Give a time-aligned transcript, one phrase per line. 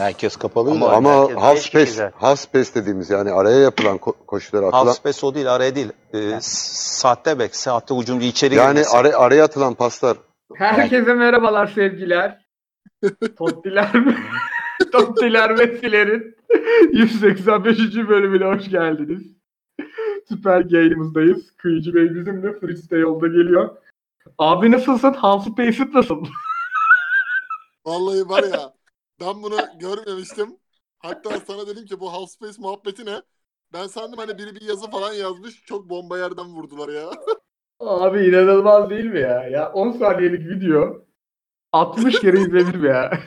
[0.00, 0.74] Merkez kapalıydı.
[0.84, 4.96] Ama, Ama merkez half space, half space dediğimiz yani araya yapılan ko- koşulara atılan Half
[4.96, 5.92] space o değil, araya değil.
[6.14, 8.96] Ee, saatte bek, saatte ucuncu içeri yani girmesi.
[8.96, 10.16] ara- araya atılan paslar
[10.56, 12.46] Herkese merhabalar sevgiler.
[13.38, 13.92] Tottiler
[14.92, 16.36] Tottiler Messi'lerin
[16.92, 17.78] 185.
[18.08, 19.22] bölümüne hoş geldiniz.
[20.28, 21.56] Süper yayınımızdayız.
[21.56, 22.58] Kıyıcı Bey bizimle.
[22.60, 23.70] Fritz de yolda geliyor.
[24.38, 25.12] Abi nasılsın?
[25.12, 26.24] Half Space'in nasıl?
[27.86, 28.72] Vallahi var ya
[29.20, 30.58] ben bunu görmemiştim.
[30.98, 33.22] Hatta sana dedim ki bu Half Space muhabbeti ne?
[33.72, 35.64] Ben sandım hani biri bir yazı falan yazmış.
[35.64, 37.10] Çok bomba yerden vurdular ya.
[37.80, 39.44] Abi inanılmaz değil mi ya?
[39.48, 41.06] Ya 10 saniyelik video
[41.72, 43.20] 60 kere izlenir ya?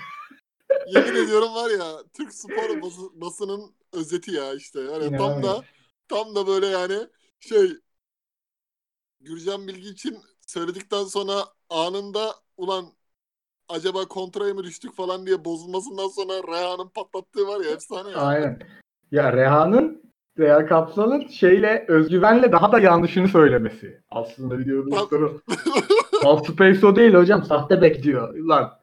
[0.85, 4.79] Yemin ediyorum var ya Türk spor bası- basının özeti ya işte.
[4.81, 5.65] Yani tam da İnanamıyorum.
[6.07, 7.07] tam da böyle yani
[7.39, 7.71] şey
[9.21, 12.93] Gürcan Bilgi için söyledikten sonra anında ulan
[13.73, 18.17] acaba kontraya mı düştük falan diye bozulmasından sonra Reha'nın patlattığı var ya efsane ya.
[18.17, 18.59] Aynen.
[19.11, 20.03] Ya Reha'nın
[20.39, 24.01] Reha Kapsal'ın şeyle özgüvenle daha da yanlışını söylemesi.
[24.11, 24.59] Aslında
[24.91, 25.41] Bak- sonu.
[26.23, 26.47] Half
[26.83, 27.43] o değil hocam.
[27.43, 28.35] Sahte bek diyor.
[28.35, 28.79] Ulan.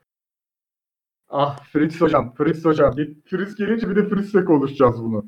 [1.29, 2.35] Ah Fritz hocam.
[2.35, 2.97] Fritz hocam.
[2.97, 5.25] Bir Fritz gelince bir de Fritz'le konuşacağız bunu.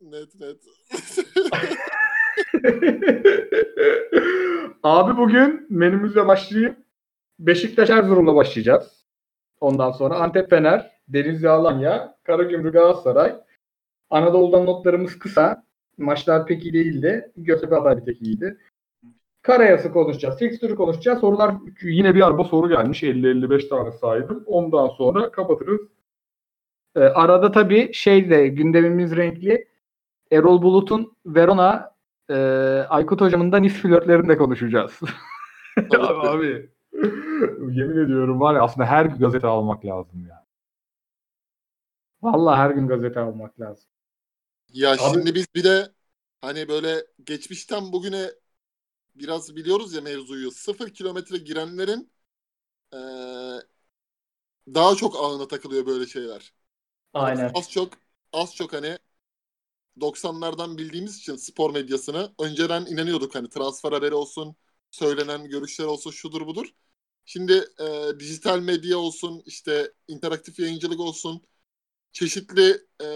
[0.00, 0.60] Net net.
[4.82, 6.83] Abi bugün menümüzle başlayayım.
[7.38, 9.04] Beşiktaş Erzurum'la başlayacağız.
[9.60, 13.36] Ondan sonra Antep Fener, Denizli Alanya, Karagümrük Galatasaray.
[14.10, 15.64] Anadolu'dan notlarımız kısa.
[15.98, 17.32] Maçlar pek iyi değildi.
[17.36, 18.58] Göztepe Hatay tek iyiydi.
[19.42, 20.38] Karayası konuşacağız.
[20.38, 21.20] Fikstürü konuşacağız.
[21.20, 23.02] Sorular yine bir araba soru gelmiş.
[23.02, 24.44] 50-55 tane saydım.
[24.46, 25.80] Ondan sonra kapatırız.
[26.96, 29.68] Ee, arada tabii şey de gündemimiz renkli.
[30.30, 31.94] Erol Bulut'un Verona
[32.30, 32.34] e,
[32.88, 35.00] Aykut hocamın da Nice flörtlerini de konuşacağız.
[35.98, 36.73] abi, abi.
[37.72, 40.44] Yemin ediyorum var ya aslında her gün gazete almak lazım ya.
[42.22, 43.88] Vallahi her gün gazete almak lazım.
[44.72, 45.92] Ya şimdi biz bir de
[46.40, 48.30] hani böyle geçmişten bugüne
[49.16, 50.52] biraz biliyoruz ya mevzuyu.
[50.52, 52.12] Sıfır kilometre girenlerin
[52.94, 53.60] eee,
[54.74, 56.52] daha çok ağına takılıyor böyle şeyler.
[57.14, 57.54] Aynen.
[57.54, 57.94] Az çok
[58.32, 58.98] az çok hani
[60.02, 64.56] 90'lardan bildiğimiz için spor medyasını önceden inanıyorduk hani transfer haberi olsun,
[64.92, 66.68] söylenen görüşler olsun şudur budur.
[67.24, 71.42] Şimdi e, dijital medya olsun, işte interaktif yayıncılık olsun,
[72.12, 73.06] çeşitli e,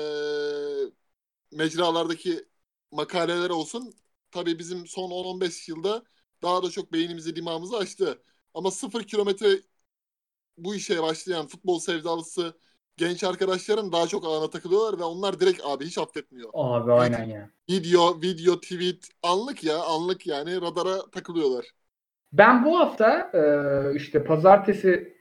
[1.53, 2.45] mecralardaki
[2.93, 3.95] makaleler olsun.
[4.31, 6.05] Tabii bizim son 10-15 yılda
[6.43, 8.23] daha da çok beynimizi, dimağımızı açtı.
[8.55, 9.63] Ama sıfır kilometre
[10.59, 12.59] bu işe başlayan futbol sevdalısı
[12.97, 16.51] genç arkadaşların daha çok ağına takılıyorlar ve onlar direkt abi hiç affetmiyor.
[16.55, 17.51] Abi aynen ya.
[17.71, 21.67] Video, video, tweet anlık ya anlık yani radara takılıyorlar.
[22.33, 23.43] Ben bu hafta e,
[23.97, 25.17] işte pazartesi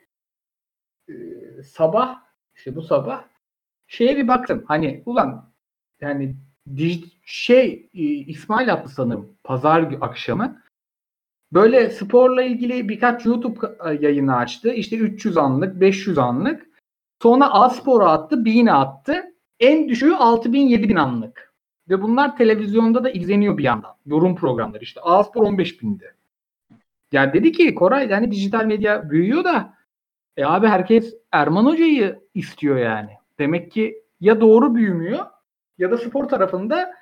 [1.10, 1.14] e,
[1.64, 2.22] sabah
[2.56, 3.24] işte bu sabah
[3.88, 4.64] şeye bir baktım.
[4.68, 5.52] Hani ulan
[6.02, 6.36] yani
[7.26, 10.62] şey e, İsmail attı sanırım pazar akşamı.
[11.54, 13.60] Böyle sporla ilgili birkaç YouTube
[14.00, 14.74] yayını açtı.
[14.74, 16.68] İşte 300 anlık, 500 anlık.
[17.22, 19.24] Sonra A-Spor'a attı, Bean'e attı.
[19.60, 21.54] En düşüğü 6000 7000 anlık.
[21.90, 23.96] Ve bunlar televizyonda da izleniyor bir yandan.
[24.06, 25.02] Yorum programları işte.
[25.02, 26.17] A-Spor 15000'di.
[27.12, 29.74] Yani dedi ki Koray yani dijital medya büyüyor da
[30.38, 33.12] e abi herkes Erman Hoca'yı istiyor yani.
[33.40, 35.26] Demek ki ya doğru büyümüyor
[35.78, 36.94] ya da spor tarafında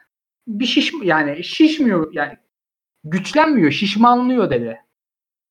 [0.48, 2.38] bir şiş yani şişmiyor yani
[3.04, 4.82] güçlenmiyor, şişmanlıyor dedi.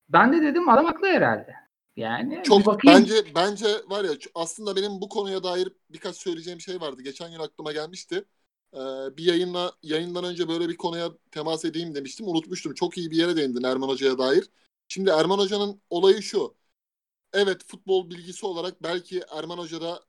[0.09, 1.55] Ben de dedim adam haklı herhalde.
[1.97, 3.01] Yani Çok bakayım.
[3.01, 7.03] bence bence var ya aslında benim bu konuya dair birkaç söyleyeceğim şey vardı.
[7.03, 8.25] Geçen gün aklıma gelmişti.
[8.75, 12.29] Ee, bir yayınla yayından önce böyle bir konuya temas edeyim demiştim.
[12.29, 12.75] Unutmuştum.
[12.75, 14.51] Çok iyi bir yere değindin Erman Hoca'ya dair.
[14.89, 16.57] Şimdi Erman Hoca'nın olayı şu.
[17.33, 20.05] Evet futbol bilgisi olarak belki Erman Hoca da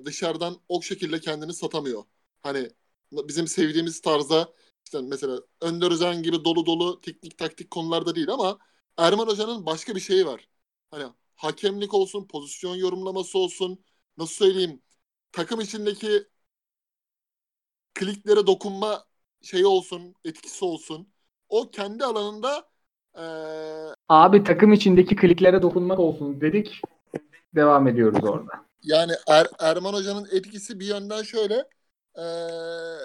[0.00, 2.04] e, dışarıdan o şekilde kendini satamıyor.
[2.42, 2.70] Hani
[3.12, 4.52] bizim sevdiğimiz tarzda
[4.84, 8.58] işte mesela Önder Özen gibi dolu dolu teknik taktik konularda değil ama
[8.98, 10.48] Erman Hoca'nın başka bir şeyi var.
[10.90, 13.84] Hani hakemlik olsun, pozisyon yorumlaması olsun,
[14.18, 14.82] nasıl söyleyeyim,
[15.32, 16.26] takım içindeki
[17.96, 19.06] kliklere dokunma
[19.42, 21.14] şeyi olsun, etkisi olsun.
[21.50, 22.70] O kendi alanında
[23.18, 26.80] eee, Abi takım içindeki kliklere dokunmak olsun dedik.
[27.54, 28.66] Devam ediyoruz orada.
[28.82, 31.68] yani Er- Erman Hoca'nın etkisi bir yönden şöyle
[32.18, 32.98] eee,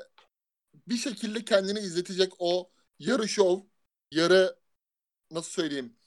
[0.88, 3.60] bir şekilde kendini izletecek o yarı şov,
[4.12, 4.56] yarı
[5.32, 5.98] nasıl söyleyeyim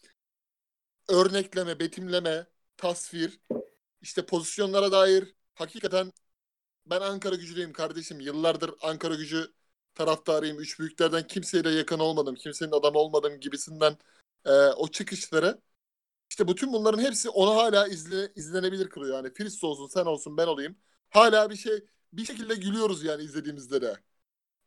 [1.08, 2.46] örnekleme, betimleme,
[2.76, 3.40] tasvir,
[4.02, 6.12] işte pozisyonlara dair hakikaten
[6.86, 8.20] ben Ankara gücüyüm kardeşim.
[8.20, 9.54] Yıllardır Ankara gücü
[9.94, 10.60] taraftarıyım.
[10.60, 12.34] Üç büyüklerden kimseyle yakın olmadım.
[12.34, 13.96] Kimsenin adamı olmadım gibisinden
[14.44, 15.60] e, o çıkışları.
[16.30, 19.16] İşte bütün bunların hepsi onu hala izle, izlenebilir kılıyor.
[19.16, 20.76] Yani Filiz olsun, sen olsun, ben olayım.
[21.10, 23.96] hala bir şey bir şekilde gülüyoruz yani izlediğimizde de.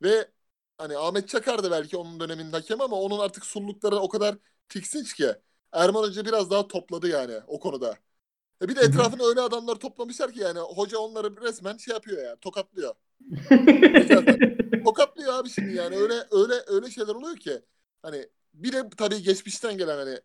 [0.01, 0.31] Ve
[0.77, 4.37] hani Ahmet Çakar da belki onun döneminin hakemi ama onun artık sunlukları o kadar
[4.69, 5.35] tiksinç ki.
[5.73, 7.97] Erman Hoca biraz daha topladı yani o konuda.
[8.61, 12.39] E bir de etrafına öyle adamlar toplamışlar ki yani hoca onları resmen şey yapıyor yani
[12.39, 12.95] tokatlıyor.
[14.83, 17.61] Tokatlıyor abi şimdi yani öyle öyle öyle şeyler oluyor ki.
[18.01, 20.19] Hani bir de tabii geçmişten gelen hani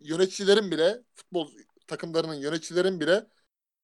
[0.00, 1.50] yöneticilerin bile futbol
[1.86, 3.26] takımlarının yöneticilerin bile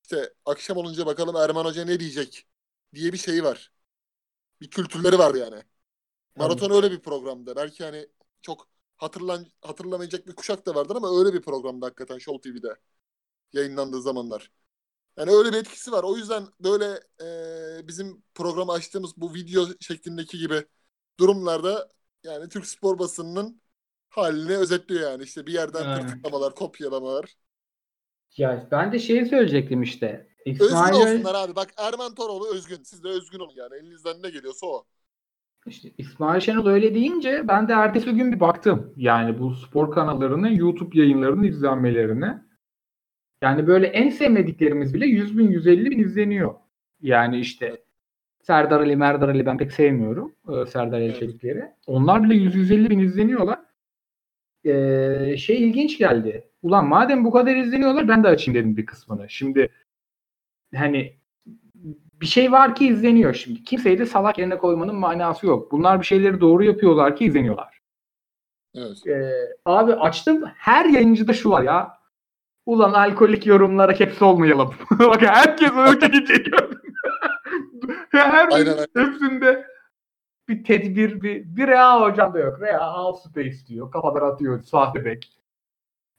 [0.02, 2.46] işte akşam olunca bakalım Erman Hoca ne diyecek
[2.94, 3.72] diye bir şey var.
[4.60, 5.62] Bir kültürleri var yani.
[6.36, 7.56] Maraton öyle bir programda.
[7.56, 8.08] Belki hani
[8.42, 12.76] çok hatırlan hatırlamayacak bir kuşak da vardır ama öyle bir programda hakikaten Show TV'de
[13.52, 14.50] yayınlandığı zamanlar.
[15.16, 16.02] Yani öyle bir etkisi var.
[16.04, 16.86] O yüzden böyle
[17.22, 20.64] e, bizim programı açtığımız bu video şeklindeki gibi
[21.20, 21.88] durumlarda
[22.24, 23.60] yani Türk spor basınının
[24.08, 25.22] halini özetliyor yani.
[25.22, 26.06] İşte bir yerden Aynen.
[26.06, 27.34] tırtıklamalar, kopyalamalar.
[28.36, 30.32] Ya ben de şeyi söyleyecektim işte.
[30.46, 31.56] Özgün İsmail olsunlar abi.
[31.56, 32.82] Bak Erman Toroğlu özgün.
[32.82, 33.74] Siz de özgün olun yani.
[33.74, 34.84] Elinizden ne geliyorsa o.
[35.66, 38.94] İşte İsmail Şenol öyle deyince ben de ertesi gün bir baktım.
[38.96, 42.42] Yani bu spor kanallarının YouTube yayınlarının izlenmelerine.
[43.42, 46.54] Yani böyle en sevmediklerimiz bile 100 bin 150 bin izleniyor.
[47.00, 47.82] Yani işte
[48.42, 50.32] Serdar Ali, Merdar Ali ben pek sevmiyorum.
[50.48, 51.16] e, Serdar Ali Evet.
[51.16, 51.64] içerikleri.
[51.86, 53.58] Onlar bile 100-150 bin izleniyorlar.
[54.64, 56.48] Ee, şey ilginç geldi.
[56.62, 59.30] Ulan madem bu kadar izleniyorlar ben de açayım dedim bir kısmını.
[59.30, 59.68] Şimdi
[60.74, 61.16] hani
[62.20, 63.64] bir şey var ki izleniyor şimdi.
[63.64, 65.72] Kimseyi de salak yerine koymanın manası yok.
[65.72, 67.78] Bunlar bir şeyleri doğru yapıyorlar ki izleniyorlar.
[68.74, 69.06] Evet.
[69.06, 69.32] Ee,
[69.64, 72.01] abi açtım her yayıncıda şu var ya.
[72.66, 74.74] Ulan alkolik yorumlara hepsi olmayalım.
[74.98, 76.80] Bak herkes öyle çekiyor.
[78.10, 78.86] her Aynen, aynen.
[78.96, 79.66] hepsinde
[80.48, 82.60] bir tedbir, bir, bir Rea hocam da yok.
[82.60, 83.90] Rea all space diyor.
[83.90, 85.32] Kafadan atıyor sahte bek.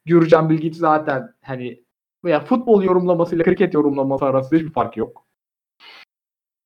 [0.05, 1.83] Gürcan Bilgiç zaten hani
[2.23, 5.25] veya futbol yorumlamasıyla kriket yorumlaması arasında hiçbir fark yok.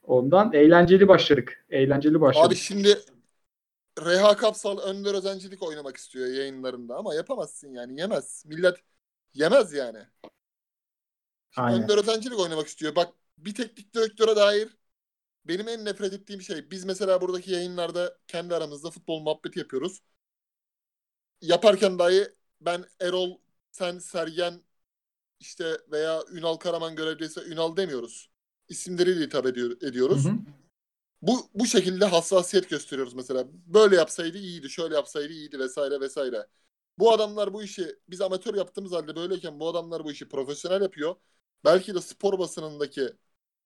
[0.03, 1.65] Ondan eğlenceli başladık.
[1.69, 2.47] Eğlenceli başladık.
[2.47, 2.97] Abi şimdi
[4.06, 8.44] Reha Kapsal Önder Özencilik oynamak istiyor yayınlarında ama yapamazsın yani yemez.
[8.47, 8.75] Millet
[9.39, 10.00] yemez yani.
[11.56, 11.84] Aynen.
[11.84, 12.95] Önder Özencilik oynamak istiyor.
[12.95, 14.69] Bak bir teknik direktöre dair
[15.45, 16.72] benim en nefret ettiğim şey.
[16.72, 20.01] Biz mesela buradaki yayınlarda kendi aramızda futbol muhabbeti yapıyoruz.
[21.42, 22.28] Yaparken dahi
[22.62, 23.38] ben Erol,
[23.72, 24.62] sen Sergen
[25.39, 28.30] işte veya Ünal Karaman görevliyse Ünal demiyoruz.
[28.69, 30.25] İsimleriyle hitap ediyor, ediyoruz.
[30.25, 30.38] Hı hı.
[31.22, 33.48] Bu bu şekilde hassasiyet gösteriyoruz mesela.
[33.51, 36.48] Böyle yapsaydı iyiydi, şöyle yapsaydı iyiydi vesaire vesaire.
[36.99, 41.15] Bu adamlar bu işi biz amatör yaptığımız halde böyleyken bu adamlar bu işi profesyonel yapıyor.
[41.65, 43.09] Belki de spor basınındaki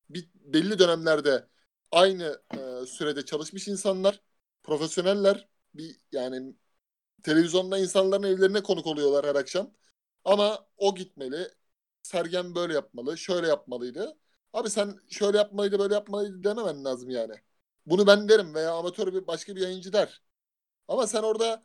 [0.10, 1.48] bir, belli dönemlerde
[1.92, 4.22] aynı e, sürede çalışmış insanlar,
[4.64, 5.50] profesyoneller.
[5.76, 6.56] Bir yani
[7.24, 9.72] televizyonda insanların evlerine konuk oluyorlar her akşam.
[10.26, 11.50] Ama o gitmeli.
[12.04, 14.18] Sergen böyle yapmalı, şöyle yapmalıydı.
[14.54, 17.34] Abi sen şöyle yapmalıydı, böyle yapmalıydı dememen lazım yani.
[17.86, 20.22] Bunu ben derim veya amatör bir başka bir yayıncı der.
[20.88, 21.64] Ama sen orada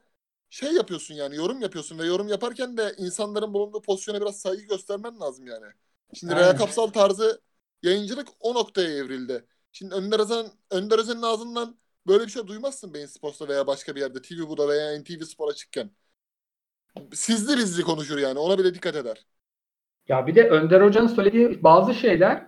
[0.50, 5.20] şey yapıyorsun yani yorum yapıyorsun ve yorum yaparken de insanların bulunduğu pozisyona biraz saygı göstermen
[5.20, 5.66] lazım yani.
[6.14, 6.46] Şimdi Aynen.
[6.46, 7.40] Reha Kapsal tarzı
[7.82, 9.44] yayıncılık o noktaya evrildi.
[9.72, 11.76] Şimdi Önder Özen, Önder Özen'in ağzından
[12.06, 14.22] böyle bir şey duymazsın Beyin Sports'ta veya başka bir yerde.
[14.22, 15.90] TV Bu'da veya NTV Spor açıkken.
[17.12, 18.38] Sizli bizli konuşur yani.
[18.38, 19.26] Ona bile dikkat eder.
[20.08, 22.46] Ya bir de Önder Hoca'nın söylediği bazı şeyler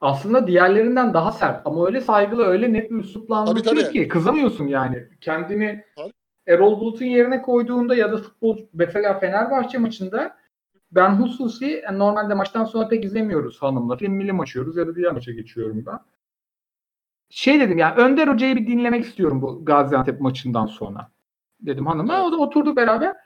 [0.00, 5.08] aslında diğerlerinden daha sert ama öyle saygılı öyle net bir üslupla anlatıyor ki kızamıyorsun yani.
[5.20, 6.12] Kendini Tabii.
[6.46, 10.36] Erol Bulut'un yerine koyduğunda ya da futbol mesela Fenerbahçe maçında
[10.92, 13.96] ben hususi yani normalde maçtan sonra pek izlemiyoruz hanımla.
[13.96, 15.98] Film milim açıyoruz ya da diğer maça geçiyorum ben.
[17.30, 21.10] Şey dedim ya Önder Hoca'yı bir dinlemek istiyorum bu Gaziantep maçından sonra.
[21.60, 23.16] Dedim hanıma o da oturduk beraber.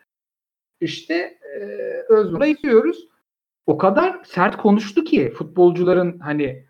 [0.81, 1.65] İşte e,
[2.09, 3.09] Öznur'a izliyoruz
[3.67, 6.67] o kadar sert konuştu ki futbolcuların hani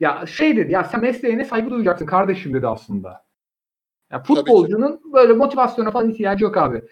[0.00, 3.24] ya şey dedi ya sen mesleğine saygı duyacaksın kardeşim dedi aslında.
[4.12, 6.82] Ya futbolcunun böyle motivasyona falan ihtiyacı yok abi.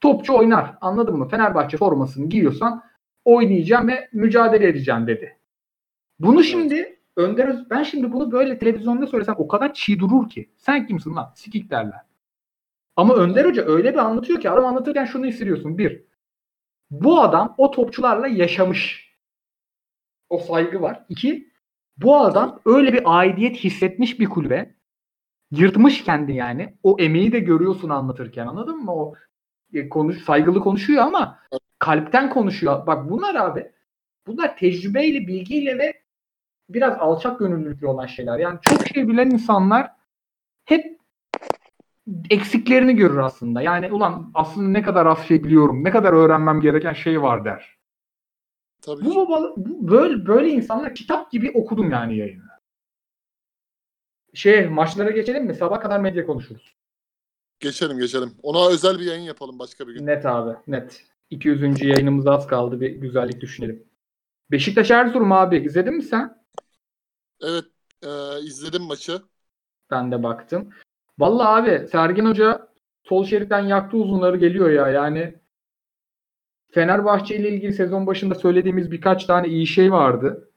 [0.00, 1.28] Topçu oynar anladın mı?
[1.28, 2.82] Fenerbahçe formasını giyiyorsan
[3.24, 5.38] oynayacağım ve mücadele edeceğim dedi.
[6.18, 10.50] Bunu şimdi Önder Öz- ben şimdi bunu böyle televizyonda söylesem o kadar çiğ durur ki.
[10.56, 11.32] Sen kimsin lan?
[11.34, 12.00] Sikik derler.
[12.96, 15.78] Ama Önder Hoca öyle bir anlatıyor ki adam anlatırken şunu hissediyorsun.
[15.78, 16.04] Bir,
[16.90, 19.12] bu adam o topçularla yaşamış.
[20.28, 21.04] O saygı var.
[21.08, 21.50] İki,
[21.96, 24.75] bu adam öyle bir aidiyet hissetmiş bir kulübe.
[25.50, 26.74] Yırtmış kendi yani.
[26.82, 28.92] O emeği de görüyorsun anlatırken anladın mı?
[28.92, 29.14] O
[29.74, 31.38] e, konuş, saygılı konuşuyor ama
[31.78, 32.86] kalpten konuşuyor.
[32.86, 33.72] Bak bunlar abi
[34.26, 36.02] bunlar tecrübeyle, bilgiyle ve
[36.68, 38.38] biraz alçak gönüllülükle olan şeyler.
[38.38, 39.90] Yani çok şey bilen insanlar
[40.64, 40.96] hep
[42.30, 43.62] eksiklerini görür aslında.
[43.62, 47.76] Yani ulan aslında ne kadar az şey biliyorum, ne kadar öğrenmem gereken şey var der.
[48.82, 52.55] Tabii Bu, bu böyle böyle insanlar kitap gibi okudum yani yayını.
[54.36, 55.54] Şey maçlara geçelim mi?
[55.54, 56.76] Sabah kadar medya konuşuruz.
[57.60, 58.32] Geçelim geçelim.
[58.42, 60.06] Ona özel bir yayın yapalım başka bir gün.
[60.06, 61.04] Net abi net.
[61.30, 61.82] 200.
[61.82, 63.84] yayınımız az kaldı bir güzellik düşünelim.
[64.50, 66.44] Beşiktaş Erzurum abi izledin mi sen?
[67.42, 67.64] Evet
[68.02, 68.08] e,
[68.40, 69.22] izledim maçı.
[69.90, 70.70] Ben de baktım.
[71.18, 72.68] Vallahi abi Sergen Hoca
[73.04, 75.34] sol şeritten yaktı uzunları geliyor ya yani
[76.70, 80.50] Fenerbahçe ile ilgili sezon başında söylediğimiz birkaç tane iyi şey vardı.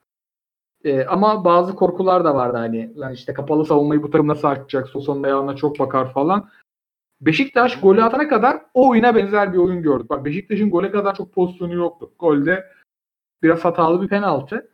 [0.83, 2.91] Ee, ama bazı korkular da vardı hani.
[2.95, 4.89] Yani işte kapalı savunmayı bu takım nasıl açacak?
[4.89, 6.49] Sosa'nın ayağına çok bakar falan.
[7.21, 10.09] Beşiktaş golü atana kadar o oyuna benzer bir oyun gördük.
[10.09, 12.11] Bak Beşiktaş'ın gole kadar çok pozisyonu yoktu.
[12.19, 12.65] Golde
[13.43, 14.69] biraz hatalı bir penaltı.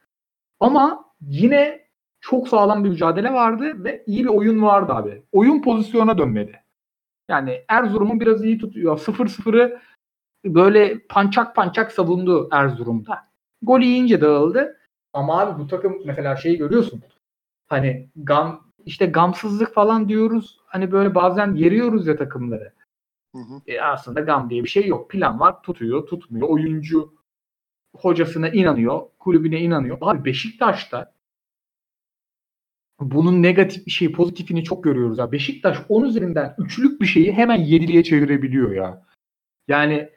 [0.60, 1.86] Ama yine
[2.22, 5.24] çok sağlam bir mücadele vardı ve iyi bir oyun vardı abi.
[5.32, 6.60] Oyun pozisyona dönmedi.
[7.30, 9.00] Yani Erzurum'u biraz iyi tutuyor.
[9.00, 9.80] 0-0'ı
[10.46, 13.20] böyle pançak pançak savundu Erzurum'da.
[13.62, 14.78] Gol yiyince dağıldı.
[15.16, 17.02] Ama abi bu takım mesela şeyi görüyorsun.
[17.68, 20.60] Hani gam işte gamsızlık falan diyoruz.
[20.66, 22.74] Hani böyle bazen yeriyoruz ya takımları.
[23.36, 23.62] Hı hı.
[23.68, 25.10] E aslında gam diye bir şey yok.
[25.10, 26.50] Plan var, tutuyor, tutmuyor.
[26.50, 27.14] Oyuncu
[27.96, 29.98] hocasına inanıyor, kulübüne inanıyor.
[30.02, 31.14] Abi Beşiktaş'ta
[33.00, 35.18] bunun negatif bir şey, pozitifini çok görüyoruz.
[35.18, 35.32] Ya.
[35.32, 39.06] Beşiktaş 10 üzerinden üçlük bir şeyi hemen yediliye çevirebiliyor ya.
[39.68, 40.10] Yani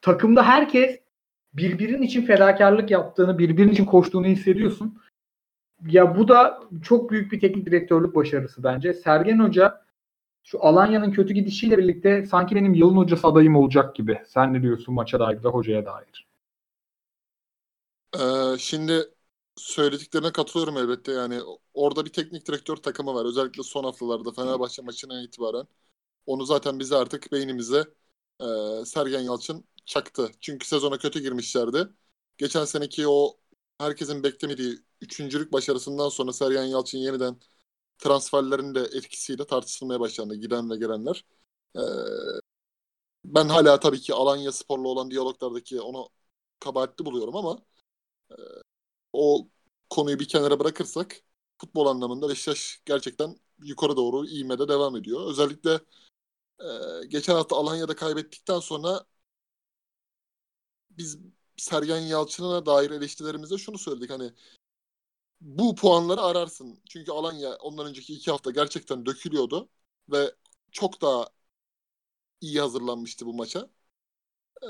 [0.00, 1.05] takımda herkes
[1.56, 4.98] birbirinin için fedakarlık yaptığını, birbirinin için koştuğunu hissediyorsun.
[5.86, 8.94] Ya bu da çok büyük bir teknik direktörlük başarısı bence.
[8.94, 9.86] Sergen Hoca
[10.44, 14.22] şu Alanya'nın kötü gidişiyle birlikte sanki benim yılın hocası adayım olacak gibi.
[14.26, 16.26] Sen ne diyorsun maça dair ve hocaya dair?
[18.14, 19.04] Ee, şimdi
[19.56, 21.12] söylediklerine katılıyorum elbette.
[21.12, 21.40] Yani
[21.74, 23.24] orada bir teknik direktör takımı var.
[23.24, 25.66] Özellikle son haftalarda Fenerbahçe maçından itibaren.
[26.26, 27.84] Onu zaten bize artık beynimize
[28.40, 28.44] e,
[28.84, 30.30] Sergen Yalçın çaktı.
[30.40, 31.88] Çünkü sezona kötü girmişlerdi.
[32.38, 33.38] Geçen seneki o
[33.78, 37.40] herkesin beklemediği üçüncülük başarısından sonra Sergen Yalçın yeniden
[37.98, 40.34] transferlerin de etkisiyle tartışılmaya başlandı.
[40.36, 41.24] Giden ve gelenler.
[41.76, 41.80] Ee,
[43.24, 46.08] ben hala tabii ki Alanya Spor'la olan diyaloglardaki onu
[46.60, 47.58] kabahatli buluyorum ama
[48.30, 48.36] e,
[49.12, 49.48] o
[49.90, 51.16] konuyu bir kenara bırakırsak
[51.58, 55.30] futbol anlamında Beşiktaş gerçekten yukarı doğru ivmede devam ediyor.
[55.30, 55.80] Özellikle
[56.60, 56.66] e,
[57.08, 59.06] geçen hafta Alanya'da kaybettikten sonra
[60.98, 61.18] biz
[61.56, 64.32] Sergen Yalçın'a dair eleştirilerimizde şunu söyledik hani
[65.40, 66.78] bu puanları ararsın.
[66.88, 69.68] Çünkü Alanya ondan önceki iki hafta gerçekten dökülüyordu
[70.10, 70.34] ve
[70.72, 71.28] çok daha
[72.40, 73.70] iyi hazırlanmıştı bu maça.
[74.62, 74.66] Ee,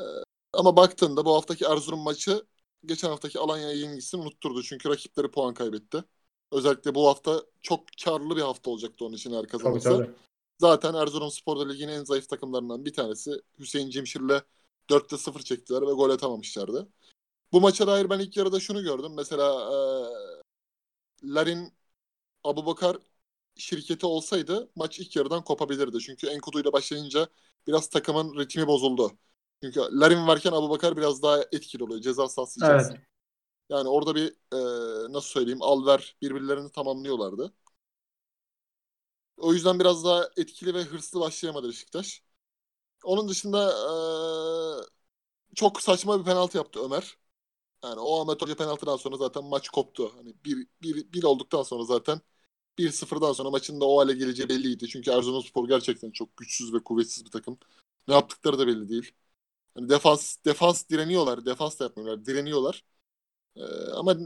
[0.53, 2.47] ama baktığında bu haftaki Erzurum maçı
[2.85, 4.63] geçen haftaki Alanya yenilgisini unutturdu.
[4.63, 6.05] Çünkü rakipleri puan kaybetti.
[6.53, 9.91] Özellikle bu hafta çok karlı bir hafta olacaktı onun için eğer kazanırsa.
[10.59, 13.31] Zaten Erzurumspor da ligin en zayıf takımlarından bir tanesi.
[13.59, 14.41] Hüseyin Cimşir'le
[14.91, 16.89] 4'te 0 çektiler ve gol atamamışlardı.
[17.53, 19.13] Bu maça dair ben ilk yarıda şunu gördüm.
[19.17, 19.77] Mesela e,
[21.25, 21.73] Larin
[22.45, 22.97] Abubakar
[23.57, 25.99] şirketi olsaydı maç ilk yarıdan kopabilirdi.
[25.99, 27.29] Çünkü Enkudu ile başlayınca
[27.67, 29.13] biraz takımın ritmi bozuldu.
[29.63, 32.95] Çünkü Larin varken Abubakar biraz daha etkili oluyor ceza sahası içerisinde.
[32.95, 33.07] Evet.
[33.69, 34.59] Yani orada bir e,
[35.13, 37.53] nasıl söyleyeyim Alver birbirlerini tamamlıyorlardı.
[39.37, 42.23] O yüzden biraz daha etkili ve hırslı başlayamadı Beşiktaş.
[43.05, 43.93] Onun dışında e,
[45.57, 47.19] çok saçma bir penaltı yaptı Ömer.
[47.85, 50.13] Yani o Hoca penaltıdan sonra zaten maç koptu.
[50.17, 52.21] Hani bir, bir, bir olduktan sonra zaten
[52.79, 54.89] 1-0'dan sonra maçın da o hale geleceği belliydi.
[54.89, 57.59] Çünkü Erzurumspor gerçekten çok güçsüz ve kuvvetsiz bir takım.
[58.09, 59.13] Ne yaptıkları da belli değil.
[59.75, 61.47] Hani defans defans direniyorlar.
[61.47, 62.27] Defans da yapmıyorlar.
[62.27, 62.85] Direniyorlar.
[63.57, 63.63] Ee,
[63.95, 64.17] ama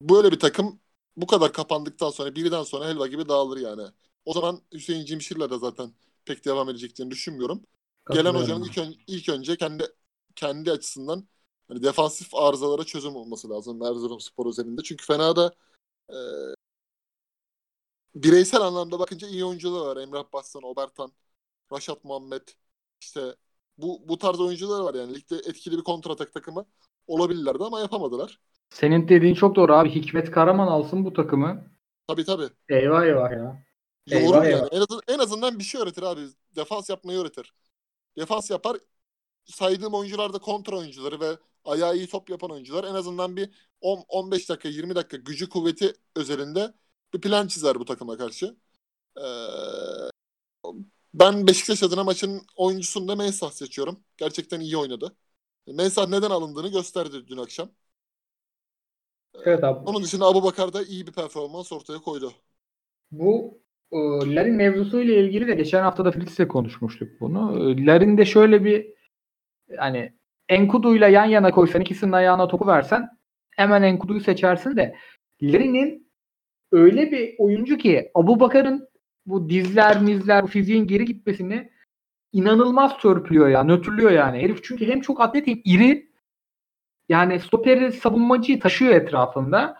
[0.00, 0.80] böyle bir takım
[1.16, 3.82] bu kadar kapandıktan sonra birden sonra helva gibi dağılır yani.
[4.24, 5.92] O zaman Hüseyin Cimşir'le de zaten
[6.24, 7.62] pek devam edeceklerini düşünmüyorum.
[8.12, 9.84] Gelen hocanın ilk, ön, ilk önce kendi
[10.36, 11.28] kendi açısından
[11.68, 14.82] hani defansif arızalara çözüm olması lazım Erzurumspor özelinde.
[14.82, 15.54] Çünkü fena da
[16.10, 16.18] e,
[18.14, 20.02] bireysel anlamda bakınca iyi oyuncular var.
[20.02, 21.12] Emrah Bastan, Obertan,
[21.72, 22.42] Raşat Muhammed
[23.00, 23.34] işte
[23.78, 26.66] bu bu tarz oyuncular var yani ligde etkili bir kontratak takımı
[27.06, 28.40] olabilirlerdi ama yapamadılar.
[28.70, 29.94] Senin dediğin çok doğru abi.
[29.94, 31.64] Hikmet Karaman alsın bu takımı.
[32.06, 32.48] Tabii tabii.
[32.68, 33.64] Eyvah eyvah ya.
[34.06, 34.54] Yoğurur Eyvah yani.
[34.54, 34.68] eyvah.
[34.72, 36.20] En, azından, en azından bir şey öğretir abi.
[36.56, 37.52] Defans yapmayı öğretir.
[38.16, 38.76] Defans yapar.
[39.44, 42.84] Saydığım oyuncular da kontra oyuncuları ve ayağı iyi top yapan oyuncular.
[42.84, 46.74] En azından bir 10 15 dakika 20 dakika gücü kuvveti özelinde
[47.14, 48.56] bir plan çizer bu takıma karşı.
[49.18, 49.22] Ee,
[51.14, 54.04] ben Beşiktaş adına maçın oyuncusunu da Mensah seçiyorum.
[54.16, 55.16] Gerçekten iyi oynadı.
[55.66, 57.70] Mensah neden alındığını gösterdi dün akşam.
[59.34, 59.90] Evet abi.
[59.90, 62.32] Onun dışında Abu Bakar da iyi bir performans ortaya koydu.
[63.10, 63.60] Bu
[64.36, 67.70] Larin mevzusuyla ilgili de geçen hafta da Fritz'le konuşmuştuk bunu.
[67.70, 68.86] E, Larin'de şöyle bir
[69.76, 70.12] hani
[70.48, 73.08] Enkudu'yla yan yana koysan ikisinin ayağına topu versen
[73.50, 74.94] hemen Enkudu'yu seçersin de
[75.42, 76.10] Larin'in
[76.72, 78.88] öyle bir oyuncu ki Abu Bakar'ın
[79.26, 81.70] bu dizler mizler bu fiziğin geri gitmesini
[82.32, 83.64] inanılmaz törpülüyor ya.
[83.64, 84.42] Nötrlüyor yani.
[84.42, 86.10] Herif çünkü hem çok atlet hem iri
[87.08, 89.78] yani stoperi savunmacıyı taşıyor etrafında.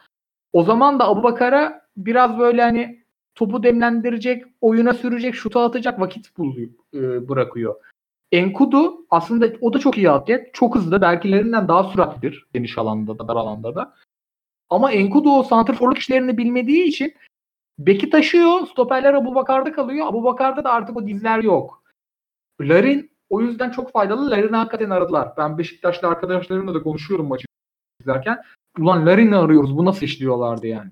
[0.53, 3.04] O zaman da Abu Bakar'a biraz böyle hani
[3.35, 7.75] topu demlendirecek, oyuna sürecek, şuta atacak vakit buluyor, e, bırakıyor.
[8.33, 10.55] Enkudu aslında o da çok iyi atlet.
[10.55, 11.01] Çok hızlı.
[11.01, 12.47] Belkilerinden daha süratlidir.
[12.55, 13.95] Geniş alanda da, dar alanda da.
[14.71, 17.15] Ama Enkudu o santrforluk işlerini bilmediği için
[17.79, 18.67] beki taşıyor.
[18.67, 20.07] Stoperler Abu Bakar'da kalıyor.
[20.07, 21.83] Abu Bakar'da da artık o dizler yok.
[22.61, 24.31] Larin o yüzden çok faydalı.
[24.31, 25.33] Larin'i hakikaten aradılar.
[25.37, 27.47] Ben Beşiktaşlı arkadaşlarımla da konuşuyorum maçı
[28.01, 28.43] izlerken.
[28.79, 29.79] Ulan Larin'i arıyoruz.
[29.79, 30.91] Bu nasıl işliyorlardı yani.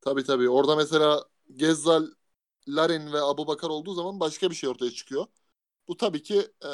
[0.00, 0.48] Tabii tabii.
[0.48, 1.20] Orada mesela
[1.56, 2.06] Gezzal,
[2.68, 5.26] Larin ve Abu Bakar olduğu zaman başka bir şey ortaya çıkıyor.
[5.88, 6.68] Bu tabii ki e,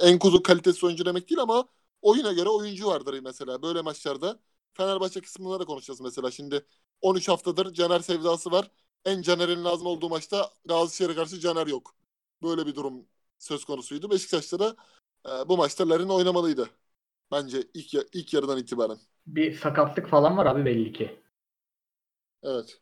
[0.00, 1.68] en kuzu kalitesi oyuncu demek değil ama
[2.02, 3.62] oyuna göre oyuncu vardır mesela.
[3.62, 4.40] Böyle maçlarda
[4.74, 6.30] Fenerbahçe kısmında da konuşacağız mesela.
[6.30, 6.66] Şimdi
[7.00, 8.70] 13 haftadır Caner sevdası var.
[9.04, 11.94] En Caner'in lazım olduğu maçta Gazişehir'e karşı Caner yok.
[12.42, 13.06] Böyle bir durum
[13.38, 14.10] söz konusuydu.
[14.10, 14.76] Beşiktaş'ta da
[15.26, 16.70] e, bu maçta Larin oynamalıydı.
[17.30, 18.98] Bence ilk, ilk yarıdan itibaren.
[19.26, 21.20] Bir sakatlık falan var abi belli ki.
[22.42, 22.80] Evet.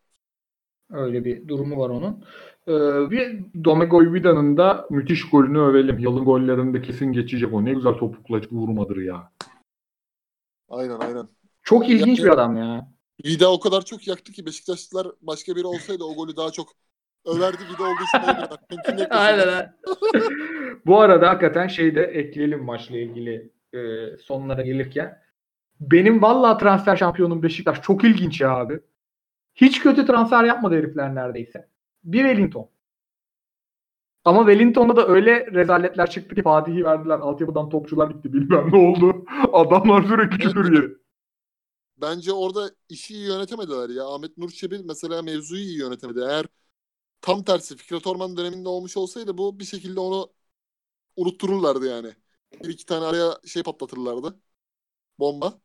[0.90, 2.24] Öyle bir durumu var onun.
[2.68, 5.98] Ee, bir Domagoj Vida'nın da müthiş golünü övelim.
[5.98, 7.64] Yılın gollerinde kesin geçecek o.
[7.64, 9.32] Ne güzel topukla vurmadır ya.
[10.68, 11.28] Aynen aynen.
[11.62, 12.88] Çok ilginç bir adam ya.
[13.24, 16.68] Vida o kadar çok yaktı ki Beşiktaşlılar başka biri olsaydı o golü daha çok
[17.24, 17.58] överdi.
[17.72, 18.02] Vida olduğu
[18.94, 19.06] için.
[19.10, 19.76] Aynen.
[20.86, 23.78] Bu arada hakikaten şey de ekleyelim maçla ilgili e,
[24.16, 25.18] sonlara gelirken.
[25.80, 27.82] Benim vallahi transfer şampiyonum Beşiktaş.
[27.82, 28.80] Çok ilginç ya abi.
[29.56, 31.68] Hiç kötü transfer yapmadı herifler neredeyse.
[32.04, 32.70] Bir Wellington.
[34.24, 37.18] Ama Wellington'da da öyle rezaletler çıktı ki Fatih'i verdiler.
[37.18, 38.32] Altyapıdan topçular gitti.
[38.32, 39.24] Bilmem ne oldu.
[39.52, 40.98] Adamlar sürekli küfür yedi.
[41.96, 44.06] Bence orada işi iyi yönetemediler ya.
[44.14, 46.20] Ahmet Nur Çebi mesela mevzuyu iyi yönetemedi.
[46.20, 46.46] Eğer
[47.20, 50.32] tam tersi Fikret Orman döneminde olmuş olsaydı bu bir şekilde onu
[51.16, 52.14] unuttururlardı yani.
[52.64, 54.40] Bir iki tane araya şey patlatırlardı.
[55.18, 55.60] Bomba.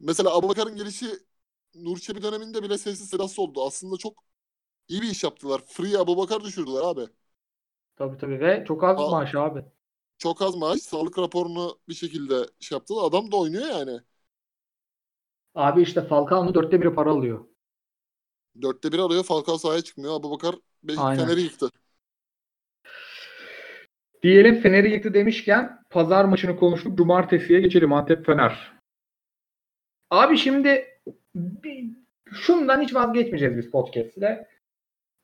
[0.00, 1.06] Mesela Abubakar'ın gelişi
[1.74, 3.64] Nur Çebi döneminde bile sessiz sedasız oldu.
[3.66, 4.24] Aslında çok
[4.88, 5.62] iyi bir iş yaptılar.
[5.66, 7.06] Free Abubakar düşürdüler abi.
[7.96, 9.10] Tabii tabii ve çok az Aa.
[9.10, 9.64] maaş abi.
[10.18, 10.80] Çok az maaş.
[10.80, 13.04] Sağlık raporunu bir şekilde şey yaptılar.
[13.04, 14.00] Adam da oynuyor yani.
[15.54, 17.44] Abi işte Falcao'nun dörtte biri para alıyor.
[18.62, 19.24] Dörtte bir arıyor.
[19.24, 20.14] Falcao sahaya çıkmıyor.
[20.14, 20.54] Abubakar.
[20.86, 21.70] Fener'i yıktı.
[24.22, 26.98] Diyelim Fener'i yıktı demişken pazar maçını konuştuk.
[26.98, 28.72] Cumartesiye geçelim Antep Fener.
[30.10, 30.97] Abi şimdi
[32.32, 34.48] şundan hiç vazgeçmeyeceğiz biz podcast'te.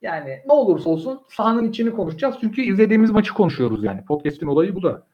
[0.03, 2.37] Yani ne olursa olsun sahanın içini konuşacağız.
[2.41, 4.05] Çünkü izlediğimiz maçı konuşuyoruz yani.
[4.05, 5.07] Podcast'in olayı bu da.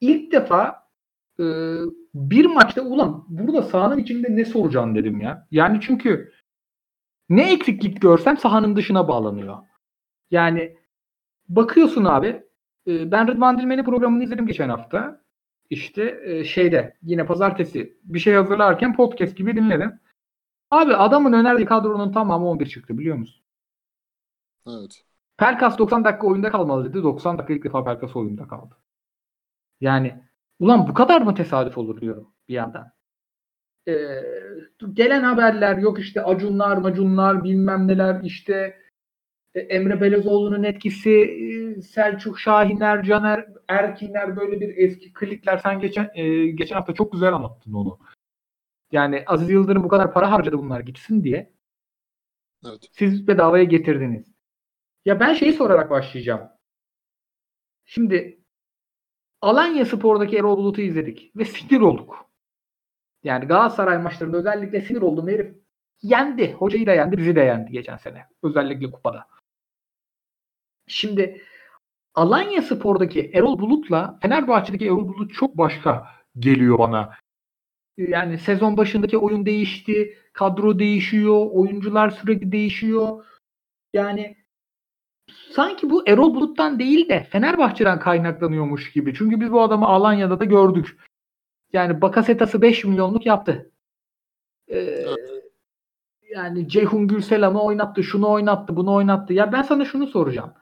[0.00, 0.88] İlk defa
[1.40, 1.44] e,
[2.14, 5.46] bir maçta ulan burada sahanın içinde ne soracaksın dedim ya.
[5.50, 6.32] Yani çünkü
[7.28, 9.58] ne eksiklik görsem sahanın dışına bağlanıyor.
[10.30, 10.76] Yani
[11.48, 12.42] bakıyorsun abi
[12.86, 15.21] e, ben Rıdvan Dilmen'in programını izledim geçen hafta.
[15.72, 20.00] İşte e, şeyde yine pazartesi bir şey hazırlarken podcast gibi dinledim.
[20.70, 23.44] Abi adamın önerdiği kadronun tamamı 11 çıktı biliyor musun?
[24.68, 25.04] Evet.
[25.36, 27.02] Pelkas 90 dakika oyunda kalmalı dedi.
[27.02, 28.76] 90 dakika ilk defa Pelkas oyunda kaldı.
[29.80, 30.22] Yani
[30.58, 32.92] ulan bu kadar mı tesadüf olur diyorum bir yandan.
[33.88, 34.22] Ee,
[34.92, 38.81] gelen haberler yok işte acunlar macunlar bilmem neler işte
[39.54, 46.46] Emre Belezoğlu'nun etkisi e, Selçuk Şahinler, Caner Erkinler böyle bir eski klikler sen geçen e,
[46.46, 47.98] geçen hafta çok güzel anlattın onu.
[48.92, 51.52] Yani Aziz Yıldırım bu kadar para harcadı bunlar gitsin diye.
[52.66, 52.88] Evet.
[52.92, 54.32] Siz bedavaya getirdiniz.
[55.04, 56.48] Ya ben şeyi sorarak başlayacağım.
[57.84, 58.40] Şimdi
[59.40, 62.30] Alanya Spor'daki Erol Bulut'u izledik ve sinir olduk.
[63.24, 65.56] Yani Galatasaray maçlarında özellikle sinir oldum herif.
[66.02, 66.52] Yendi.
[66.52, 68.26] Hocayı da yendi, bizi de yendi geçen sene.
[68.42, 69.26] Özellikle kupada.
[70.86, 71.42] Şimdi
[72.14, 76.06] Alanya Spor'daki Erol Bulut'la Fenerbahçe'deki Erol Bulut çok başka
[76.38, 77.14] geliyor bana.
[77.96, 83.24] Yani sezon başındaki oyun değişti, kadro değişiyor, oyuncular sürekli değişiyor.
[83.92, 84.36] Yani
[85.50, 89.14] sanki bu Erol Bulut'tan değil de Fenerbahçe'den kaynaklanıyormuş gibi.
[89.14, 90.96] Çünkü biz bu adamı Alanya'da da gördük.
[91.72, 93.70] Yani Bakasetas'ı 5 milyonluk yaptı.
[94.70, 95.04] Ee,
[96.30, 99.32] yani Ceyhun Gürselam'ı oynattı, şunu oynattı, bunu oynattı.
[99.32, 100.52] Ya ben sana şunu soracağım.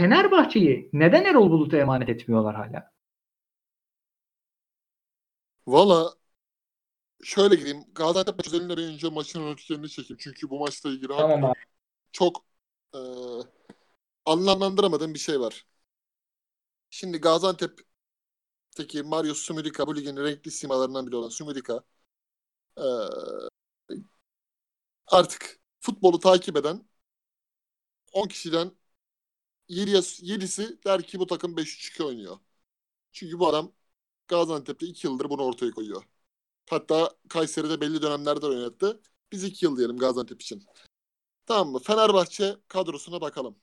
[0.00, 2.92] Fenerbahçe'yi neden Erol Bulut'a emanet etmiyorlar hala?
[5.66, 6.14] Valla
[7.24, 7.84] şöyle gireyim.
[7.94, 10.18] Gaziantep maçı üzerinden önce maçın örneklerini çekeyim.
[10.20, 11.52] Çünkü bu maçla ilgili Tamam
[12.12, 12.44] çok
[12.94, 13.00] e,
[14.24, 15.66] anlamlandıramadığım bir şey var.
[16.90, 17.80] Şimdi Gaziantep
[19.04, 21.84] Mario Sumudika bu ligin renkli simalarından biri olan Sumudika
[22.78, 22.82] ee,
[25.06, 26.88] artık futbolu takip eden
[28.12, 28.79] 10 kişiden 7,
[29.70, 32.38] 7'si der ki bu takım 5-3-2 oynuyor.
[33.12, 33.72] Çünkü bu adam
[34.28, 36.02] Gaziantep'te 2 yıldır bunu ortaya koyuyor.
[36.70, 39.00] Hatta Kayseri'de belli dönemlerde oynattı.
[39.32, 40.64] Biz 2 yıl diyelim Gaziantep için.
[41.46, 41.78] Tamam mı?
[41.78, 43.56] Fenerbahçe kadrosuna bakalım.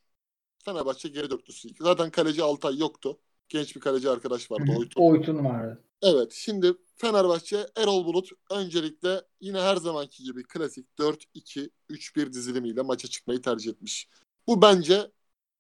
[0.66, 1.70] Fenerbahçe geri dörtlüsü.
[1.80, 3.20] Zaten kaleci Altay yoktu.
[3.50, 4.72] Genç bir kaleci arkadaş vardı.
[4.78, 5.02] Oytun.
[5.02, 5.84] Oytun vardı.
[6.02, 6.34] Evet.
[6.34, 13.72] Şimdi Fenerbahçe Erol Bulut öncelikle yine her zamanki gibi klasik 4-2-3-1 dizilimiyle maça çıkmayı tercih
[13.72, 14.10] etmiş.
[14.48, 15.12] Bu bence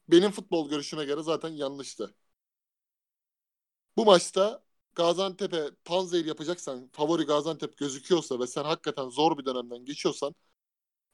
[0.09, 2.15] benim futbol görüşüme göre zaten yanlıştı.
[3.97, 4.63] Bu maçta
[4.95, 10.35] Gaziantep'e panzehir yapacaksan, favori Gaziantep gözüküyorsa ve sen hakikaten zor bir dönemden geçiyorsan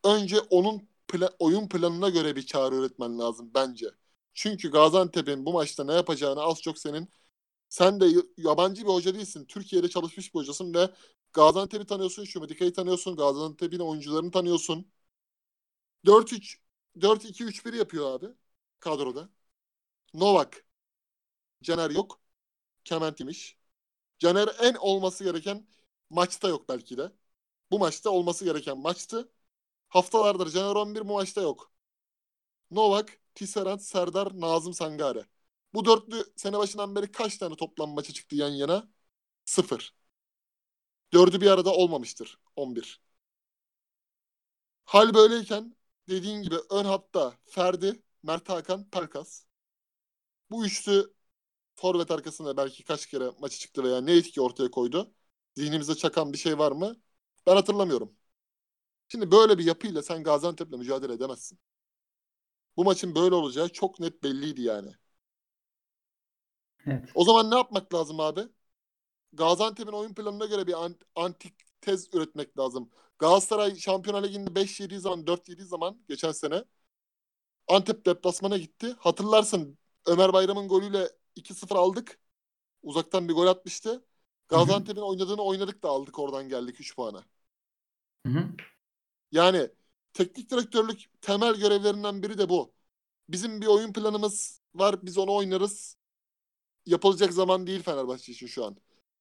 [0.05, 3.87] önce onun pla- oyun planına göre bir çağrı üretmen lazım bence.
[4.33, 7.09] Çünkü Gaziantep'in bu maçta ne yapacağını az çok senin
[7.69, 9.45] sen de yabancı bir hoca değilsin.
[9.45, 10.89] Türkiye'de çalışmış bir hocasın ve
[11.33, 14.87] Gaziantep'i tanıyorsun, Şumedika'yı tanıyorsun, Gaziantep'in oyuncularını tanıyorsun.
[16.05, 16.59] 4-3
[17.01, 18.27] 4-2-3-1 yapıyor abi
[18.83, 19.29] kadroda.
[20.13, 20.65] Novak.
[21.63, 22.21] Caner yok.
[22.85, 23.57] Kement imiş.
[24.19, 25.67] Caner en olması gereken
[26.09, 27.11] maçta yok belki de.
[27.71, 29.31] Bu maçta olması gereken maçtı.
[29.89, 31.73] Haftalardır Caner 11 bu maçta yok.
[32.71, 35.25] Novak, Tisserand, Serdar, Nazım Sangare.
[35.73, 38.89] Bu dörtlü sene başından beri kaç tane toplam maça çıktı yan yana?
[39.45, 39.95] Sıfır.
[41.13, 42.39] Dördü bir arada olmamıştır.
[42.55, 43.01] 11.
[44.85, 45.75] Hal böyleyken
[46.09, 49.45] dediğin gibi ön hatta Ferdi, Mert Hakan, Pelkas.
[50.49, 51.13] Bu üçlü
[51.75, 55.13] forvet arkasında belki kaç kere maçı çıktı veya ne etki ortaya koydu?
[55.57, 56.97] Zihnimize çakan bir şey var mı?
[57.47, 58.17] Ben hatırlamıyorum.
[59.07, 61.59] Şimdi böyle bir yapıyla sen Gaziantep'le mücadele edemezsin.
[62.77, 64.91] Bu maçın böyle olacağı çok net belliydi yani.
[66.87, 67.09] Evet.
[67.15, 68.41] O zaman ne yapmak lazım abi?
[69.33, 70.75] Gaziantep'in oyun planına göre bir
[71.15, 72.89] antik tez üretmek lazım.
[73.19, 76.63] Galatasaray Şampiyonlar Ligi'nde 5 yediği zaman 4 yediği zaman geçen sene
[77.67, 78.95] Antep deplasmana gitti.
[78.99, 82.19] Hatırlarsın Ömer Bayram'ın golüyle 2-0 aldık.
[82.83, 84.05] Uzaktan bir gol atmıştı.
[84.47, 87.23] Gaziantep'in oynadığını oynadık da aldık oradan geldik 3 puana.
[88.25, 88.43] Hı hı.
[89.31, 89.69] Yani
[90.13, 92.73] teknik direktörlük temel görevlerinden biri de bu.
[93.29, 95.05] Bizim bir oyun planımız var.
[95.05, 95.97] Biz onu oynarız.
[96.85, 98.77] Yapılacak zaman değil Fenerbahçe için şu an.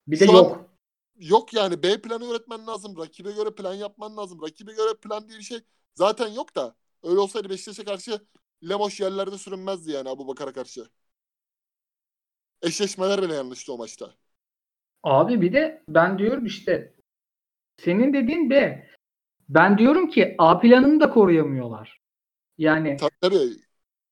[0.07, 0.70] Bir de Şu an- yok.
[1.16, 2.96] Yok yani B planı öğretmen lazım.
[2.98, 4.42] Rakibe göre plan yapman lazım.
[4.42, 5.61] Rakibe göre plan diye bir şey
[5.94, 6.76] zaten yok da.
[7.03, 8.21] Öyle olsaydı Beşiktaş'a karşı
[8.69, 10.87] Lemos yerlerde sürünmezdi yani Abu Bakar'a karşı.
[12.62, 14.11] Eşleşmeler bile yanlıştı o maçta.
[15.03, 16.95] Abi bir de ben diyorum işte
[17.77, 18.87] senin dediğin B.
[19.49, 22.01] Ben diyorum ki A planını da koruyamıyorlar.
[22.59, 23.57] Yani Tabii tabii.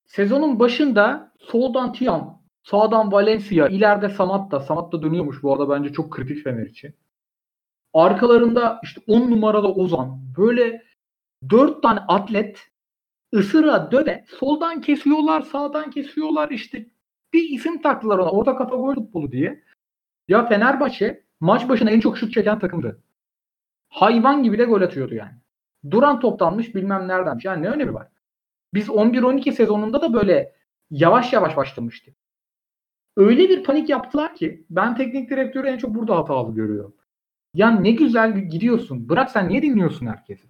[0.06, 4.60] sezonun başında soldan Tiam, sağdan Valencia, ileride Samat da.
[4.60, 6.94] Samat da dönüyormuş bu arada bence çok kritik Fener için.
[7.94, 10.20] Arkalarında işte 10 numarada Ozan.
[10.36, 10.82] Böyle
[11.50, 12.70] 4 tane atlet
[13.34, 16.86] ısıra döve soldan kesiyorlar, sağdan kesiyorlar işte
[17.32, 18.30] bir isim taktılar ona.
[18.30, 19.64] Orta kafa gol futbolu diye.
[20.28, 23.02] Ya Fenerbahçe maç başına en çok şut çeken takımdı.
[23.88, 25.32] Hayvan gibi de gol atıyordu yani.
[25.90, 27.44] Duran toptanmış bilmem neredenmiş.
[27.44, 28.08] Yani ne önemi var?
[28.74, 30.54] Biz 11-12 sezonunda da böyle
[30.90, 32.16] yavaş yavaş başlamıştık.
[33.16, 36.94] Öyle bir panik yaptılar ki ben teknik direktörü en çok burada hatalı görüyorum.
[37.54, 39.08] Ya ne güzel gidiyorsun.
[39.08, 40.48] Bırak sen niye dinliyorsun herkesi?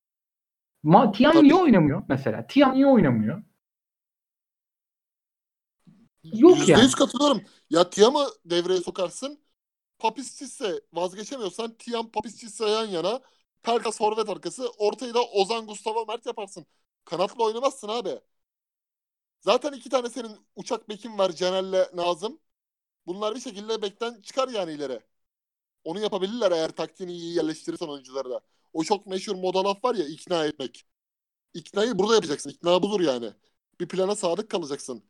[0.82, 1.42] Ma Tiam Tabii.
[1.42, 2.46] niye oynamıyor mesela?
[2.46, 3.42] Tiam niye oynamıyor?
[6.24, 6.82] Yok Yüzde yani.
[6.82, 7.42] yüz katılıyorum.
[7.70, 9.40] Ya Tiam'ı devreye sokarsın.
[9.98, 13.20] Papistis'e vazgeçemiyorsan Tiam Papistis'e yan yana
[13.62, 16.66] Pelkas forvet arkası ortayı da Ozan Gustavo Mert yaparsın.
[17.04, 18.20] Kanatla oynamazsın abi.
[19.40, 22.40] Zaten iki tane senin uçak bekin var Caner'le Nazım.
[23.06, 25.00] Bunlar bir şekilde bekten çıkar yani ileri.
[25.84, 28.40] Onu yapabilirler eğer taktiğini iyi yerleştirirsen oyuncuları da.
[28.72, 30.84] O çok meşhur moda laf var ya ikna etmek.
[31.54, 32.50] İknayı burada yapacaksın.
[32.50, 33.30] İkna budur yani.
[33.80, 35.02] Bir plana sadık kalacaksın.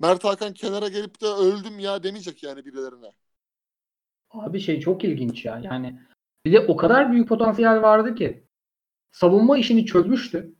[0.00, 3.12] Mert Hakan kenara gelip de öldüm ya demeyecek yani birilerine.
[4.30, 5.58] Abi şey çok ilginç ya.
[5.58, 6.00] Yani
[6.44, 8.46] bir de o kadar büyük potansiyel vardı ki
[9.12, 10.54] savunma işini çözmüştü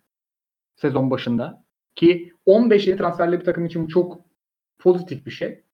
[0.77, 4.21] sezon başında ki 15 yeni transferli bir takım için çok
[4.79, 5.65] pozitif bir şey.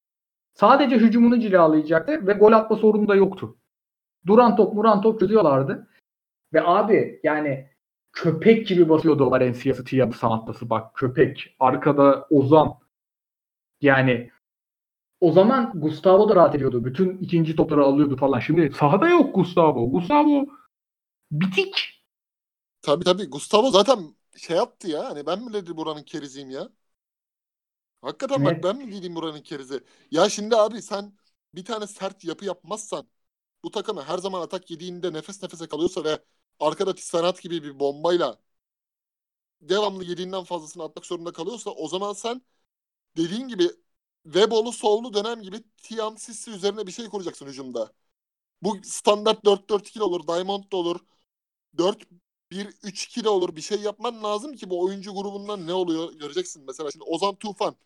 [0.55, 3.59] Sadece hücumunu cilalayacaktı ve gol atma sorunu da yoktu.
[4.27, 5.89] Duran top, muran top çözüyorlardı.
[6.53, 7.71] Ve abi yani
[8.13, 11.57] köpek gibi basıyordu Valencia'sı, Tiam'ı, Samatta'sı bak köpek.
[11.61, 12.75] Arkada Ozan.
[13.81, 14.31] Yani
[15.21, 16.85] o zaman Gustavo da rahat ediyordu.
[16.87, 18.41] Bütün ikinci topları alıyordu falan.
[18.41, 19.91] Şimdi sahada yok Gustavo.
[19.91, 20.47] Gustavo
[21.33, 22.03] bitik.
[22.83, 23.25] Tabii tabii.
[23.31, 25.05] Gustavo zaten şey yaptı ya.
[25.11, 26.69] Hani ben mi dedi buranın keriziyim ya?
[28.03, 28.45] Hakikaten Ne?
[28.45, 29.85] bak ben mi diyeyim buranın kerizi?
[30.11, 31.19] Ya şimdi abi sen
[31.55, 33.09] bir tane sert yapı yapmazsan
[33.65, 36.19] bu takımı her zaman atak yediğinde nefes nefese kalıyorsa ve
[36.61, 38.39] arkada Tisserand gibi bir bombayla
[39.61, 42.43] devamlı yediğinden fazlasını atmak zorunda kalıyorsa o zaman sen
[43.17, 43.71] dediğin gibi
[44.25, 47.93] Webolu sollu dönem gibi Tiam Sissi üzerine bir şey kuracaksın hücumda.
[48.63, 51.01] Bu standart 4-4-2 de olur, Diamond da olur.
[51.77, 53.57] 4-1-3-2 de olur.
[53.57, 56.65] Bir şey yapman lazım ki bu oyuncu grubundan ne oluyor göreceksin.
[56.67, 57.77] Mesela şimdi Ozan Tufan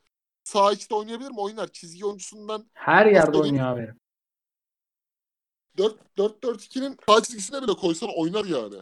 [0.45, 1.41] sağ içte oynayabilir mi?
[1.41, 1.73] Oynar.
[1.73, 3.95] Çizgi oyuncusundan Her yerde oynuyor abi.
[5.79, 8.77] 4-4-2'nin sağ çizgisine bile koysan oynar yani.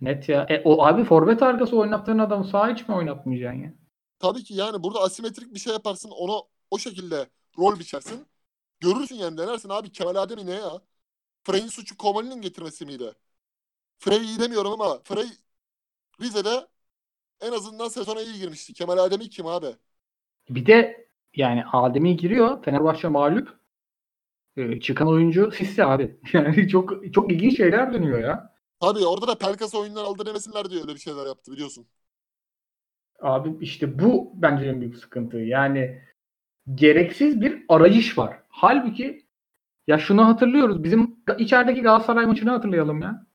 [0.00, 0.46] Net ya.
[0.48, 3.72] E, o abi forvet arkası oynattığın adamı sağ iç mi oynatmayacaksın ya?
[4.18, 6.10] Tabii ki yani burada asimetrik bir şey yaparsın.
[6.10, 7.28] Ona o şekilde
[7.58, 8.26] rol biçersin.
[8.80, 10.80] Görürsün yani denersin abi Kemal Ademi ne ya?
[11.44, 13.12] Frey'in suçu Komali'nin getirmesi miydi?
[13.98, 15.28] Frey iyi demiyorum ama Frey
[16.20, 16.68] Rize'de
[17.40, 18.74] en azından sezona iyi girmişti.
[18.74, 19.76] Kemal Ademi kim abi?
[20.50, 22.62] Bir de yani Adem'i giriyor.
[22.64, 23.60] Fenerbahçe mağlup.
[24.58, 26.16] Ee, çıkan oyuncu Sissi abi.
[26.32, 28.52] Yani çok çok ilginç şeyler dönüyor ya.
[28.80, 31.86] Tabii orada da Pelkas oyundan aldı demesinler diye öyle bir şeyler yaptı biliyorsun.
[33.20, 35.38] Abi işte bu bence en büyük sıkıntı.
[35.38, 36.02] Yani
[36.74, 38.42] gereksiz bir arayış var.
[38.48, 39.26] Halbuki
[39.86, 40.84] ya şunu hatırlıyoruz.
[40.84, 43.26] Bizim içerideki Galatasaray maçını hatırlayalım ya.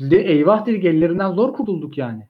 [0.00, 2.28] De eyvah dedik ellerinden zor kurtulduk yani.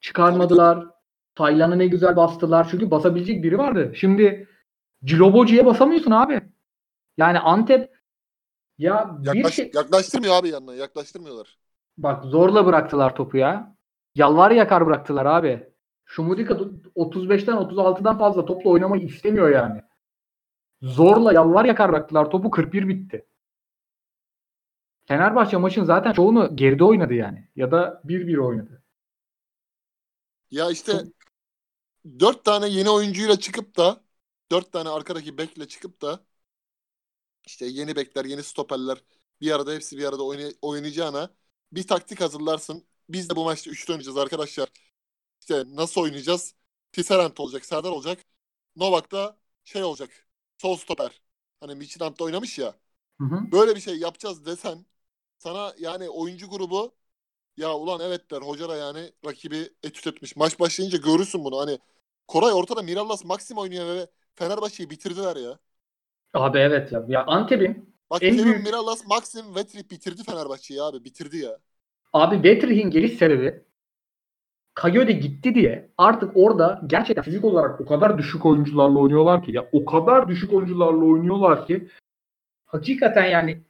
[0.00, 0.86] Çıkarmadılar.
[1.34, 2.68] Taylan'ı ne güzel bastılar.
[2.70, 3.92] Çünkü basabilecek biri vardı.
[3.94, 4.48] Şimdi
[5.04, 6.42] Ciloboci'ye basamıyorsun abi.
[7.18, 7.98] Yani Antep
[8.78, 10.74] ya bir Yaklaş, şey Yaklaştırmıyor abi yanına.
[10.74, 11.58] Yaklaştırmıyorlar.
[11.98, 13.76] Bak zorla bıraktılar topu ya.
[14.14, 15.68] Yalvar yakar bıraktılar abi.
[16.04, 16.54] Şumudika
[16.96, 19.82] 35'ten 36'dan fazla topla oynamayı istemiyor yani.
[20.82, 22.30] Zorla yalvar yakar bıraktılar.
[22.30, 23.26] Topu 41 bitti.
[25.06, 27.48] Fenerbahçe maçın zaten çoğunu geride oynadı yani.
[27.56, 28.82] Ya da 1-1 oynadı.
[30.50, 30.92] Ya işte
[32.20, 34.00] dört tane yeni oyuncuyla çıkıp da
[34.50, 36.20] dört tane arkadaki bekle çıkıp da
[37.48, 38.98] işte yeni bekler, yeni stoperler
[39.40, 41.30] bir arada hepsi bir arada oynay- oynayacağına
[41.72, 42.86] bir taktik hazırlarsın.
[43.08, 44.68] Biz de bu maçta üçlü oynayacağız arkadaşlar.
[45.40, 46.54] İşte nasıl oynayacağız?
[46.92, 48.26] Tisserand olacak, Serdar olacak.
[48.76, 50.28] Novak da şey olacak.
[50.58, 51.22] Sol stoper.
[51.60, 52.74] Hani Midtjylland'da oynamış ya.
[53.20, 53.52] Hı hı.
[53.52, 54.86] Böyle bir şey yapacağız desen
[55.38, 56.94] sana yani oyuncu grubu
[57.56, 60.36] ya ulan evet der hoca da yani rakibi etüt etmiş.
[60.36, 61.58] Maç başlayınca görürsün bunu.
[61.58, 61.78] Hani
[62.28, 65.58] Koray ortada Mirallas Maxim oynuyor ve Fenerbahçe'yi bitirdiler ya.
[66.34, 67.04] Abi evet ya.
[67.08, 71.04] Ya Antep'in Bak En Kevin büyük- Mirallas Maxim Vetri bitirdi Fenerbahçe'yi abi.
[71.04, 71.58] Bitirdi ya.
[72.12, 73.62] abi Vetrih'in geliş sebebi
[74.74, 79.68] Kayode gitti diye artık orada gerçekten fizik olarak o kadar düşük oyuncularla oynuyorlar ki ya
[79.72, 81.88] o kadar düşük oyuncularla oynuyorlar ki
[82.66, 83.62] hakikaten yani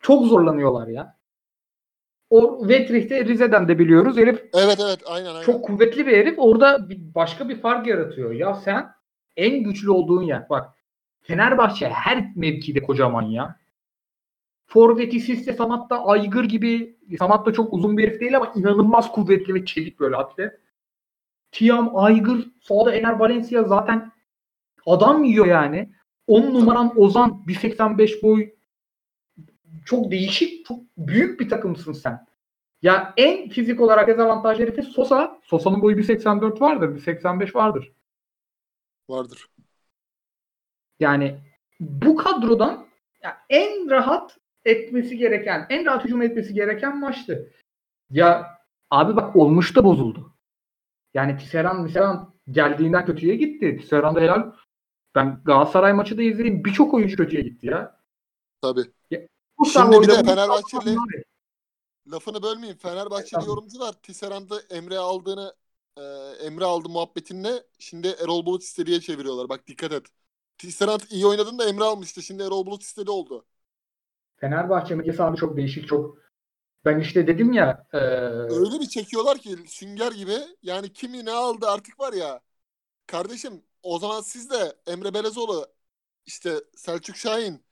[0.00, 1.16] çok zorlanıyorlar ya.
[2.30, 4.16] O Vetrih'te Rize'den de biliyoruz.
[4.16, 5.42] Herif Evet evet aynen aynen.
[5.42, 6.34] çok kuvvetli bir herif.
[6.38, 8.32] Orada bir, başka bir fark yaratıyor.
[8.32, 8.90] Ya sen
[9.36, 10.48] en güçlü olduğun yer.
[10.50, 10.70] Bak
[11.22, 13.60] Fenerbahçe her mevkide kocaman ya.
[14.66, 16.96] Forvet'i Sisse Samat da aygır gibi.
[17.18, 20.60] Samat da çok uzun bir herif değil ama inanılmaz kuvvetli ve çelik böyle atlet.
[21.52, 22.48] Tiam aygır.
[22.60, 24.12] Sağda Ener Valencia zaten
[24.86, 25.90] adam yiyor yani.
[26.26, 28.50] 10 numaran Ozan 1.85 boy.
[29.84, 32.26] Çok değişik, çok büyük bir takımsın sen.
[32.82, 35.40] Ya en fizik olarak dezavantajlı herifi Sosa.
[35.44, 37.92] Sosa'nın boyu 1.84 vardır, 1.85 vardır.
[39.08, 39.46] Vardır.
[41.00, 41.40] Yani
[41.80, 42.86] bu kadrodan
[43.22, 47.52] ya en rahat etmesi gereken, en rahat hücum etmesi gereken maçtı.
[48.10, 48.58] Ya
[48.90, 50.32] abi bak olmuş da bozuldu.
[51.14, 53.76] Yani Tisserand, Tisserand geldiğinden kötüye gitti.
[53.80, 54.52] Tisserand'a helal.
[55.14, 58.00] Ben Galatasaray maçı da izlediğim birçok oyuncu kötüye gitti ya.
[58.62, 58.84] Tabii.
[59.58, 60.96] Bu Şimdi bir de Fenerbahçeli-
[62.12, 62.78] Lafını bölmeyeyim.
[62.78, 65.54] Fenerbahçeli yorumcular Tisserand'ı Emre aldığını
[65.96, 66.02] e,
[66.46, 69.48] Emre aldı muhabbetinle şimdi Erol Bulut istediğe çeviriyorlar.
[69.48, 70.06] Bak dikkat et.
[70.60, 72.22] Tisserand iyi oynadın da Emre almıştı.
[72.22, 73.44] Şimdi Erol Bulut istedi oldu.
[74.36, 76.18] Fenerbahçe medyası abi çok değişik çok.
[76.84, 77.98] Ben işte dedim ya e,
[78.48, 80.36] Öyle bir çekiyorlar ki sünger gibi.
[80.62, 82.40] Yani kimi ne aldı artık var ya.
[83.06, 85.66] Kardeşim o zaman siz de Emre Belezoğlu
[86.26, 87.64] işte Selçuk Şahin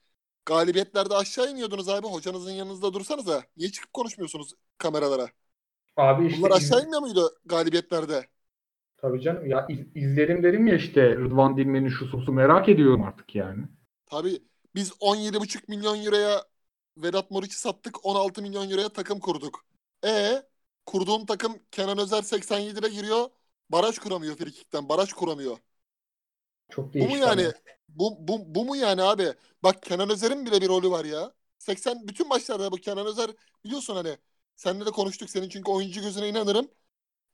[0.47, 2.07] galibiyetlerde aşağı iniyordunuz abi.
[2.09, 3.45] Hocanızın yanınızda dursanıza.
[3.57, 5.29] Niye çıkıp konuşmuyorsunuz kameralara?
[5.97, 8.29] abi işte Bunlar aşağı inmiyor muydu galibiyetlerde?
[8.99, 9.47] Tabii canım.
[9.47, 13.63] Ya iz- izledim dedim ya işte Rıdvan Dilmen'in şu sosu merak ediyorum artık yani.
[14.07, 14.43] Tabii
[14.75, 16.45] biz 17,5 milyon euroya
[16.97, 18.07] Vedat Muriç'i sattık.
[18.07, 19.65] 16 milyon euroya takım kurduk.
[20.05, 20.43] E
[20.87, 23.29] kurduğun takım Kenan Özer 87'de giriyor.
[23.71, 24.89] Baraj kuramıyor frikikten.
[24.89, 25.59] Baraj kuramıyor.
[26.69, 27.43] Çok Bu mu yani?
[27.43, 27.53] abi.
[27.89, 29.33] Bu, bu, bu mu yani abi?
[29.63, 31.33] Bak Kenan Özer'in bile bir rolü var ya.
[31.59, 33.31] 80 bütün maçlarda bu Kenan Özer
[33.65, 34.19] biliyorsun hani
[34.57, 36.71] seninle de konuştuk senin çünkü oyuncu gözüne inanırım.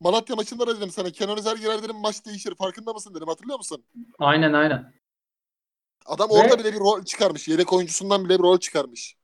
[0.00, 2.54] Malatya maçında da dedim sana Kenan Özer girer dedim maç değişir.
[2.54, 3.84] Farkında mısın dedim hatırlıyor musun?
[4.18, 4.92] Aynen aynen.
[6.06, 7.48] Adam Ve- orada bile bir rol çıkarmış.
[7.48, 9.16] Yedek oyuncusundan bile bir rol çıkarmış.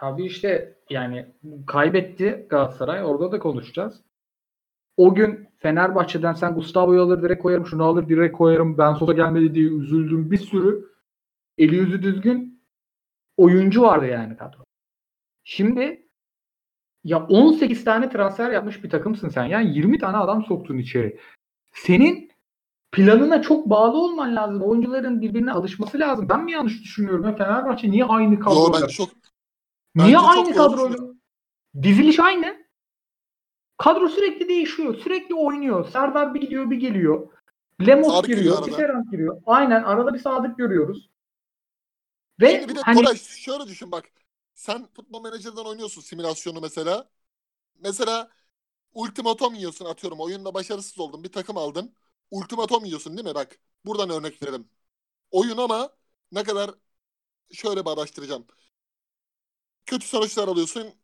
[0.00, 1.26] Abi işte yani
[1.66, 3.04] kaybetti Galatasaray.
[3.04, 4.00] Orada da konuşacağız.
[4.96, 8.78] O gün Fenerbahçe'den sen Gustavo'yu alır direkt koyarım, şunu alır direkt koyarım.
[8.78, 10.30] Ben Sosa gelmedi diye üzüldüm.
[10.30, 10.92] Bir sürü
[11.58, 12.62] eli yüzü düzgün
[13.36, 14.58] oyuncu vardı yani kadro.
[15.44, 16.05] Şimdi
[17.06, 19.44] ya 18 tane transfer yapmış bir takımsın sen.
[19.44, 21.20] Yani 20 tane adam soktun içeri.
[21.72, 22.30] Senin
[22.92, 24.62] planına çok bağlı olman lazım.
[24.62, 26.28] Oyuncuların birbirine alışması lazım.
[26.28, 27.24] Ben mi yanlış düşünüyorum?
[27.24, 28.82] Ya Fenerbahçe niye aynı Yo kadroyla?
[28.82, 29.08] bence çok
[29.94, 30.98] Niye aynı kadroyla?
[31.82, 32.66] Diziliş aynı.
[33.78, 34.94] Kadro sürekli değişiyor.
[34.96, 35.88] Sürekli oynuyor.
[35.90, 37.28] Serdar bir gidiyor bir geliyor.
[37.86, 38.54] Lemos Sadık giriyor.
[38.54, 38.66] arada.
[38.66, 39.42] Tisserand giriyor.
[39.46, 41.10] Aynen arada bir sadık görüyoruz.
[42.40, 44.04] Ve Şimdi bir de hani Koray şöyle düşün bak.
[44.56, 47.10] Sen futbol menajerden oynuyorsun simülasyonu mesela.
[47.80, 48.30] Mesela
[48.94, 50.20] ultimatom yiyorsun atıyorum.
[50.20, 51.24] Oyunda başarısız oldun.
[51.24, 51.94] Bir takım aldın.
[52.32, 53.36] Ultimatom yiyorsun değil mi?
[53.36, 54.70] Bak buradan örnek verelim.
[55.30, 55.90] Oyun ama
[56.32, 56.72] ne kadar
[57.52, 58.46] şöyle bağdaştıracağım.
[59.86, 60.94] Kötü sonuçlar alıyorsun.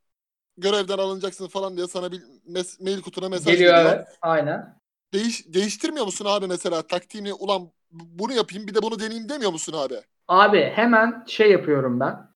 [0.58, 3.96] Görevden alınacaksın falan diye sana bir mes- mail kutuna mesaj geliyor geliyor.
[3.96, 4.18] evet.
[4.22, 4.78] Aynen.
[5.12, 9.72] Değiş, değiştirmiyor musun abi mesela taktiğini ulan bunu yapayım bir de bunu deneyeyim demiyor musun
[9.72, 10.02] abi?
[10.28, 12.31] Abi hemen şey yapıyorum ben.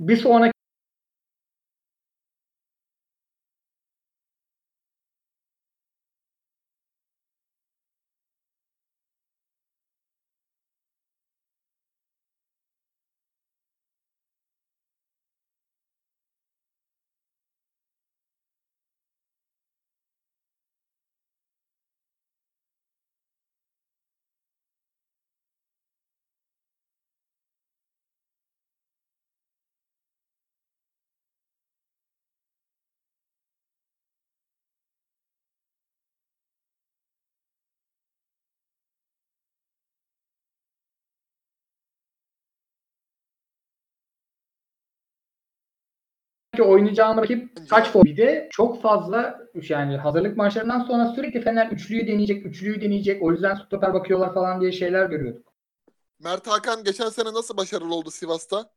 [0.00, 0.59] Bir sonraki
[46.62, 48.04] oynayacağım rakip kaç form?
[48.04, 53.22] Bir de çok fazla yani hazırlık maçlarından sonra sürekli Fener üçlüyü deneyecek, üçlüyü deneyecek.
[53.22, 55.52] O yüzden stoper bakıyorlar falan diye şeyler görüyorduk.
[56.18, 58.70] Mert Hakan geçen sene nasıl başarılı oldu Sivas'ta?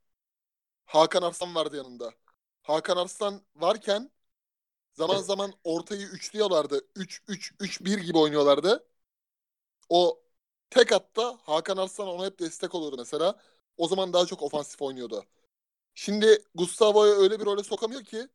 [0.86, 2.12] Hakan Arslan vardı yanında.
[2.64, 4.12] Hakan Arslan varken
[4.94, 6.82] zaman zaman ortayı üçlüyorlardı.
[6.96, 8.86] 3-3-3-1 gibi oynuyorlardı.
[9.90, 10.20] O
[10.70, 13.36] tek hatta Hakan Arslan ona hep destek oluyordu mesela.
[13.78, 15.24] O zaman daha çok ofansif oynuyordu.
[15.96, 18.28] Şimdi Gustavo'yu öyle bir role sokamıyor ki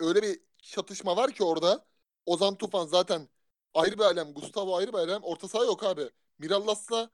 [0.00, 1.84] öyle bir çatışma var ki orada.
[2.26, 3.28] Ozan Tufan zaten
[3.74, 4.34] ayrı bir alem.
[4.34, 5.22] Gustavo ayrı bir alem.
[5.22, 6.10] Orta saha yok abi.
[6.38, 7.10] Mirallas'la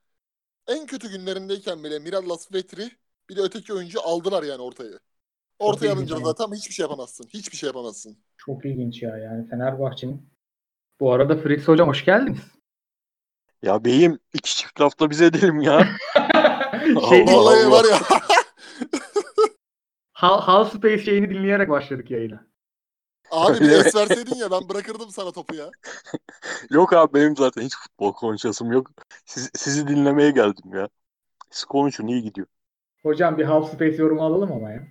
[0.66, 2.90] en kötü günlerindeyken bile Mirallas Vetri
[3.28, 4.98] bir de öteki oyuncu aldılar yani ortayı.
[5.58, 6.32] Ortaya alınca ama.
[6.32, 7.26] zaten hiçbir şey yapamazsın.
[7.34, 8.18] Hiçbir şey yapamazsın.
[8.36, 10.30] Çok ilginç ya yani Fenerbahçe'nin.
[11.00, 12.38] Bu arada Fritz hocam hoş geldiniz.
[13.62, 15.88] Ya beyim iki çift lafta biz edelim ya.
[17.08, 17.70] şey, Allah Vallahi Allah.
[17.70, 17.98] var ya.
[20.12, 22.46] Hal, Hal Space şeyini dinleyerek başladık yayına.
[23.30, 25.70] Abi bir es verseydin ya ben bırakırdım sana topu ya.
[26.70, 28.90] Yok abi benim zaten hiç futbol konuşasım yok.
[29.24, 30.88] Siz, sizi dinlemeye geldim ya.
[31.50, 32.46] Siz konuşun iyi gidiyor.
[33.02, 34.88] Hocam bir Hal Space yorumu alalım ama ya.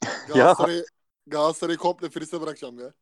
[0.28, 0.84] Galatasaray'ı
[1.26, 2.92] Galatasaray'ı komple frise bırakacağım ya.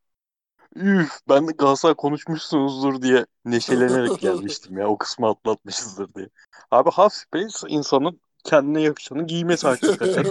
[0.75, 4.89] Üf ben de Galatasaray konuşmuşsunuzdur diye neşelenerek gelmiştim ya.
[4.89, 6.29] O kısmı atlatmışızdır diye.
[6.71, 10.25] Abi half space insanın kendine yakışanı giymesi hakikaten.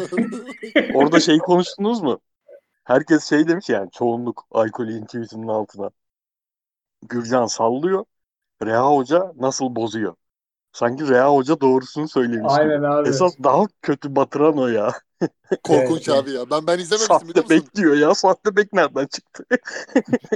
[0.95, 2.19] Orada şeyi konuştunuz mu?
[2.83, 5.89] Herkes şey demiş yani çoğunluk alkolün tweetinin altına.
[7.09, 8.05] Gürcan sallıyor.
[8.63, 10.15] Reha Hoca nasıl bozuyor?
[10.71, 12.53] Sanki Reha Hoca doğrusunu söylemiş.
[12.53, 13.09] Aynen abi.
[13.09, 14.93] Esas daha kötü batıran o ya.
[15.63, 16.49] Korkunç Evet, abi ya.
[16.49, 17.67] Ben ben izlememiştim biliyor Sahte musun?
[17.67, 18.15] bek diyor ya.
[18.15, 19.43] Sahte bek nereden çıktı?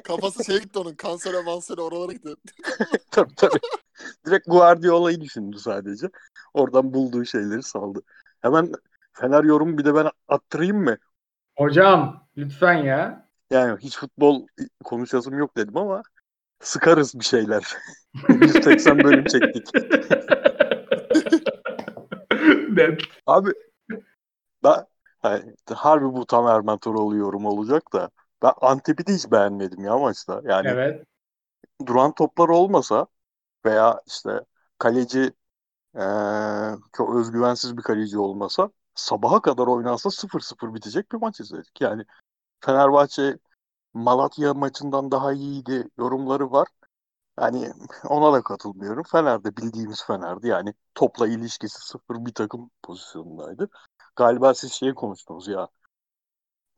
[0.03, 0.95] Kafası şeye gitti onun.
[0.95, 2.29] Kansere mansere oralara gitti.
[3.11, 3.59] tabii tabii.
[4.25, 6.09] Direkt Guardiola'yı düşündü sadece.
[6.53, 8.01] Oradan bulduğu şeyleri saldı.
[8.41, 8.71] Hemen
[9.13, 10.97] Fener yorum bir de ben attırayım mı?
[11.57, 13.27] Hocam lütfen ya.
[13.51, 14.47] Yani hiç futbol
[14.83, 16.01] konuşasım yok dedim ama
[16.59, 17.63] sıkarız bir şeyler.
[18.29, 19.67] 180 bölüm çektik.
[23.27, 23.49] Abi
[24.63, 24.85] ben
[25.21, 28.09] hani, harbi bu tam Ermen Toroğlu yorum olacak da
[28.43, 30.41] ben Antep'i de hiç beğenmedim ya maçta.
[30.45, 31.03] Yani Evet.
[31.85, 33.07] duran toplar olmasa
[33.65, 34.41] veya işte
[34.77, 35.33] kaleci
[35.95, 41.81] eee, çok özgüvensiz bir kaleci olmasa sabaha kadar oynansa 0-0 bitecek bir maç izledik.
[41.81, 42.03] Yani
[42.61, 43.37] Fenerbahçe
[43.93, 46.67] Malatya maçından daha iyiydi yorumları var.
[47.41, 47.73] Yani
[48.09, 49.03] ona da katılmıyorum.
[49.03, 50.47] Fener de bildiğimiz Fener'di.
[50.47, 53.69] Yani topla ilişkisi sıfır bir takım pozisyonundaydı.
[54.15, 55.67] Galiba siz şey konuştunuz ya.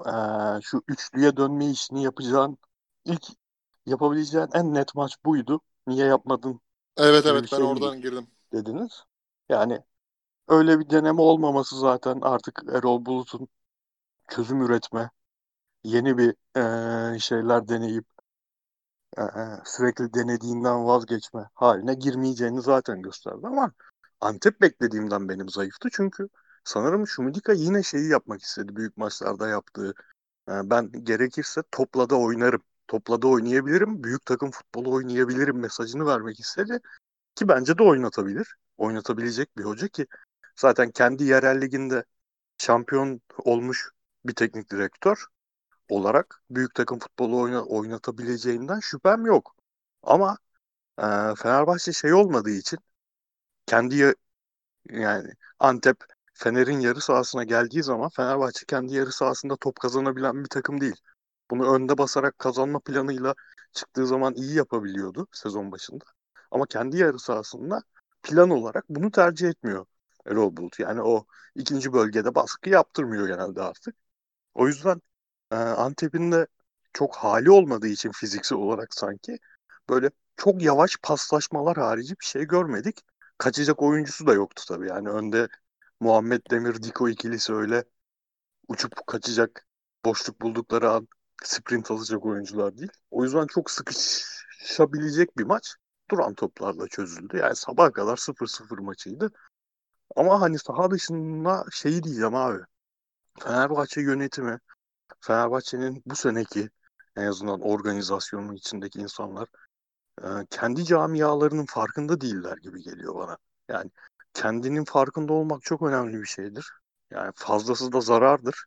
[0.06, 2.58] eee, şu üçlüye dönme işini yapacağın
[3.06, 3.24] ilk
[3.86, 5.62] yapabileceğin en net maç buydu.
[5.88, 6.62] Niye yapmadın
[6.98, 8.28] Evet evet ben şey oradan girdim.
[8.54, 9.04] dediniz.
[9.50, 9.80] Yani
[10.50, 13.48] öyle bir deneme olmaması zaten artık Erol Bulut'un
[14.30, 15.12] çözüm üretme,
[15.86, 16.36] yeni bir
[17.14, 18.06] eee, şeyler deneyip
[19.18, 23.72] eee, sürekli denediğinden vazgeçme haline girmeyeceğini zaten gösterdi ama
[24.22, 26.30] Antep beklediğimden benim zayıftı çünkü
[26.64, 29.94] sanırım Şumidika yine şeyi yapmak istedi büyük maçlarda yaptığı.
[30.50, 32.64] Eee, ben gerekirse topla da oynarım.
[32.94, 34.04] Topla da oynayabilirim.
[34.06, 36.80] Büyük takım futbolu oynayabilirim mesajını vermek istedi.
[37.36, 38.56] Ki bence de oynatabilir.
[38.78, 40.08] Oynatabilecek bir hoca ki
[40.58, 42.06] zaten kendi yerel liginde
[42.60, 43.92] şampiyon olmuş
[44.26, 45.26] bir teknik direktör
[45.90, 49.56] olarak büyük takım futbolu oyna, oynatabileceğinden şüphem yok.
[50.04, 50.38] Ama
[51.00, 51.04] e,
[51.38, 52.80] Fenerbahçe şey olmadığı için
[53.66, 54.16] kendi ya-
[54.90, 55.30] yani
[55.60, 55.98] Antep
[56.34, 60.96] Fener'in yarı sahasına geldiği zaman Fenerbahçe kendi yarı sahasında top kazanabilen bir takım değil.
[61.54, 63.36] Bunu önde basarak kazanma planıyla
[63.74, 66.06] çıktığı zaman iyi yapabiliyordu sezon başında.
[66.52, 67.84] Ama kendi yarı sahasında
[68.24, 69.86] plan olarak bunu tercih etmiyor
[70.26, 70.80] Erol Bulut.
[70.80, 71.26] Yani o
[71.56, 73.96] ikinci bölgede baskı yaptırmıyor genelde artık.
[74.56, 75.02] O yüzden
[75.52, 76.48] e, Antep'in de
[76.94, 79.40] çok hali olmadığı için fiziksel olarak sanki
[79.90, 83.02] böyle çok yavaş paslaşmalar harici bir şey görmedik.
[83.38, 84.88] Kaçacak oyuncusu da yoktu tabii.
[84.88, 85.48] Yani önde
[86.00, 87.86] Muhammed Demir Diko ikilisi öyle
[88.68, 89.68] uçup kaçacak
[90.06, 91.08] boşluk buldukları an
[91.44, 92.92] sprint alacak oyuncular değil.
[93.12, 95.76] O yüzden çok sıkışabilecek bir maç
[96.12, 97.38] duran toplarla çözüldü.
[97.38, 99.32] Yani sabaha kadar 0-0 maçıydı.
[100.16, 102.60] Ama hani saha dışında şeyi diyeceğim abi.
[103.40, 104.60] Fenerbahçe yönetimi,
[105.22, 106.70] Fenerbahçe'nin bu seneki
[107.16, 109.48] en azından organizasyonun içindeki insanlar
[110.24, 113.38] e, kendi camialarının farkında değiller gibi geliyor bana.
[113.70, 113.92] Yani
[114.34, 116.72] kendinin farkında olmak çok önemli bir şeydir.
[117.12, 118.66] Yani fazlası da zarardır.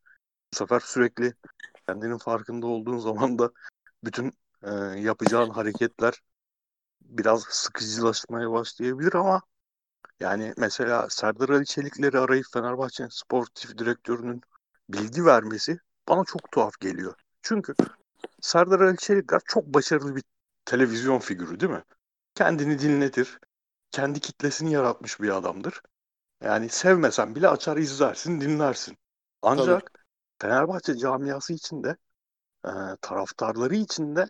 [0.52, 1.34] Bu sefer sürekli
[1.88, 3.50] kendinin farkında olduğun zaman da
[4.04, 4.32] bütün
[4.62, 4.70] e,
[5.00, 6.22] yapacağın hareketler
[7.00, 9.42] biraz sıkıcılaşmaya başlayabilir ama
[10.20, 14.40] yani mesela Serdar Ali Çelikleri arayıp Fenerbahçe'nin sportif direktörünün
[14.88, 15.78] bilgi vermesi
[16.08, 17.14] bana çok tuhaf geliyor.
[17.42, 17.74] Çünkü
[18.40, 20.22] Serdar Ali Çelikler çok başarılı bir
[20.64, 21.82] televizyon figürü değil mi?
[22.34, 23.38] Kendini dinletir.
[23.90, 25.82] Kendi kitlesini yaratmış bir adamdır.
[26.42, 28.96] Yani sevmesen bile açar izlersin, dinlersin.
[29.42, 30.05] Ancak
[30.38, 31.96] Fenerbahçe camiası içinde,
[32.66, 32.70] e,
[33.00, 34.28] taraftarları içinde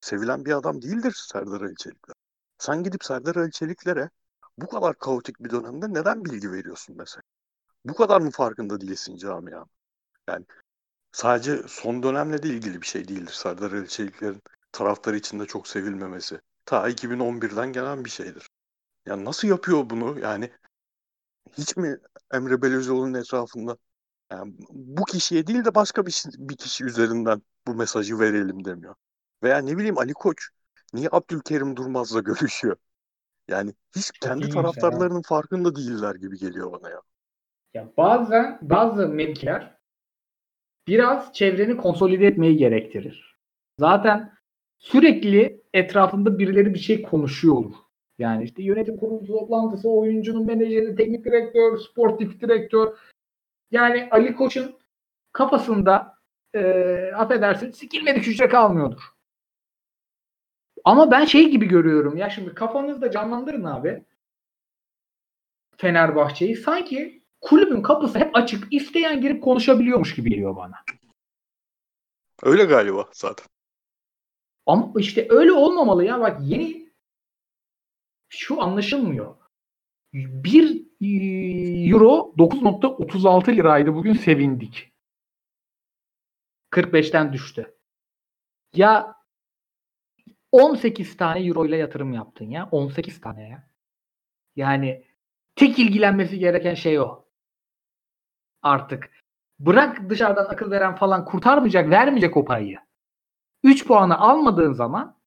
[0.00, 2.14] sevilen bir adam değildir Serdar Ali Çelikler.
[2.58, 4.10] Sen gidip Serdar Ali Çeliklere
[4.58, 7.22] bu kadar kaotik bir dönemde neden bilgi veriyorsun mesela?
[7.84, 9.64] Bu kadar mı farkında değilsin camia?
[10.28, 10.46] Yani
[11.12, 14.42] sadece son dönemle de ilgili bir şey değildir Serdar Ali Çelikler'in
[14.72, 16.40] taraftarı içinde çok sevilmemesi.
[16.64, 18.48] Ta 2011'den gelen bir şeydir.
[19.06, 20.20] Yani nasıl yapıyor bunu?
[20.20, 20.50] Yani
[21.52, 21.98] hiç mi
[22.32, 23.76] Emre Belözoğlu'nun etrafında
[24.32, 28.94] yani bu kişiye değil de başka bir, bir kişi üzerinden bu mesajı verelim demiyor.
[29.42, 30.48] Veya ne bileyim Ali Koç
[30.94, 32.76] niye Abdülkerim Durmaz'la görüşüyor?
[33.48, 37.00] Yani hiç kendi taraftarlarının farkında değiller gibi geliyor bana ya.
[37.74, 39.78] Ya bazen bazı mevkiler
[40.88, 43.36] biraz çevreni konsolide etmeyi gerektirir.
[43.78, 44.32] Zaten
[44.78, 47.74] sürekli etrafında birileri bir şey konuşuyor olur.
[48.18, 52.88] Yani işte yönetim kurulu toplantısı, oyuncunun menajeri, teknik direktör, sportif direktör.
[53.74, 54.78] Yani Ali Koç'un
[55.32, 56.18] kafasında
[56.54, 56.60] e,
[57.14, 59.02] affedersin sikilmedik hücre kalmıyordur.
[60.84, 64.04] Ama ben şey gibi görüyorum ya şimdi kafanızda canlandırın abi.
[65.76, 68.72] Fenerbahçe'yi sanki kulübün kapısı hep açık.
[68.72, 70.74] isteyen girip konuşabiliyormuş gibi geliyor bana.
[72.42, 73.46] Öyle galiba zaten.
[74.66, 76.20] Ama işte öyle olmamalı ya.
[76.20, 76.92] Bak yeni
[78.28, 79.36] şu anlaşılmıyor.
[80.12, 83.94] 1 euro 9.36 liraydı.
[83.94, 84.92] Bugün sevindik.
[86.70, 87.74] 45'ten düştü.
[88.74, 89.16] Ya
[90.52, 92.68] 18 tane euro ile yatırım yaptın ya.
[92.70, 93.68] 18 tane ya.
[94.56, 95.04] Yani
[95.56, 97.24] tek ilgilenmesi gereken şey o.
[98.62, 99.10] Artık.
[99.58, 102.78] Bırak dışarıdan akıl veren falan kurtarmayacak, vermeyecek o parayı.
[103.62, 105.20] 3 puanı almadığın zaman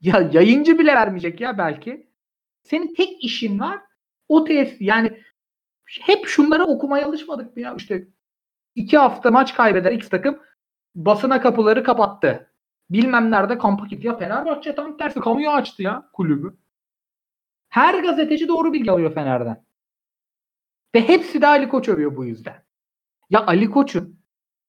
[0.00, 2.10] ya yayıncı bile vermeyecek ya belki.
[2.62, 3.82] Senin tek işin var.
[4.28, 5.22] O tesis yani
[5.86, 7.74] hep şunları okumaya alışmadık mı ya?
[7.74, 8.08] İşte
[8.74, 10.40] iki hafta maç kaybeder X takım
[10.94, 12.50] basına kapıları kapattı.
[12.90, 14.06] Bilmem nerede kampa gitti.
[14.06, 16.56] Ya Fenerbahçe tam tersi kamuya açtı ya kulübü.
[17.68, 19.64] Her gazeteci doğru bilgi alıyor Fener'den.
[20.94, 22.64] Ve hepsi de Ali Koç övüyor bu yüzden.
[23.30, 24.20] Ya Ali Koç'un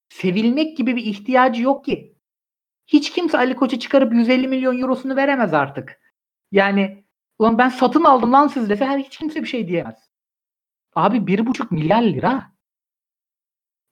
[0.09, 2.15] sevilmek gibi bir ihtiyacı yok ki.
[2.87, 6.01] Hiç kimse Ali Koç'a çıkarıp 150 milyon eurosunu veremez artık.
[6.51, 7.04] Yani
[7.39, 10.09] ulan ben satın aldım lan siz dese her hiç kimse bir şey diyemez.
[10.95, 12.51] Abi 1,5 milyar lira.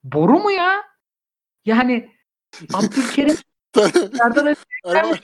[0.03, 0.83] Boru mu ya?
[1.65, 2.11] Yani
[2.73, 3.35] Abdülkerim
[4.17, 5.17] Serdar Erman,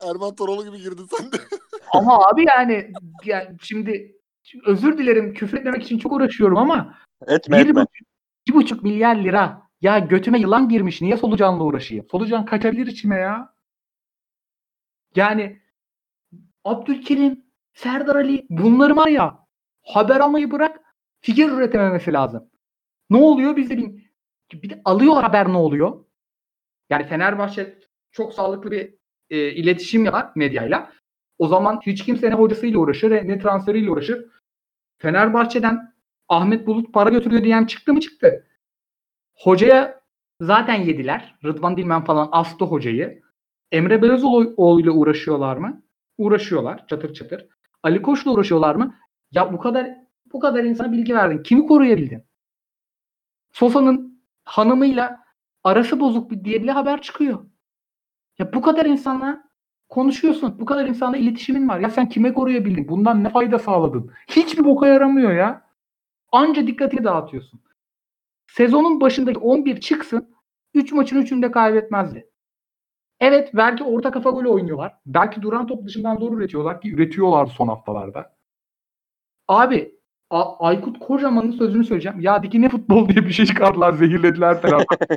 [0.00, 1.36] Erman Toroğlu gibi girdin sen de.
[1.92, 2.92] ama abi yani,
[3.24, 4.16] yani şimdi
[4.66, 6.94] özür dilerim küfür etmemek için çok uğraşıyorum ama
[7.26, 7.82] Etme bir etme.
[7.82, 8.08] buçuk,
[8.48, 9.62] bir buçuk milyar lira.
[9.80, 11.02] Ya götüme yılan girmiş.
[11.02, 12.06] Niye solucanla uğraşayım?
[12.10, 13.54] Solucan kaçabilir içime ya.
[15.14, 15.62] Yani
[16.64, 17.44] Abdülkerim,
[17.74, 19.46] Serdar Ali bunları var ya
[19.82, 20.80] haber almayı bırak
[21.20, 22.50] fikir üretememesi lazım.
[23.10, 24.10] Ne oluyor bizde bir,
[24.52, 26.04] bir de alıyorlar haber ne oluyor?
[26.90, 27.78] Yani Fenerbahçe
[28.12, 28.94] çok sağlıklı bir
[29.30, 30.92] e, iletişim yapar medyayla.
[31.38, 34.26] O zaman hiç kimse ne hocasıyla uğraşır ne transferiyle uğraşır.
[34.98, 35.94] Fenerbahçe'den
[36.28, 38.46] Ahmet Bulut para götürüyor diyen çıktı mı çıktı.
[39.34, 40.00] Hocaya
[40.40, 41.34] zaten yediler.
[41.44, 43.22] Rıdvan Dilmen falan astı hocayı.
[43.72, 45.82] Emre Belözoğlu ile uğraşıyorlar mı?
[46.20, 47.46] Uğraşıyorlar çatır çatır.
[47.82, 48.94] Ali Koç'la uğraşıyorlar mı?
[49.30, 49.96] Ya bu kadar
[50.32, 51.42] bu kadar insana bilgi verdin.
[51.42, 52.24] Kimi koruyabildin?
[53.52, 55.24] Sosa'nın hanımıyla
[55.64, 57.46] arası bozuk bir diye bile haber çıkıyor.
[58.38, 59.44] Ya bu kadar insanla
[59.88, 60.60] konuşuyorsun.
[60.60, 61.80] Bu kadar insanla iletişimin var.
[61.80, 62.88] Ya sen kime koruyabildin?
[62.88, 64.10] Bundan ne fayda sağladın?
[64.28, 65.70] Hiçbir boka yaramıyor ya.
[66.32, 67.60] Anca dikkatini dağıtıyorsun.
[68.46, 70.34] Sezonun başındaki 11 çıksın
[70.74, 72.29] 3 maçın 3'ünü de kaybetmezdi.
[73.20, 74.96] Evet belki orta kafa golü oynuyorlar.
[75.06, 78.36] Belki duran top dışından doğru üretiyorlar ki üretiyorlar son haftalarda.
[79.48, 80.00] Abi
[80.30, 82.20] A- Aykut Kocaman'ın sözünü söyleyeceğim.
[82.20, 84.78] Ya dikine futbol diye bir şey çıkardılar zehirlediler ya.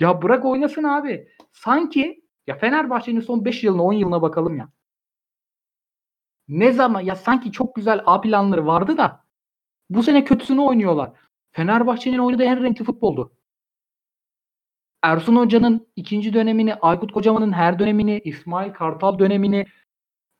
[0.00, 1.28] ya bırak oynasın abi.
[1.52, 4.68] Sanki ya Fenerbahçe'nin son 5 yılına 10 yılına bakalım ya.
[6.48, 9.24] Ne zaman ya sanki çok güzel A planları vardı da
[9.90, 11.12] bu sene kötüsünü oynuyorlar.
[11.52, 13.32] Fenerbahçe'nin oynadığı en renkli futboldu.
[15.04, 19.66] Ersun Hoca'nın ikinci dönemini, Aykut Kocaman'ın her dönemini, İsmail Kartal dönemini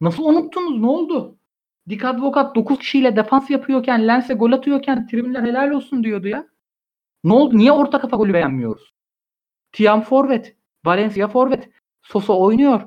[0.01, 0.81] nasıl unuttunuz?
[0.81, 1.39] Ne oldu?
[1.89, 6.47] Dik Advokat 9 kişiyle defans yapıyorken, Lens'e gol atıyorken tribünler helal olsun diyordu ya.
[7.25, 7.59] Ne oldu?
[7.59, 8.95] Niye orta kafa golü beğenmiyoruz?
[9.73, 11.71] Tiam forvet, Valencia forvet,
[12.03, 12.83] Sosa oynuyor.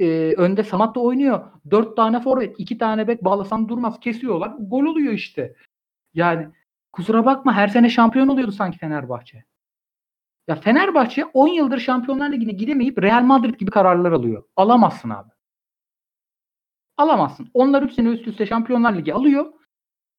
[0.00, 1.50] Ee, önde Samat da oynuyor.
[1.70, 4.00] 4 tane forvet, 2 tane bek bağlasan durmaz.
[4.00, 4.54] Kesiyorlar.
[4.58, 5.54] Gol oluyor işte.
[6.14, 6.48] Yani
[6.92, 9.44] kusura bakma her sene şampiyon oluyordu sanki Fenerbahçe.
[10.48, 14.44] Ya Fenerbahçe 10 yıldır Şampiyonlar Ligi'ne gidemeyip Real Madrid gibi kararlar alıyor.
[14.56, 15.30] Alamazsın abi.
[16.96, 17.50] Alamazsın.
[17.54, 19.52] Onlar 3 sene üst üste Şampiyonlar Ligi alıyor.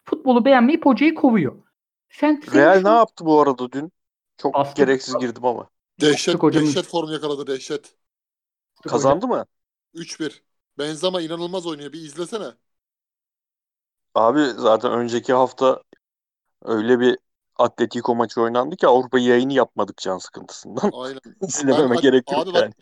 [0.05, 1.63] Futbolu beğenmeyip hocayı kovuyor.
[2.09, 3.91] Sen, sen Real şu- ne yaptı bu arada dün?
[4.37, 4.77] Çok Astık.
[4.77, 5.69] gereksiz girdim ama.
[6.01, 6.63] Dehşet, hocam.
[6.63, 7.95] dehşet form yakaladı dehşet.
[8.87, 9.45] Kazandı mı?
[9.93, 10.43] 3-1.
[10.77, 11.93] Benzema inanılmaz oynuyor.
[11.93, 12.45] Bir izlesene.
[14.15, 15.83] Abi zaten önceki hafta
[16.61, 17.17] öyle bir
[17.59, 20.91] Atletico maçı oynandı ki Avrupa yayını yapmadık can sıkıntısından.
[20.93, 21.19] Aynen.
[21.41, 22.73] İzlememe Ben- gerek yok abi yani.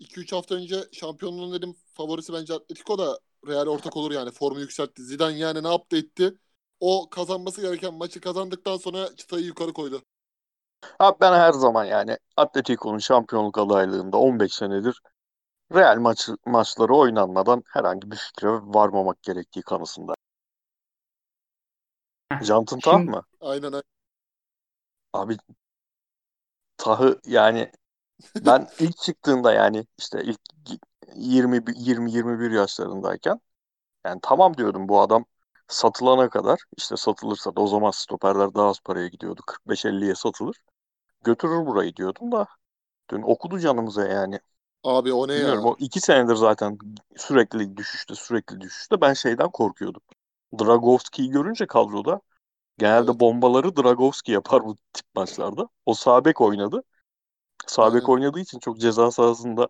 [0.00, 4.30] 2-3 hafta önce şampiyonluğun dedim favorisi bence Atletico da Real ortak olur yani.
[4.30, 5.02] Formu yükseltti.
[5.02, 6.34] Zidane yani ne yaptı etti.
[6.80, 10.02] O kazanması gereken maçı kazandıktan sonra çıtayı yukarı koydu.
[10.98, 15.00] Abi ben her zaman yani Atletico'nun şampiyonluk adaylığında 15 senedir
[15.74, 20.14] Real maçı, maçları oynanmadan herhangi bir fikre varmamak gerektiği kanısında.
[22.42, 23.22] Jantın Şimdi- mı?
[23.40, 23.82] Aynen aynen.
[25.16, 25.36] Abi
[26.76, 27.72] tahı yani
[28.40, 30.40] ben ilk çıktığında yani işte ilk
[31.16, 33.40] 20 20 21 yaşlarındayken
[34.06, 35.26] yani tamam diyordum bu adam
[35.68, 39.42] satılana kadar işte satılırsa da o zaman stoperler daha az paraya gidiyordu.
[39.46, 40.56] 45-50'ye satılır.
[41.24, 42.46] Götürür burayı diyordum da
[43.10, 44.40] dün okudu canımıza yani.
[44.84, 45.54] Abi o ne ya?
[45.54, 46.78] Bilmiyorum o iki senedir zaten
[47.16, 50.02] sürekli düşüşte sürekli düşüşte ben şeyden korkuyordum.
[50.60, 52.20] Dragovski'yi görünce kadroda
[52.78, 55.68] genelde bombaları Dragovski yapar bu tip maçlarda.
[55.86, 56.82] O sağ bek oynadı.
[57.66, 58.08] Sağ bek Aynen.
[58.08, 59.68] oynadığı için çok ceza sahasında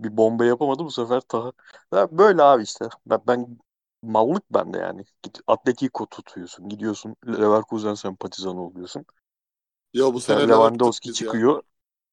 [0.00, 0.84] bir bomba yapamadı.
[0.84, 1.52] Bu sefer ta
[1.94, 2.88] Ya böyle abi işte.
[3.06, 3.58] Ben, ben
[4.02, 5.04] mallık bende yani.
[5.22, 6.68] Git Atletico tutuyorsun.
[6.68, 9.06] Gidiyorsun Leverkusen sempatizanı oluyorsun.
[9.92, 11.32] Ya bu sene sefer neler Lewandowski biz ya.
[11.32, 11.62] çıkıyor.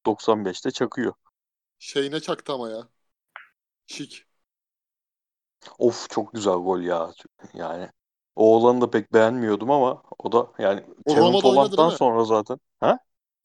[0.06, 1.14] 95'te çakıyor.
[1.78, 2.88] Şeyine çaktı ama ya.
[3.86, 4.26] Şik.
[5.78, 7.12] Of çok güzel gol ya.
[7.54, 7.90] Yani
[8.36, 11.32] o olanı da pek beğenmiyordum ama o da yani O Kevin
[11.92, 11.98] mi?
[11.98, 12.58] sonra zaten.
[12.80, 12.98] Ha?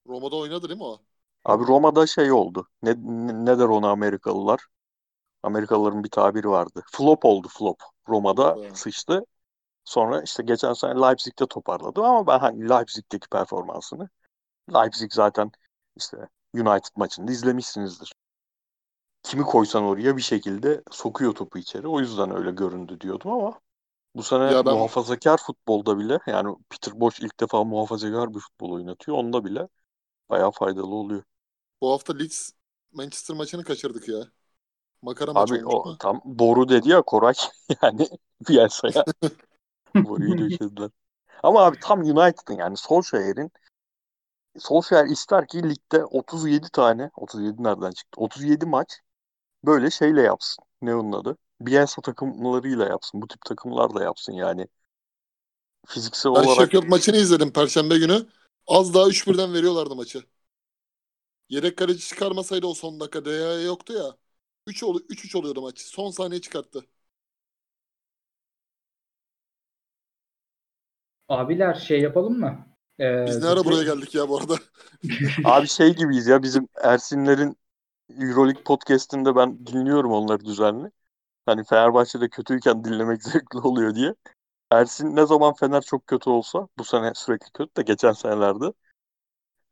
[0.06, 1.02] Roma'da oynadı değil mi o?
[1.46, 2.68] Abi Roma'da şey oldu.
[2.84, 4.60] Ne, ne, ne der ona Amerikalılar?
[5.44, 6.84] Amerikalıların bir tabiri vardı.
[6.92, 7.82] Flop oldu flop.
[8.10, 8.74] Roma'da Evet.
[8.74, 9.26] sıçtı.
[9.86, 14.10] Sonra işte geçen sene Leipzig'te toparladı ama ben hani Leipzig'teki performansını
[14.76, 15.52] Leipzig zaten
[15.98, 16.18] işte
[16.56, 18.14] United maçında izlemişsinizdir.
[19.24, 21.88] Kimi koysan oraya bir şekilde sokuyor topu içeri.
[21.88, 23.60] O yüzden öyle göründü diyordum ama
[24.16, 28.72] bu sene Ya ben- muhafazakar futbolda bile yani Peter Bosz ilk defa muhafazakar bir futbol
[28.72, 29.18] oynatıyor.
[29.18, 29.68] Onda bile
[30.30, 31.24] bayağı faydalı oluyor.
[31.82, 32.52] Bu hafta Leeds
[32.92, 34.32] Manchester maçını kaçırdık ya.
[35.02, 35.98] Makara maçı Abi o mu?
[36.00, 37.34] tam boru dedi ya Koray
[37.84, 38.08] yani
[38.48, 39.06] piyasaya
[40.04, 40.90] boruyu döşediler.
[41.44, 43.52] Ama abi tam United'ın yani Solskjaer'in
[44.60, 48.22] Solskjaer ister ki ligde 37 tane 37 nereden çıktı?
[48.22, 49.00] 37 maç
[49.66, 50.66] böyle şeyle yapsın.
[50.82, 51.38] Ne onun adı?
[51.66, 53.22] Bielsa takımlarıyla yapsın.
[53.22, 54.68] Bu tip takımlarla yapsın yani.
[55.88, 58.26] Fiziksel Ben olarak Sheffield maçını izledim Perşembe günü.
[58.68, 60.24] Az daha 3-1'den veriyorlardı maçı.
[61.50, 64.18] Yedek kaleci çıkarmasaydı o son dakika DYA yoktu ya.
[64.68, 65.80] 3 ol 3-3 oluyordu maç.
[65.80, 66.86] Son saniye çıkarttı.
[71.30, 72.66] Abiler şey yapalım mı?
[73.00, 74.56] Ee, Biz ne ara buraya geldik ya bu arada?
[75.44, 77.58] abi şey gibiyiz ya bizim Ersinlerin
[78.20, 80.92] Euroleague podcast'inde ben dinliyorum onları düzenli.
[81.52, 84.16] Hani Fenerbahçe'de kötüyken dinlemek zevkli oluyor diye.
[84.72, 88.74] Ersin ne zaman Fener çok kötü olsa bu sene sürekli kötü de geçen senelerde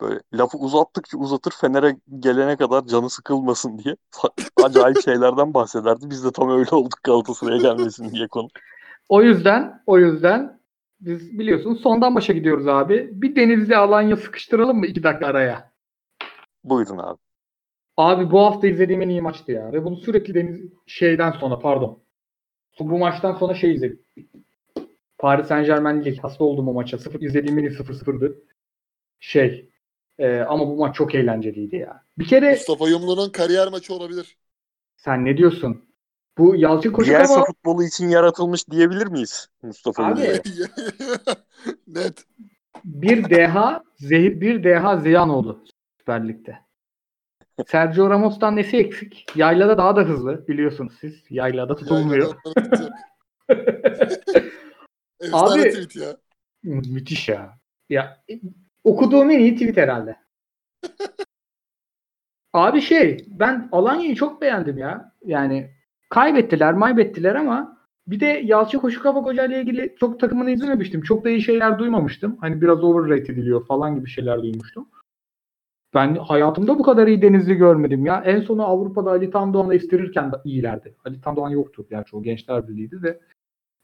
[0.01, 3.95] böyle lafı uzattıkça uzatır Fener'e gelene kadar canı sıkılmasın diye
[4.63, 6.09] acayip şeylerden bahsederdi.
[6.09, 8.47] Biz de tam öyle olduk Galatasaray'a gelmesin diye konu.
[9.09, 10.59] O yüzden o yüzden
[10.99, 13.09] biz biliyorsunuz sondan başa gidiyoruz abi.
[13.11, 15.71] Bir Denizli Alanya sıkıştıralım mı iki dakika araya?
[16.63, 17.28] Buyurun abi.
[17.99, 19.73] Abi bu hafta izlediğim en iyi maçtı ya.
[19.73, 22.03] Ve bunu sürekli Deniz şeyden sonra pardon.
[22.79, 24.01] Bu maçtan sonra şey izledim.
[25.17, 26.21] Paris Saint Germain Lille.
[26.21, 26.97] Hasta oldum o maça.
[26.97, 28.43] Sıfır, izlediğim en iyi 0-0'dı.
[29.19, 29.69] Şey.
[30.17, 32.03] e, ama bu maç çok eğlenceliydi ya.
[32.17, 34.37] Bir kere Mustafa Yumlu'nun kariyer maçı olabilir.
[34.97, 35.85] sen ne diyorsun?
[36.37, 40.21] Bu Yalçın Bielsa Koşukova futbolu için yaratılmış diyebilir miyiz Mustafa Abi?
[41.87, 42.25] Net.
[42.85, 45.63] bir deha zehir bir deha ziyan oldu
[45.97, 46.68] Süper Lig'de.
[47.67, 49.25] Sergio Ramos'tan nesi eksik?
[49.35, 51.23] Yaylada daha da hızlı biliyorsunuz siz.
[51.29, 52.35] Yaylada tutulmuyor.
[55.33, 56.17] Abi- tweet ya.
[56.63, 57.57] Müthiş ya.
[57.89, 58.23] Ya
[58.83, 60.15] okuduğum en iyi tweet herhalde.
[62.53, 65.15] Abi şey ben Alanya'yı çok beğendim ya.
[65.25, 65.71] Yani
[66.09, 71.01] kaybettiler, maybettiler ama bir de Yalçın Koşukava Hoca ile ilgili çok takımını izlememiştim.
[71.01, 72.37] Çok da iyi şeyler duymamıştım.
[72.41, 74.89] Hani biraz overrated ediliyor falan gibi şeyler duymuştum.
[75.93, 78.21] Ben hayatımda bu kadar iyi Denizli görmedim ya.
[78.25, 80.95] En sonu Avrupa'da Ali Tandoğan'la istirirken de iyilerdi.
[81.05, 81.85] Ali Tandoğan yoktu.
[81.89, 83.19] Gerçi o Gençler Birliği'ydi de.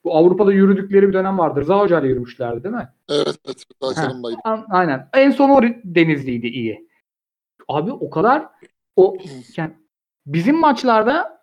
[0.03, 1.61] Bu Avrupa'da yürüdükleri bir dönem vardı.
[1.61, 2.89] Rıza Hoca ile yürümüşlerdi değil mi?
[3.09, 3.63] Evet evet.
[3.81, 4.39] Açalım bayım.
[4.43, 5.09] A- Aynen.
[5.13, 6.89] En son o Denizli'ydi iyi.
[7.67, 8.49] Abi o kadar
[8.95, 9.17] o
[9.57, 9.71] yani
[10.25, 11.41] bizim maçlarda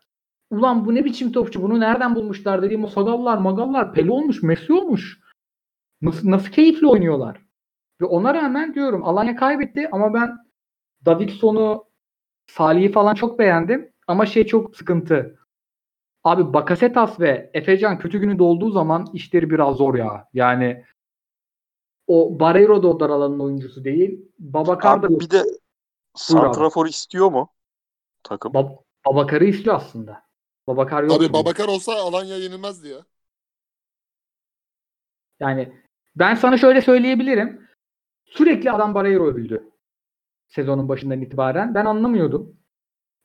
[0.50, 4.72] ulan bu ne biçim topçu bunu nereden bulmuşlar dediğim o sagallar magallar peli olmuş Messi
[4.72, 5.20] olmuş.
[6.02, 7.36] Nasıl, nasıl keyifli oynuyorlar.
[8.00, 10.38] Ve ona rağmen diyorum Alanya kaybetti ama ben
[11.07, 11.84] Davidson'u
[12.46, 13.92] Salih'i falan çok beğendim.
[14.07, 15.38] Ama şey çok sıkıntı.
[16.24, 20.28] Abi Bakasetas ve Efecan kötü günü dolduğu zaman işleri biraz zor ya.
[20.34, 20.84] Yani
[22.07, 24.20] o Barreiro da o dar alanın oyuncusu değil.
[24.38, 25.44] Babakar da Abi bir de
[26.16, 27.48] Santrafor istiyor mu
[28.22, 28.53] takım?
[28.53, 30.22] Bab- Babakar'ı istiyor aslında.
[30.66, 31.12] Babakar yok.
[31.12, 31.32] Abi gibi.
[31.32, 33.05] Babakar olsa Alanya yenilmezdi ya.
[35.40, 35.72] Yani
[36.16, 37.68] ben sana şöyle söyleyebilirim.
[38.24, 39.72] Sürekli adam Barreiro övüldü.
[40.55, 41.74] Sezonun başından itibaren.
[41.74, 42.57] Ben anlamıyordum.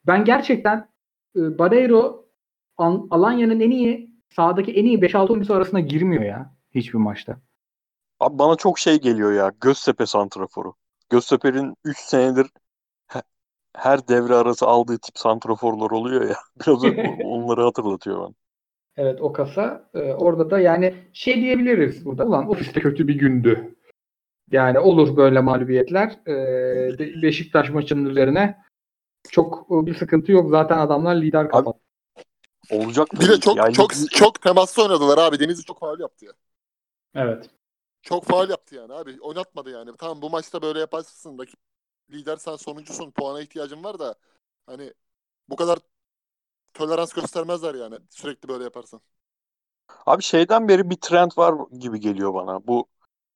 [0.07, 0.89] Ben gerçekten
[1.35, 2.25] e, Barreiro
[2.77, 7.37] An- Alanya'nın en iyi sahadaki en iyi 5-6 oyuncusu arasına girmiyor ya hiçbir maçta.
[8.19, 9.51] Abi bana çok şey geliyor ya.
[9.61, 10.75] Göztepe Santrafor'u.
[11.09, 12.47] Göztepe'nin 3 senedir
[13.07, 13.21] he-
[13.75, 16.35] her devre arası aldığı tip santraforlar oluyor ya.
[16.67, 16.83] Biraz
[17.25, 18.33] onları hatırlatıyor bana.
[18.97, 22.25] Evet o kasa e, orada da yani şey diyebiliriz burada.
[22.25, 23.76] Ulan ofiste kötü bir gündü.
[24.51, 26.19] Yani olur böyle mağlubiyetler.
[26.27, 28.57] E, Be- Beşiktaş maçının üzerine
[29.29, 30.49] çok e, bir sıkıntı yok.
[30.49, 31.79] Zaten adamlar lider kapattı.
[32.71, 35.39] Olacak Bir de çok Yani çok çok temaslı oynadılar abi.
[35.39, 36.31] Denizli çok faul yaptı ya.
[37.15, 37.49] Evet.
[38.01, 39.21] Çok faul yaptı yani abi.
[39.21, 39.91] Oynatmadı yani.
[39.97, 41.39] Tamam bu maçta böyle yaparsın.
[41.39, 41.59] Rakip
[42.11, 43.11] lider sen sonuncusun.
[43.11, 44.15] Puana ihtiyacın var da
[44.65, 44.93] hani
[45.49, 45.79] bu kadar
[46.73, 47.95] tolerans göstermezler yani.
[48.09, 49.01] Sürekli böyle yaparsan.
[50.05, 52.67] Abi şeyden beri bir trend var gibi geliyor bana.
[52.67, 52.87] Bu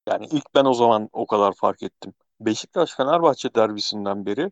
[0.08, 2.14] yani ilk ben o zaman o kadar fark ettim.
[2.40, 4.52] Beşiktaş Fenerbahçe derbisinden beri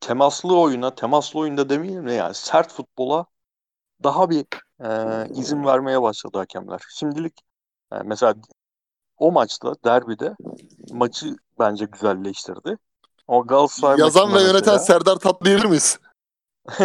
[0.00, 3.26] temaslı oyuna, temaslı oyunda demeyelim de yani sert futbola
[4.02, 4.46] daha bir
[4.80, 4.88] e,
[5.28, 6.80] izin vermeye başladı hakemler.
[6.88, 7.40] Şimdilik
[7.92, 8.34] e, mesela
[9.18, 10.36] o maçta derbide
[10.90, 12.78] maçı bence güzelleştirdi.
[13.28, 15.98] Ama Galatasaray Yazan ve yöneten mesela- Serdar Tatlı'yı miyiz?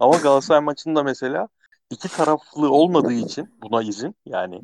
[0.00, 1.48] ama Galatasaray maçında mesela
[1.90, 4.60] iki taraflı olmadığı için buna izin yani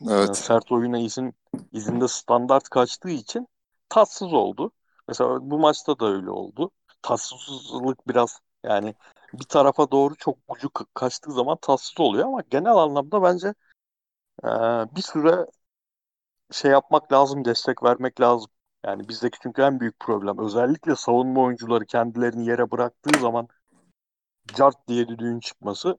[0.00, 0.36] yani Evet.
[0.36, 1.34] sert oyuna izin
[1.72, 3.48] izinde standart kaçtığı için
[3.88, 4.72] tatsız oldu.
[5.08, 6.70] Mesela bu maçta da öyle oldu.
[7.02, 8.94] Tatsızlık biraz yani
[9.32, 13.54] bir tarafa doğru çok ucu ka- kaçtığı zaman tatsız oluyor ama genel anlamda bence
[14.44, 14.48] e,
[14.96, 15.46] bir süre
[16.52, 18.50] şey yapmak lazım, destek vermek lazım.
[18.84, 23.48] Yani bizdeki çünkü en büyük problem özellikle savunma oyuncuları kendilerini yere bıraktığı zaman
[24.54, 25.98] cart diye düdüğün çıkması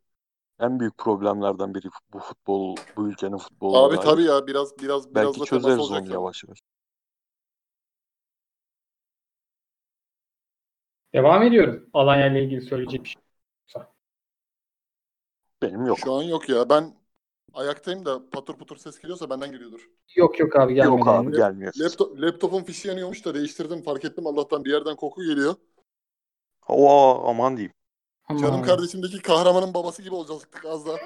[0.61, 3.77] en büyük problemlerden biri bu futbol, bu ülkenin futbolu.
[3.77, 6.13] Abi tabii ya biraz biraz biraz Belki da çözeriz olacak onu ya.
[6.13, 6.59] yavaş yavaş.
[11.13, 11.89] Devam ediyorum.
[11.93, 13.21] Alanya ile ilgili söyleyecek bir şey.
[15.61, 15.99] Benim yok.
[15.99, 16.69] Şu an yok ya.
[16.69, 16.93] Ben
[17.53, 19.89] ayaktayım da patır putur ses geliyorsa benden geliyordur.
[20.15, 20.99] Yok yok abi gelmedi.
[20.99, 21.73] Yok abi gelmiyor.
[21.79, 23.81] Laptop, laptopun fişi yanıyormuş da değiştirdim.
[23.81, 25.55] Fark ettim Allah'tan bir yerden koku geliyor.
[26.67, 27.73] Oo aman diyeyim.
[28.27, 28.41] Aman.
[28.41, 30.97] Canım kardeşimdeki kahramanın babası gibi olacaktık az daha.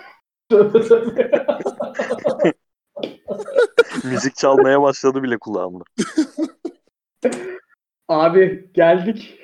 [4.03, 5.83] Müzik çalmaya başladı bile kulağımda.
[8.07, 9.39] Abi geldik.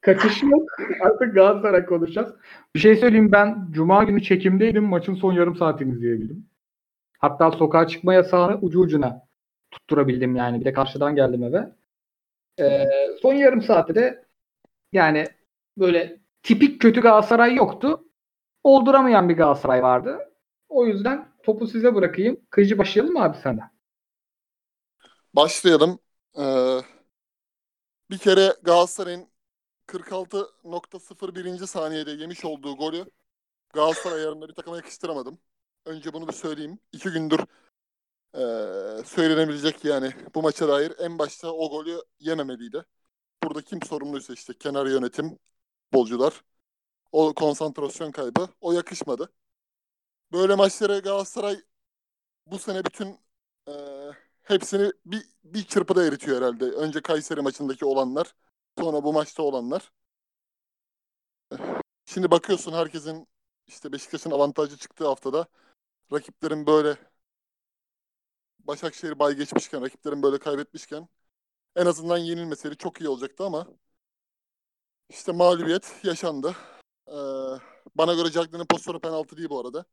[0.00, 0.70] Kaçış yok.
[1.00, 2.34] Artık Galatasaray konuşacağız.
[2.74, 4.84] Bir şey söyleyeyim ben Cuma günü çekimdeydim.
[4.84, 6.46] Maçın son yarım saatini izleyebildim.
[7.18, 9.22] Hatta sokağa çıkma yasağını ucu ucuna
[9.70, 10.60] tutturabildim yani.
[10.60, 11.72] Bir de karşıdan geldim eve.
[12.60, 12.86] Ee,
[13.22, 14.24] son yarım saati de
[14.92, 15.26] yani
[15.78, 18.04] böyle tipik kötü Galatasaray yoktu.
[18.64, 20.18] Olduramayan bir Galatasaray vardı.
[20.68, 22.40] O yüzden topu size bırakayım.
[22.50, 23.70] Kıyıcı başlayalım mı abi senden?
[25.34, 25.98] Başlayalım.
[26.38, 26.78] Ee,
[28.10, 29.28] bir kere Galatasaray'ın
[29.86, 31.66] 46.01.
[31.66, 33.04] saniyede yemiş olduğu golü
[33.72, 35.38] Galatasaray ayarında bir takıma yakıştıramadım.
[35.84, 36.78] Önce bunu bir söyleyeyim.
[36.92, 37.40] İki gündür
[38.34, 42.84] ee, söylenebilecek yani bu maça dair en başta o golü yememeliydi.
[43.44, 45.38] Burada kim sorumluysa işte kenar yönetim,
[45.92, 46.44] bolcular.
[47.12, 48.48] O konsantrasyon kaybı.
[48.60, 49.32] O yakışmadı.
[50.32, 51.62] Böyle maçlara Galatasaray
[52.46, 53.20] bu sene bütün
[53.68, 54.12] ee,
[54.42, 56.64] hepsini bir, bir çırpıda eritiyor herhalde.
[56.64, 58.34] Önce Kayseri maçındaki olanlar,
[58.78, 59.92] sonra bu maçta olanlar.
[62.06, 63.28] Şimdi bakıyorsun herkesin
[63.66, 65.46] işte Beşiktaş'ın avantajı çıktığı haftada
[66.12, 66.98] rakiplerin böyle
[68.58, 71.08] Başakşehir bay geçmişken, rakiplerin böyle kaybetmişken
[71.76, 73.68] en azından yenilmeseydi çok iyi olacaktı ama
[75.08, 76.56] işte mağlubiyet yaşandı.
[77.08, 77.12] Ee,
[77.94, 79.84] bana göre Cagney'in pozisyonu penaltı değil bu arada.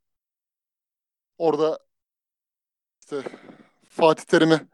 [1.37, 1.79] Orada
[3.01, 3.23] işte
[3.89, 4.67] Fatih Terim'i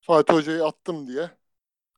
[0.00, 1.30] Fatih Hoca'yı attım diye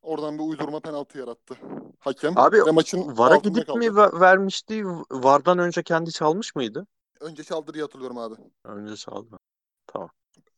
[0.01, 1.57] oradan bir uydurma penaltı yarattı
[1.99, 2.33] hakem.
[2.37, 3.79] Abi Ve maçın VAR'a gidip kaldı.
[3.79, 4.85] mi ver- vermişti?
[5.11, 6.87] VAR'dan önce kendi çalmış mıydı?
[7.19, 8.35] Önce çaldırıyı hatırlıyorum abi.
[8.63, 9.37] Önce çaldı.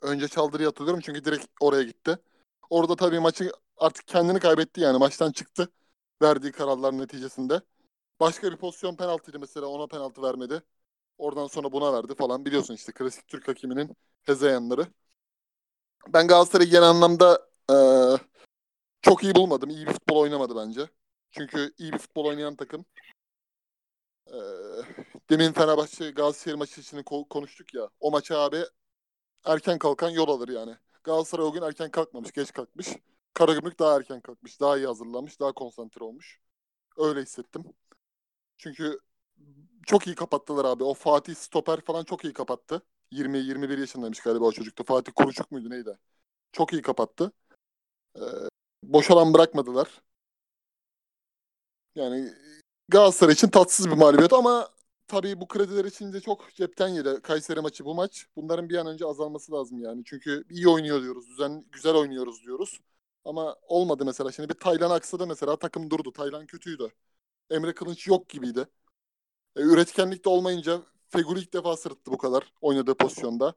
[0.02, 2.18] Önce çaldırıyı hatırlıyorum çünkü direkt oraya gitti.
[2.70, 5.70] Orada tabii maçı artık kendini kaybetti yani maçtan çıktı
[6.22, 7.62] verdiği kararlar neticesinde.
[8.20, 10.64] Başka bir pozisyon penaltıydı mesela ona penaltı vermedi.
[11.20, 14.88] Oradan sonra buna verdi falan biliyorsun işte klasik Türk hakiminin hezeyanları.
[16.14, 18.18] Ben Galatasaray'ı genel anlamda eee,
[19.04, 19.72] çok iyi bulmadım.
[19.72, 20.90] İyi bir futbol oynamadı bence.
[21.32, 22.86] Çünkü iyi bir futbol oynayan takım
[24.28, 24.86] eee,
[25.30, 27.90] demin Fenerbahçe Galatasaray maçı için ko- konuştuk ya.
[28.00, 28.64] O maça abi
[29.46, 30.78] erken kalkan yol alır yani.
[31.04, 32.88] Galatasaray o gün erken kalkmamış, geç kalkmış.
[33.38, 36.40] Karagümrük daha erken kalkmış, daha iyi hazırlanmış, daha konsantre olmuş.
[36.98, 37.64] Öyle hissettim.
[38.58, 39.00] Çünkü
[39.88, 40.84] çok iyi kapattılar abi.
[40.84, 42.82] O Fatih stoper falan çok iyi kapattı.
[43.12, 44.84] 20-21 yaşındaymış galiba o çocukta.
[44.84, 45.98] Fatih Kuruçuk muydu neydi?
[46.52, 47.32] Çok iyi kapattı.
[48.18, 48.22] Ee,
[48.84, 50.02] boş alan bırakmadılar.
[51.96, 52.34] Yani
[52.90, 54.70] Galatasaray için tatsız bir mağlubiyet ama
[55.08, 57.22] tabii bu krediler için de çok cepten yedi.
[57.22, 58.28] Kayseri maçı bu maç.
[58.36, 60.04] Bunların bir an önce azalması lazım yani.
[60.06, 61.30] Çünkü iyi oynuyor diyoruz.
[61.30, 62.82] Düzen, güzel oynuyoruz diyoruz.
[63.28, 64.34] Ama olmadı mesela.
[64.34, 66.14] Şimdi bir Taylan aksadı mesela takım durdu.
[66.14, 66.90] Taylan kötüydü.
[67.52, 68.68] Emre Kılınç yok gibiydi.
[69.58, 73.56] E, üretkenlik de olmayınca Feguli ilk defa sırıttı bu kadar oynadığı pozisyonda.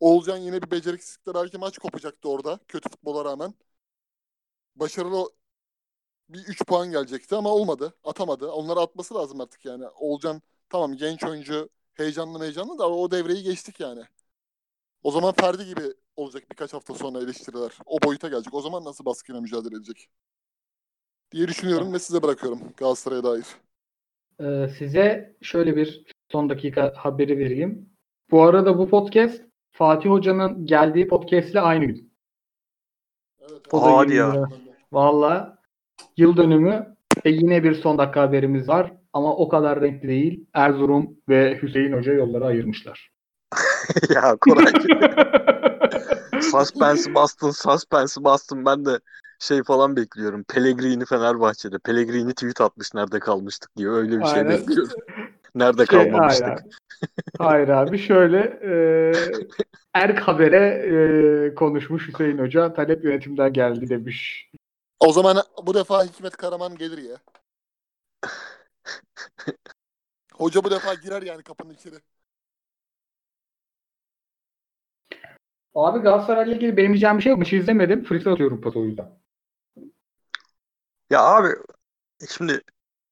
[0.00, 2.60] Oğulcan yine bir beceriksizlikle belki maç kopacaktı orada.
[2.68, 3.54] Kötü futbola rağmen.
[4.76, 5.30] Başarılı
[6.28, 7.94] bir 3 puan gelecekti ama olmadı.
[8.04, 8.50] Atamadı.
[8.52, 9.88] Onları atması lazım artık yani.
[9.88, 14.02] Oğulcan tamam genç oyuncu heyecanlı heyecanlı da o devreyi geçtik yani.
[15.02, 17.70] O zaman Ferdi gibi olacak birkaç hafta sonra eleştiriler.
[17.86, 18.54] O boyuta gelecek.
[18.54, 20.08] O zaman nasıl baskıyla mücadele edecek?
[21.32, 23.46] Diye düşünüyorum ve size bırakıyorum Galatasaray'a dair.
[24.40, 27.90] Ee, size şöyle bir son dakika haberi vereyim.
[28.30, 32.12] Bu arada bu podcast Fatih Hoca'nın geldiği podcast ile aynı gün.
[33.40, 33.60] Evet.
[33.72, 34.26] O da Hadi ya.
[34.26, 34.48] 20 lira.
[34.92, 35.58] Valla
[36.16, 38.92] yıl dönümü ve yine bir son dakika haberimiz var.
[39.12, 40.46] Ama o kadar renkli değil.
[40.54, 43.12] Erzurum ve Hüseyin Hoca yolları ayırmışlar.
[44.14, 44.72] ya Koray
[46.42, 48.64] suspense'i bastın, suspense'i bastın.
[48.66, 49.00] Ben de
[49.38, 50.44] şey falan bekliyorum.
[50.44, 51.78] Pellegrini Fenerbahçe'de.
[51.78, 53.88] Pellegrini tweet atmış nerede kalmıştık diye.
[53.88, 54.48] Öyle bir şey Aynen.
[54.48, 54.92] bekliyorum.
[55.54, 56.46] Nerede Şey, kalmamıştık.
[56.46, 56.70] hayır, abi.
[57.38, 58.72] hayır abi şöyle e,
[59.94, 62.74] Erk Haber'e e, konuşmuş Hüseyin Hoca.
[62.74, 64.50] Talep yönetimden geldi demiş.
[65.00, 65.36] O zaman
[65.66, 67.16] bu defa Hikmet Karaman gelir ya.
[70.34, 71.94] Hoca bu defa girer yani kapının içeri.
[75.74, 77.38] Abi Galatasaray'la ilgili benim diyeceğim bir şey yok.
[77.38, 78.04] Maçı izlemedim.
[78.04, 79.22] Free atıyorum pası o yüzden.
[81.10, 81.48] Ya abi
[82.28, 82.60] şimdi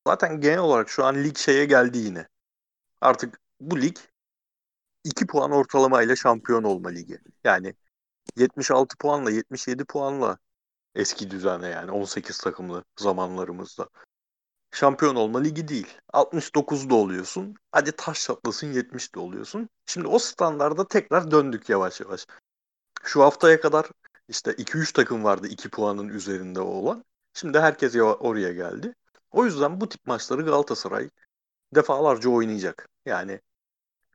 [0.06, 2.28] zaten genel olarak şu an lig şeye geldi yine.
[3.00, 3.96] Artık bu lig
[5.04, 7.20] 2 puan ortalamayla şampiyon olma ligi.
[7.44, 7.74] Yani
[8.36, 10.38] 76 puanla 77 puanla
[10.94, 13.88] eski düzene yani 18 takımlı zamanlarımızda.
[14.72, 15.98] şampiyon olma ligi değil.
[16.12, 17.54] 69'da oluyorsun.
[17.72, 19.68] Hadi taş çatlasın 70'de oluyorsun.
[19.86, 22.26] Şimdi o standarda tekrar döndük yavaş yavaş.
[23.02, 23.90] Şu haftaya kadar
[24.28, 27.04] işte 2-3 takım vardı 2 puanın üzerinde olan.
[27.34, 28.94] Şimdi herkes oraya geldi.
[29.30, 31.10] O yüzden bu tip maçları Galatasaray
[31.74, 32.88] defalarca oynayacak.
[33.06, 33.40] Yani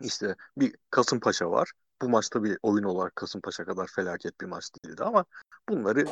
[0.01, 1.71] işte bir Kasımpaşa var.
[2.01, 5.25] Bu maçta bir oyun olarak Kasımpaşa kadar felaket bir maç değildi ama
[5.69, 6.05] bunları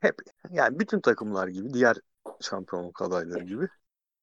[0.00, 0.14] hep
[0.50, 1.96] yani bütün takımlar gibi diğer
[2.40, 3.68] şampiyonluk adayları gibi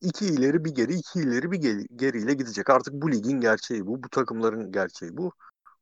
[0.02, 2.70] iki ileri bir geri iki ileri bir geri, geriyle gidecek.
[2.70, 4.04] Artık bu ligin gerçeği bu.
[4.04, 5.32] Bu takımların gerçeği bu.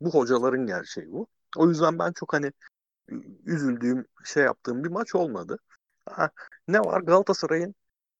[0.01, 1.27] Bu hocaların gerçeği bu.
[1.57, 2.51] O yüzden ben çok hani
[3.45, 5.59] üzüldüğüm şey yaptığım bir maç olmadı.
[6.05, 6.29] Ha,
[6.67, 7.01] ne var?
[7.01, 7.75] Galatasaray'ın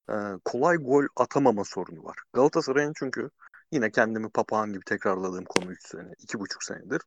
[0.10, 0.16] e,
[0.46, 2.18] kolay gol atamama sorunu var.
[2.34, 3.30] Galatasaray'ın çünkü
[3.72, 7.02] yine kendimi papağan gibi tekrarladığım konu 3 sene, 2,5 senedir.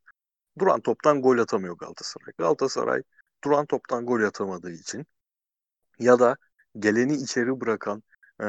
[0.58, 2.32] Duran toptan gol atamıyor Galatasaray.
[2.38, 3.02] Galatasaray
[3.44, 5.06] duran toptan gol atamadığı için
[5.98, 6.36] ya da
[6.78, 8.02] geleni içeri bırakan
[8.40, 8.46] e,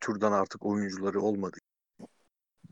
[0.00, 1.58] türden artık oyuncuları olmadığı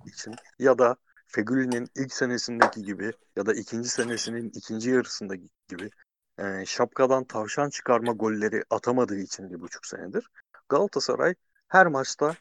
[0.06, 0.96] için ya da
[1.32, 5.90] Fegüli'nin ilk senesindeki gibi ya da ikinci senesinin ikinci yarısındaki gibi
[6.38, 10.28] e, şapkadan tavşan çıkarma golleri atamadığı için bir buçuk senedir
[10.68, 11.34] Galatasaray
[11.68, 12.34] her maçta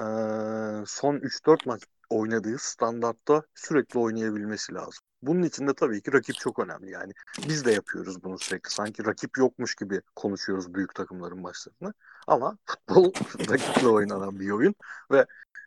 [0.00, 0.04] e,
[0.86, 5.04] son 3-4 maç oynadığı standartta sürekli oynayabilmesi lazım.
[5.22, 6.90] Bunun için de tabii ki rakip çok önemli.
[6.90, 7.12] Yani
[7.48, 8.70] biz de yapıyoruz bunu sürekli.
[8.70, 11.94] Sanki rakip yokmuş gibi konuşuyoruz büyük takımların maçlarını.
[12.26, 13.12] Ama futbol
[13.50, 14.74] rakiple oynanan bir oyun
[15.10, 15.26] ve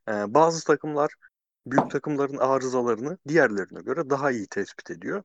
[0.09, 1.11] e, bazı takımlar
[1.72, 5.24] büyük takımların arızalarını diğerlerine göre daha iyi tespit ediyor.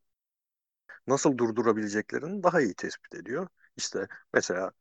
[1.06, 3.48] Nasıl durdurabileceklerini daha iyi tespit ediyor.
[3.76, 4.72] İşte mesela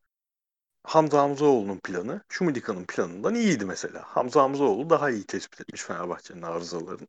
[0.83, 4.03] Hamza Hamzaoğlu'nun planı Şumidika'nın planından iyiydi mesela.
[4.05, 7.07] Hamza Hamzaoğlu daha iyi tespit etmiş Fenerbahçe'nin arızalarını.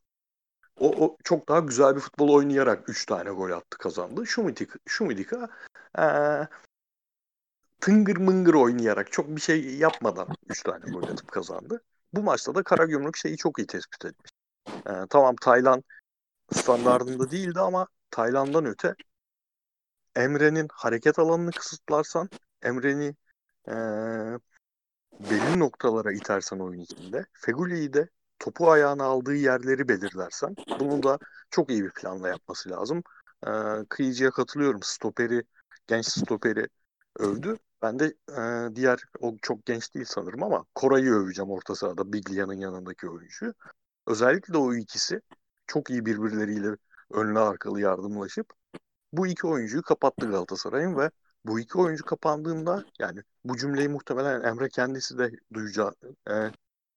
[0.80, 4.26] O, o çok daha güzel bir futbol oynayarak 3 tane gol attı kazandı.
[4.26, 5.48] Şumidika, Şumidika
[5.98, 6.48] ee,
[7.80, 11.82] tıngır mıngır oynayarak çok bir şey yapmadan 3 tane gol atıp kazandı.
[12.12, 14.30] Bu maçta da Karagümrük şeyi çok iyi tespit etmiş.
[14.68, 15.82] Ee, tamam Taylan
[16.52, 18.94] standartında değildi ama Tayland'dan öte
[20.16, 22.28] Emre'nin hareket alanını kısıtlarsan
[22.62, 23.14] Emre'ni
[23.68, 23.74] e,
[25.20, 28.08] belli noktalara itersen oyun içinde Feguli'yi de
[28.38, 31.18] topu ayağına aldığı yerleri belirlersen bunu da
[31.50, 33.02] çok iyi bir planla yapması lazım.
[33.46, 33.50] E,
[33.88, 34.80] kıyıcıya katılıyorum.
[34.82, 35.42] Stoperi,
[35.86, 36.68] genç stoperi
[37.18, 37.56] övdü.
[37.82, 42.54] Ben de e, diğer, o çok genç değil sanırım ama Koray'ı öveceğim orta sahada Biglia'nın
[42.54, 43.54] yanındaki oyuncu.
[44.06, 45.20] Özellikle o ikisi
[45.66, 46.76] çok iyi birbirleriyle
[47.10, 48.52] önlü arkalı yardımlaşıp
[49.12, 51.10] bu iki oyuncuyu kapattı Galatasaray'ın ve
[51.44, 55.92] bu iki oyuncu kapandığında yani bu cümleyi muhtemelen Emre kendisi de duyacağı,
[56.30, 56.50] e,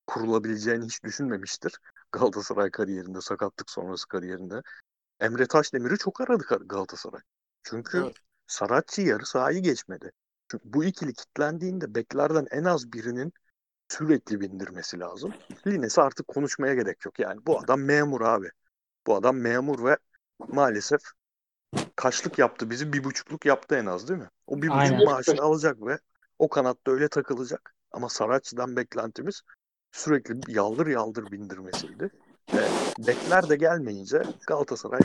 [0.08, 1.80] kurulabileceğini hiç düşünmemiştir.
[2.12, 4.62] Galatasaray kariyerinde, sakatlık sonrası kariyerinde.
[5.20, 7.22] Emre Taşdemir'i çok aradı Galatasaray.
[7.64, 8.16] Çünkü evet.
[8.48, 10.12] Saratçı yarı sahayı geçmedi.
[10.52, 13.34] Çünkü bu ikili kitlendiğinde beklerden en az birinin
[13.90, 15.34] sürekli bindirmesi lazım.
[15.68, 17.20] Lines'e artık konuşmaya gerek yok.
[17.20, 18.50] Yani bu adam memur abi.
[19.08, 19.98] Bu adam memur ve
[20.48, 21.02] maalesef
[21.96, 22.94] kaçlık yaptı bizi?
[22.94, 24.30] Bir buçukluk yaptı en az değil mi?
[24.48, 25.06] O bir buçuk Aynen.
[25.06, 26.00] maaşını alacak ve
[26.40, 27.76] o kanatta öyle takılacak.
[27.92, 29.42] Ama Saratçı'dan beklentimiz
[29.92, 32.10] sürekli yaldır yaldır bindirmesiydi.
[32.54, 32.68] Ve
[33.08, 35.00] bekler de gelmeyince Galatasaray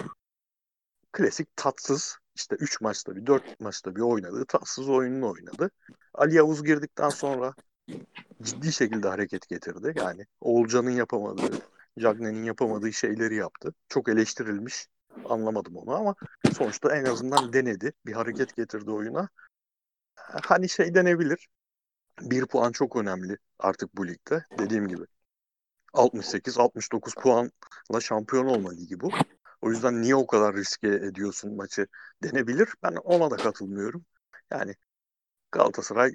[1.13, 5.71] klasik tatsız işte 3 maçta bir 4 maçta bir oynadığı tatsız oyununu oynadı.
[6.15, 7.55] Ali Yavuz girdikten sonra
[8.43, 9.93] ciddi şekilde hareket getirdi.
[9.97, 11.59] Yani Oğulcan'ın yapamadığı,
[11.99, 13.75] Cagney'in yapamadığı şeyleri yaptı.
[13.89, 14.89] Çok eleştirilmiş.
[15.25, 16.15] Anlamadım onu ama
[16.57, 17.93] sonuçta en azından denedi.
[18.07, 19.29] Bir hareket getirdi oyuna.
[20.17, 21.49] Hani şey denebilir.
[22.21, 24.45] Bir puan çok önemli artık bu ligde.
[24.59, 25.05] Dediğim gibi.
[25.95, 29.11] 68-69 puanla şampiyon olma ligi bu.
[29.63, 31.87] O yüzden niye o kadar riske ediyorsun maçı
[32.23, 32.69] denebilir.
[32.83, 34.05] Ben ona da katılmıyorum.
[34.51, 34.75] Yani
[35.53, 36.15] Galatasaray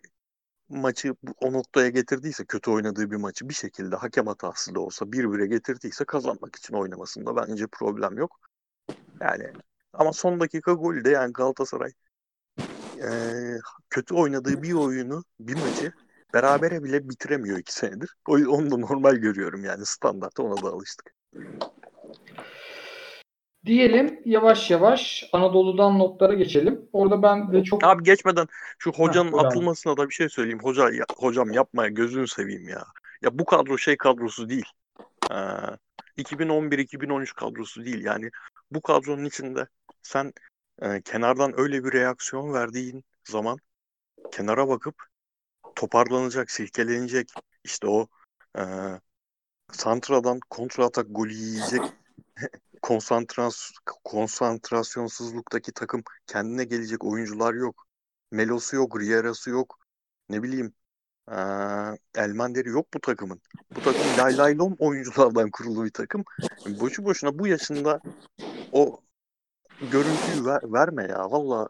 [0.70, 5.32] maçı o noktaya getirdiyse kötü oynadığı bir maçı bir şekilde hakem hatası da olsa bir
[5.32, 8.39] bire getirdiyse kazanmak için oynamasında bence problem yok.
[9.22, 9.53] Yani
[9.93, 11.91] ama son dakika golü de yani Galatasaray
[13.03, 13.09] e,
[13.89, 15.91] kötü oynadığı bir oyunu bir maçı
[16.34, 18.16] berabere bile bitiremiyor iki senedir.
[18.28, 21.13] O, onu da normal görüyorum yani standart ona da alıştık.
[23.66, 26.89] Diyelim yavaş yavaş Anadolu'dan notlara geçelim.
[26.93, 27.84] Orada ben de çok...
[27.84, 28.47] Abi geçmeden
[28.80, 30.59] şu hocanın Heh, atılmasına da bir şey söyleyeyim.
[30.63, 32.84] Hoca ya, hocam yapmaya gözünü seveyim ya.
[33.22, 34.66] Ya bu kadro şey kadrosu değil.
[35.32, 35.36] Ee,
[36.18, 38.05] 2011-2013 kadrosu değil.
[38.05, 38.30] Yani
[38.72, 39.68] bu kadronun içinde
[40.01, 40.34] sen
[40.82, 43.57] e, kenardan öyle bir reaksiyon verdiğin zaman
[44.32, 44.95] kenara bakıp
[45.76, 47.30] toparlanacak, silkelenecek
[47.63, 48.07] işte o
[48.57, 48.63] e,
[49.72, 51.82] santradan kontra atak golü yiyecek
[52.86, 53.72] konsantras
[54.04, 57.86] konsantrasyonsuzluktaki takım kendine gelecek oyuncular yok.
[58.32, 59.80] Melosu yok, Riera'sı yok.
[60.30, 60.74] Ne bileyim
[61.32, 61.36] Ee,
[62.16, 63.42] Elmanderi yok bu takımın.
[63.76, 66.24] Bu takım lay lay lom oyunculardan kurulu bir takım.
[66.80, 68.00] Boşu boşuna bu yaşında
[68.72, 69.00] o
[69.82, 71.32] görüntüyü ver- verme ya.
[71.32, 71.70] Valla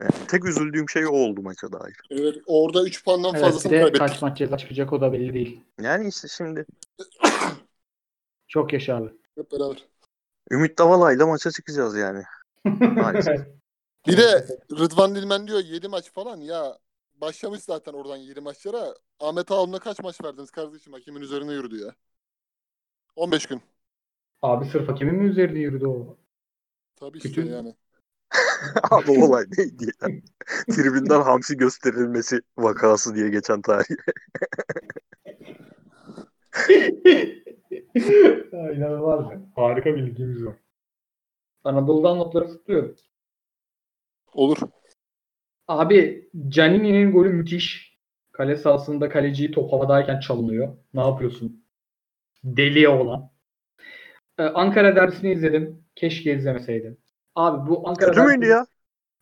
[0.00, 1.96] yani tek üzüldüğüm şey o oldu maça dair.
[2.10, 3.98] Evet orada 3 puandan Evet, fazlasını kaybettik.
[3.98, 5.60] kaç maç ceza çıkacak o da belli değil.
[5.80, 6.66] Yani işte şimdi
[8.48, 9.10] Çok yaşa abi.
[9.34, 9.93] Hep beraber.
[10.50, 12.22] Ümit Davala'yla maça çıkacağız yani.
[12.80, 13.40] Maalesef.
[14.06, 16.78] Bir de Rıdvan Dilmen diyor 7 maç falan ya
[17.14, 18.94] başlamış zaten oradan 7 maçlara.
[19.20, 20.92] Ahmet Ağol'una kaç maç verdiniz kardeşim?
[20.92, 21.94] Hakimin üzerine yürüdü ya.
[23.16, 23.62] 15 gün.
[24.42, 26.16] Abi sırf hakemin mi üzerine yürüdü o?
[26.96, 27.74] Tabii işte Bütün- yani.
[28.90, 30.08] Abi olay neydi ya?
[30.76, 33.96] Tribünden hamsi gösterilmesi vakası diye geçen tarih.
[38.52, 39.26] Ya, İnanılmaz.
[39.56, 40.54] Harika bilgimiz var.
[41.64, 42.98] Anadolu'dan notları tutuyor.
[44.32, 44.56] Olur.
[45.68, 47.94] Abi Canini'nin golü müthiş.
[48.32, 50.76] Kale sahasında kaleciyi top havadayken çalınıyor.
[50.94, 51.64] Ne yapıyorsun?
[52.44, 53.30] Deliye olan.
[54.38, 55.84] Ee, Ankara dersini izledim.
[55.94, 56.98] Keşke izlemeseydim.
[57.34, 58.66] Abi bu Ankara Kötü müydü dersi- ya?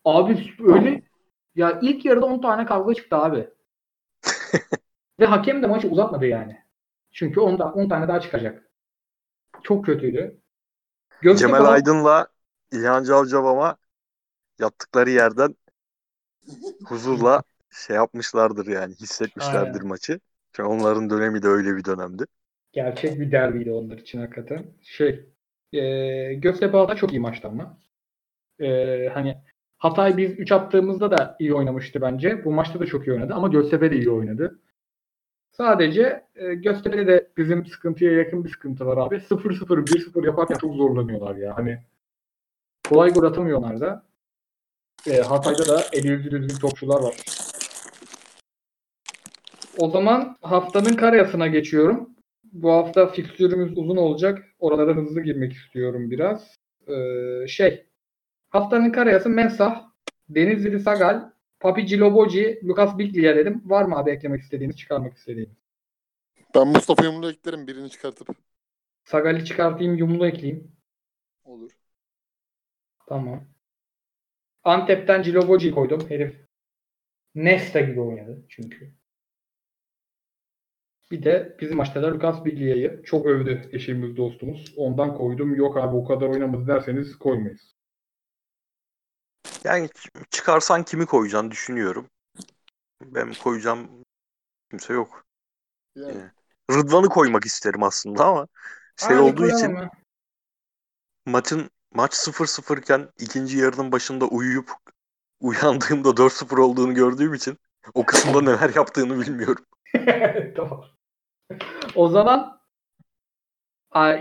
[0.05, 1.01] Abi öyle
[1.55, 3.49] ya ilk yarıda 10 tane kavga çıktı abi.
[5.19, 6.62] Ve hakem de maçı uzatmadı yani.
[7.13, 8.69] Çünkü 10, da, 10 tane daha çıkacak.
[9.63, 10.41] Çok kötüydü.
[11.21, 12.27] Göztepe Cemal Aydın'la
[12.71, 13.77] İlhan Cavcavama
[14.59, 15.55] yattıkları yerden
[16.85, 19.87] huzurla şey yapmışlardır yani hissetmişlerdir Aynen.
[19.87, 20.19] maçı.
[20.51, 22.25] Çünkü onların dönemi de öyle bir dönemdi.
[22.71, 24.65] Gerçek bir derbiydi onlar için hakikaten.
[24.81, 25.29] Şey,
[25.73, 27.77] e, Göztepe Hatay çok iyi maçtı ama.
[28.59, 29.37] E, hani
[29.77, 32.45] Hatay biz 3 attığımızda da iyi oynamıştı bence.
[32.45, 34.59] Bu maçta da çok iyi oynadı ama Göztepe de iyi oynadı.
[35.57, 39.15] Sadece e, Göztepe'de de bizim sıkıntıya yakın bir sıkıntı var abi.
[39.15, 41.57] 0-0, 1-0 yaparken çok zorlanıyorlar ya.
[41.57, 41.79] Hani
[42.89, 44.03] kolay gol atamıyorlar da.
[45.07, 47.15] E, Hatay'da da eli yüzü düzgün topçular var.
[49.77, 52.09] O zaman haftanın karayasına geçiyorum.
[52.43, 54.43] Bu hafta fikstürümüz uzun olacak.
[54.59, 56.55] Oralara hızlı girmek istiyorum biraz.
[56.87, 57.85] Ee, şey,
[58.49, 59.83] haftanın karayası Mensah,
[60.29, 61.29] Denizli Sagal,
[61.63, 63.61] Papi Ciloboci, Lucas Biglia dedim.
[63.65, 65.55] Var mı abi eklemek istediğiniz, çıkarmak istediğiniz?
[66.55, 68.27] Ben Mustafa Yumru'ya eklerim birini çıkartıp.
[69.03, 70.71] Sagal'i çıkartayım, Yumlu ekleyeyim.
[71.43, 71.71] Olur.
[73.07, 73.43] Tamam.
[74.63, 76.09] Antep'ten Ciloboci koydum.
[76.09, 76.35] Herif
[77.35, 78.93] Nesta gibi oynadı çünkü.
[81.11, 84.73] Bir de bizim maçta da Lucas Biglia'yı çok övdü eşimiz dostumuz.
[84.77, 85.55] Ondan koydum.
[85.55, 87.75] Yok abi o kadar oynamadı derseniz koymayız.
[89.63, 89.89] Yani
[90.29, 92.07] çıkarsan kimi koyacaksın düşünüyorum.
[93.01, 93.87] Ben koyacağım
[94.69, 95.25] kimse yok.
[95.95, 96.11] Yani.
[96.15, 96.31] Evet.
[96.71, 98.47] Rıdvan'ı koymak isterim aslında ama
[98.95, 99.89] şey Abi olduğu için ya.
[101.25, 104.71] maçın maç 0-0 iken ikinci yarının başında uyuyup
[105.39, 107.57] uyandığımda 4-0 olduğunu gördüğüm için
[107.93, 109.65] o kısımda neler yaptığını bilmiyorum.
[110.55, 110.85] tamam.
[111.95, 112.59] O zaman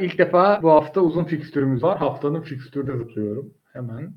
[0.00, 1.98] ilk defa bu hafta uzun fikstürümüz var.
[1.98, 3.54] Haftanın fikstürde zıplıyorum.
[3.72, 4.14] Hemen.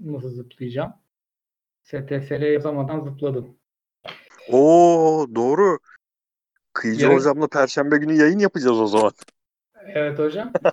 [0.00, 0.92] Nasıl zıplayacağım?
[1.82, 3.56] STSL yazamadan zıpladım.
[4.52, 5.78] Oo doğru.
[6.72, 9.12] Kıyıcı Yarın- hocamla perşembe günü yayın yapacağız o zaman.
[9.86, 10.52] Evet hocam.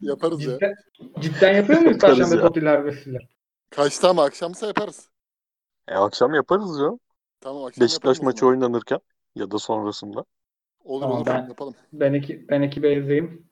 [0.00, 0.52] Yaparız ya.
[0.52, 0.74] Cidden,
[1.20, 2.40] cidden yapıyor muyuz Perşembe ya.
[2.40, 3.28] Totiler vesiler?
[3.70, 5.08] Kaçta ama akşamsa yaparız.
[5.88, 6.98] E, akşam yaparız ya.
[7.40, 8.98] Tamam akşam Beşiktaş maçı oynanırken
[9.34, 10.24] ya da sonrasında.
[10.84, 11.74] Olur Tamam, olur ben- yapalım.
[11.92, 13.46] Ben, iki, ben ekibe yazayım.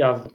[0.00, 0.32] Yazdım.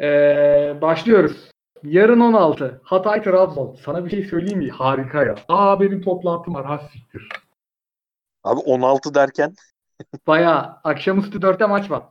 [0.00, 1.50] Ee, başlıyoruz.
[1.82, 2.80] Yarın 16.
[2.84, 3.76] Hatay Trabzon.
[3.84, 4.70] Sana bir şey söyleyeyim mi?
[4.70, 5.34] Harika ya.
[5.48, 6.66] Aa benim toplantım var.
[6.66, 7.28] Ha siktir.
[8.44, 9.54] Abi 16 derken
[10.26, 12.02] Baya akşamüstü 4'te maç var.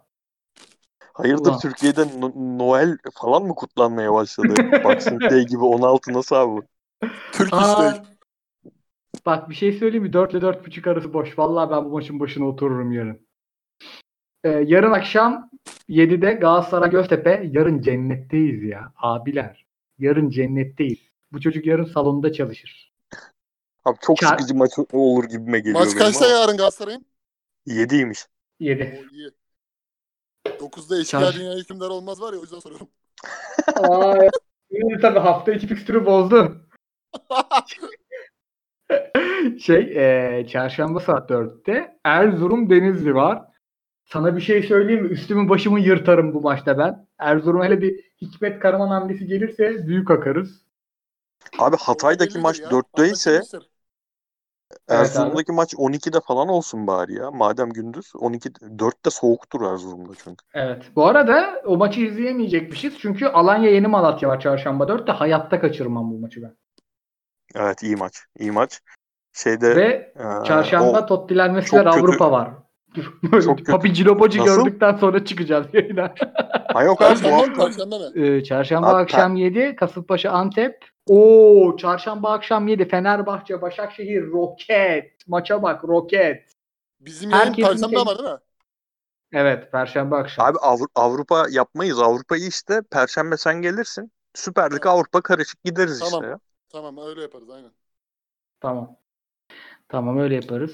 [1.14, 1.60] hayırdır Ulan.
[1.60, 4.54] Türkiye'de No- Noel falan mı kutlanmaya başladı?
[4.84, 6.62] Boxing Day gibi 16 nasıl abi?
[7.32, 8.04] Türk Aa, işte.
[9.26, 10.14] bak bir şey söyleyeyim mi?
[10.14, 11.40] 4 ile 4.5 arası boş.
[11.40, 13.27] Vallahi ben bu maçın başına otururum yarın.
[14.44, 15.50] Ee, yarın akşam
[15.90, 17.50] 7'de Galatasaray Göztepe.
[17.52, 19.66] Yarın cennetteyiz ya abiler.
[20.00, 21.00] Yarın cennetteyiz.
[21.32, 22.94] Bu çocuk yarın salonda çalışır.
[23.86, 27.06] Abi çok Kar- sıkıcı maç olur gibime geliyor Maç kaçta yarın Galatasaray'ın?
[27.68, 28.28] 7'ymiş.
[28.60, 28.84] 7.
[28.84, 29.30] O iyi.
[30.46, 32.88] 9'da eşkıya Çarş- dünya hükümdarı olmaz var ya o yüzden soruyorum.
[33.76, 34.16] Aa,
[34.72, 36.68] yine tabii hafta içi fikstürü bozdun.
[39.60, 39.80] şey,
[40.40, 43.42] e, çarşamba saat 4'te Erzurum Denizli var.
[44.08, 45.10] Sana bir şey söyleyeyim mi?
[45.10, 47.08] Üstümü başımı yırtarım bu maçta ben.
[47.20, 50.62] Erzurum hele bir Hikmet Karaman hamlesi gelirse büyük akarız.
[51.60, 52.70] Abi Hatay'daki maç ya.
[52.70, 53.42] 4'te ise.
[54.88, 57.32] Erzurum'daki maç 12'de falan olsun bari ya.
[57.32, 60.46] Madem gündüz 12 4'te soğuktur Erzurum'da çünkü.
[60.54, 60.84] Evet.
[60.96, 63.00] Bu arada o maçı izleyemeyecekmişiz.
[63.00, 65.12] Çünkü Alanya Yeni Malatya var çarşamba 4'te.
[65.12, 66.56] Hayatta kaçırmam bu maçı ben.
[67.56, 68.26] Evet iyi maç.
[68.40, 68.82] İyi maç.
[69.34, 72.52] Şeyde Ve e, çarşamba Tottiler Messi'ler çok kötü- Avrupa var.
[72.96, 73.72] Çok kötü.
[73.72, 73.94] Papi
[74.40, 74.64] Nasıl?
[74.64, 76.14] gördükten sonra çıkacağız yayına.
[76.74, 77.48] ha yok abi bu Perşembe mi?
[77.48, 78.28] hafta Perşembe mi?
[78.28, 80.86] Ee, çarşamba Abi, akşam 7 Kasımpaşa Antep.
[81.10, 85.28] Oo çarşamba akşam 7 Fenerbahçe Başakşehir Roket.
[85.28, 86.52] Maça bak Roket.
[87.00, 88.38] Bizim yayın Herkesin Perşembe şey- ama değil mi?
[89.34, 90.46] Evet perşembe akşam.
[90.46, 92.00] Abi Avru- Avrupa yapmayız.
[92.00, 94.12] Avrupa'yı işte Perşembe sen gelirsin.
[94.34, 94.98] Süper Lig Tamam.
[95.00, 96.14] Avrupa karışık gideriz Tamam.
[96.22, 96.40] işte ya.
[96.72, 97.72] Tamam öyle yaparız aynen.
[98.60, 98.96] Tamam.
[99.90, 100.72] Tamam öyle yaparız.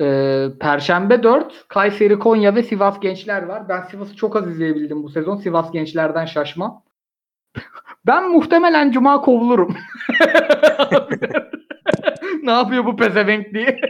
[0.00, 3.68] Ee, Perşembe 4 Kayseri, Konya ve Sivas Gençler var.
[3.68, 5.36] Ben Sivas'ı çok az izleyebildim bu sezon.
[5.36, 6.82] Sivas Gençlerden şaşmam.
[8.06, 9.76] Ben muhtemelen Cuma kovulurum.
[12.42, 13.80] ne yapıyor bu pezevenk diye.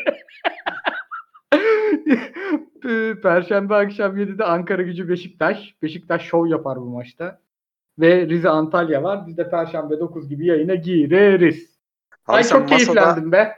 [3.23, 5.75] Perşembe akşam 7'de Ankara gücü Beşiktaş.
[5.83, 7.41] Beşiktaş şov yapar bu maçta.
[7.99, 9.27] Ve Rize Antalya var.
[9.27, 11.79] Biz de Perşembe 9 gibi yayına gireriz.
[12.27, 13.55] Abi Ay çok masada, keyiflendim be.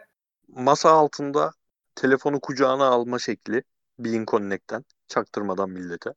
[0.49, 1.51] masa altında
[1.95, 3.63] telefonu kucağına alma şekli
[3.99, 6.15] Bean Connect'ten çaktırmadan millete.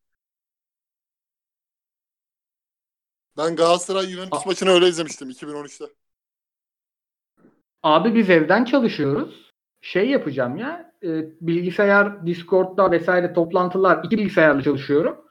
[3.37, 4.49] Ben Galatasaray Juventus Aa.
[4.49, 5.85] maçını öyle izlemiştim 2013'te.
[7.83, 9.51] Abi biz evden çalışıyoruz.
[9.81, 10.91] Şey yapacağım ya.
[11.03, 11.07] e,
[11.41, 14.03] bilgisayar, Discord'da vesaire toplantılar.
[14.03, 15.25] iki bilgisayarla çalışıyorum.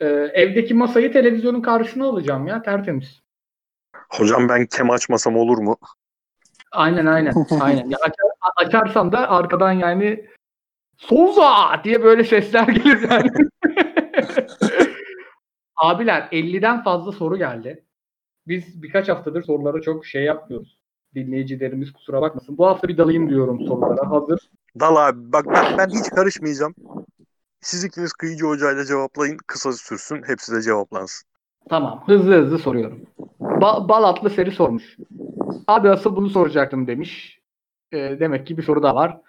[0.00, 2.62] E, evdeki masayı televizyonun karşısına alacağım ya.
[2.62, 3.20] Tertemiz.
[4.10, 5.76] Hocam ben kem açmasam olur mu?
[6.72, 7.34] Aynen aynen.
[7.60, 7.88] aynen.
[7.88, 10.26] Ya açar- açarsam da arkadan yani
[10.98, 13.30] Souza diye böyle sesler gelir yani.
[15.76, 17.84] Abiler 50'den fazla soru geldi.
[18.46, 20.78] Biz birkaç haftadır sorulara çok şey yapmıyoruz.
[21.14, 22.58] Dinleyicilerimiz kusura bakmasın.
[22.58, 24.10] Bu hafta bir dalayım diyorum sorulara.
[24.10, 24.50] Hazır.
[24.80, 26.74] Dal abi bak ben, ben hiç karışmayacağım.
[27.60, 29.36] Siz ikiniz Kıyıcı Hoca'yla cevaplayın.
[29.46, 30.22] Kısa sürsün.
[30.26, 31.28] Hepsi de cevaplansın.
[31.68, 32.02] Tamam.
[32.06, 33.00] Hızlı hızlı soruyorum.
[33.40, 34.96] Ba- Balatlı seri sormuş.
[35.66, 37.41] Abi asıl bunu soracaktım demiş.
[37.92, 39.20] Ee, demek ki bir soru daha var.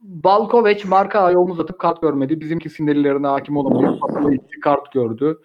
[0.00, 2.40] Balkoveç marka aya omuz atıp kart görmedi.
[2.40, 4.00] Bizimki sinirlerine hakim olamıyor.
[4.00, 5.40] Pasını itti, kart gördü.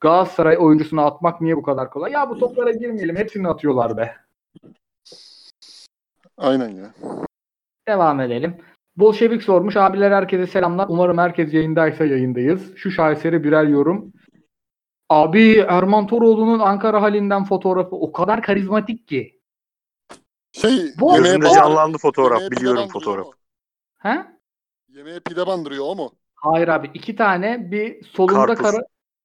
[0.00, 2.12] Galatasaray oyuncusunu atmak niye bu kadar kolay?
[2.12, 3.16] Ya bu toplara girmeyelim.
[3.16, 4.16] Hepsini atıyorlar be.
[6.36, 6.94] Aynen ya.
[7.88, 8.56] Devam edelim.
[8.96, 9.76] Bolşevik sormuş.
[9.76, 10.86] Abiler herkese selamlar.
[10.88, 12.76] Umarım herkes yayındaysa yayındayız.
[12.76, 14.12] Şu şaheseri birer yorum.
[15.08, 19.41] Abi Erman Toroğlu'nun Ankara halinden fotoğrafı o kadar karizmatik ki.
[20.52, 22.32] Şey, Bu- yemeğe Gözünde bal- canlandı fotoğraf.
[22.40, 23.28] yemeğe pide Biliyorum bandırıyor fotoğrafı.
[23.28, 23.34] mu?
[23.98, 24.26] He?
[24.88, 26.12] Yemeğe pide bandırıyor o mu?
[26.34, 26.90] Hayır abi.
[26.94, 28.70] iki tane bir solunda Karpuz.
[28.70, 28.82] kara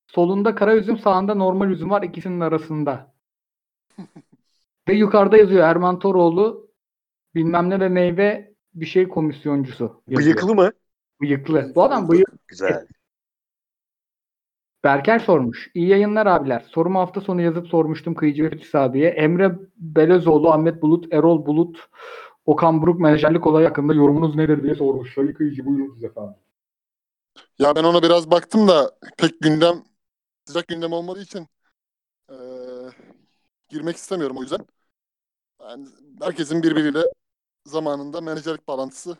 [0.07, 3.13] solunda kara üzüm sağında normal üzüm var ikisinin arasında.
[4.89, 6.67] ve yukarıda yazıyor Erman Toroğlu
[7.35, 10.01] bilmem ne ve meyve bir şey komisyoncusu.
[10.07, 10.35] yazıyor.
[10.35, 10.71] Bıyıklı mı?
[11.21, 11.71] Bıyıklı.
[11.75, 12.47] Bu adam bıyık.
[12.47, 12.87] Güzel.
[14.83, 15.71] Berker sormuş.
[15.73, 16.65] İyi yayınlar abiler.
[16.69, 19.09] Sorumu hafta sonu yazıp sormuştum Kıyıcı Fetis abiye.
[19.09, 21.77] Emre Belezoğlu, Ahmet Bulut, Erol Bulut,
[22.45, 25.13] Okan Buruk menajerlik olayı hakkında yorumunuz nedir diye sormuş.
[25.13, 26.35] Sayın Kıyıcı buyurunuz efendim.
[27.59, 29.83] Ya ben ona biraz baktım da pek gündem
[30.45, 31.47] sıcak gündem olmadığı için
[32.31, 32.37] eee,
[33.69, 34.67] girmek istemiyorum o yüzden.
[35.61, 35.87] Yani
[36.21, 37.03] herkesin birbiriyle
[37.65, 39.17] zamanında menajerlik bağlantısı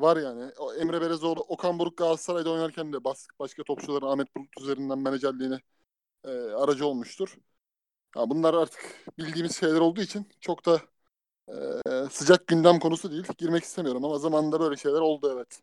[0.00, 0.52] var yani.
[0.80, 5.60] Emre Belezoğlu, Okan Buruk Galatasaray'da oynarken de bas, başka topçuların Ahmet Bulut üzerinden menajerliğine
[6.26, 7.36] eee, aracı olmuştur.
[8.16, 10.80] Ya bunlar artık bildiğimiz şeyler olduğu için çok da
[11.48, 13.24] eee, sıcak gündem konusu değil.
[13.38, 15.62] Girmek istemiyorum ama zamanında böyle şeyler oldu evet.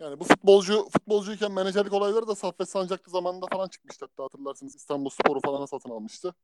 [0.00, 4.76] Yani bu futbolcu futbolcuyken menajerlik olayları da Saffet Sancaklı zamanında falan çıkmıştı hatta hatırlarsınız.
[4.76, 6.34] İstanbul Sporu falan satın almıştı.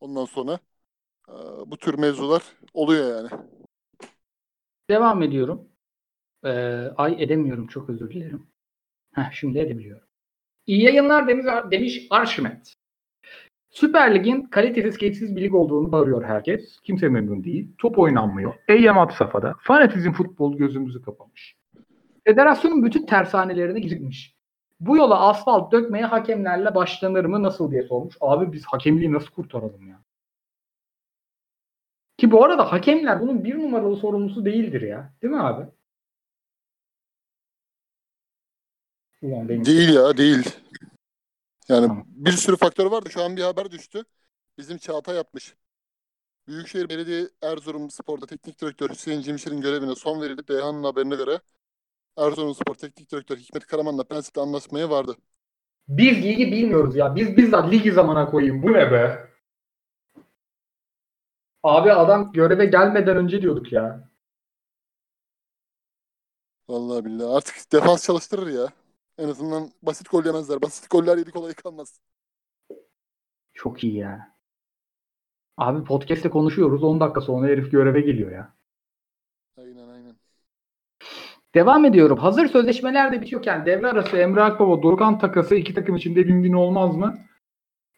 [0.00, 0.60] Ondan sonra
[1.28, 1.32] e,
[1.66, 2.42] bu tür mevzular
[2.74, 3.30] oluyor yani.
[4.90, 5.68] Devam ediyorum.
[6.44, 6.50] Ee,
[6.96, 8.46] ay edemiyorum çok özür dilerim.
[9.14, 10.06] Heh, şimdi edebiliyorum.
[10.66, 12.74] İyi yayınlar demiş, demiş Arşimet.
[13.70, 16.80] Süper Lig'in kalitesiz, keyifsiz bir lig olduğunu bağırıyor herkes.
[16.80, 17.68] Kimse memnun değil.
[17.78, 18.54] Top oynanmıyor.
[18.68, 19.54] Eyyem had safhada.
[19.60, 21.56] Fanatizm futbol gözümüzü kapamış.
[22.24, 24.34] Federasyonun bütün tersanelerine girmiş.
[24.80, 28.16] Bu yola asfalt dökmeye hakemlerle başlanır mı nasıl diye sormuş.
[28.20, 30.00] Abi biz hakemliği nasıl kurtaralım ya?
[32.18, 35.12] Ki bu arada hakemler bunun bir numaralı sorumlusu değildir ya.
[35.22, 35.66] Değil mi abi?
[39.22, 40.50] Ulan benim Değil ya değil.
[41.68, 43.10] Yani bir sürü faktör vardı.
[43.10, 44.04] Şu an bir haber düştü.
[44.58, 45.54] Bizim Çağatay yapmış.
[46.48, 50.42] Büyükşehir Belediye Erzurum Spor'da teknik direktör Hüseyin Cimşir'in görevine son verildi.
[50.48, 51.40] Beyhan'ın haberine göre
[52.16, 55.16] Erzurum Spor teknik direktör Hikmet Karaman'la prensipte anlaşmaya vardı.
[55.88, 57.16] Biz ligi bilmiyoruz ya.
[57.16, 58.62] Biz bizzat ligi zamana koyayım.
[58.62, 59.27] Bu ne be?
[61.62, 64.08] Abi adam göreve gelmeden önce diyorduk ya.
[66.68, 68.68] Vallahi billahi artık defans çalıştırır ya.
[69.18, 70.62] En azından basit gol yemezler.
[70.62, 72.00] Basit goller yedi kolay kalmaz.
[73.54, 74.34] Çok iyi ya.
[75.56, 76.82] Abi podcast'te konuşuyoruz.
[76.84, 78.54] 10 dakika sonra herif göreve geliyor ya.
[79.58, 80.16] Aynen aynen.
[81.54, 82.18] Devam ediyorum.
[82.18, 86.96] Hazır sözleşmeler de bitiyorken devre arası Emre Akbaba Dorukhan takası iki takım içinde win-win olmaz
[86.96, 87.18] mı?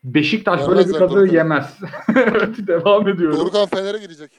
[0.05, 1.27] Beşiktaş böyle bir Dorukhan.
[1.27, 1.79] yemez.
[2.17, 3.39] evet devam ediyorum.
[3.39, 4.31] Dorukhan Fener'e gidecek.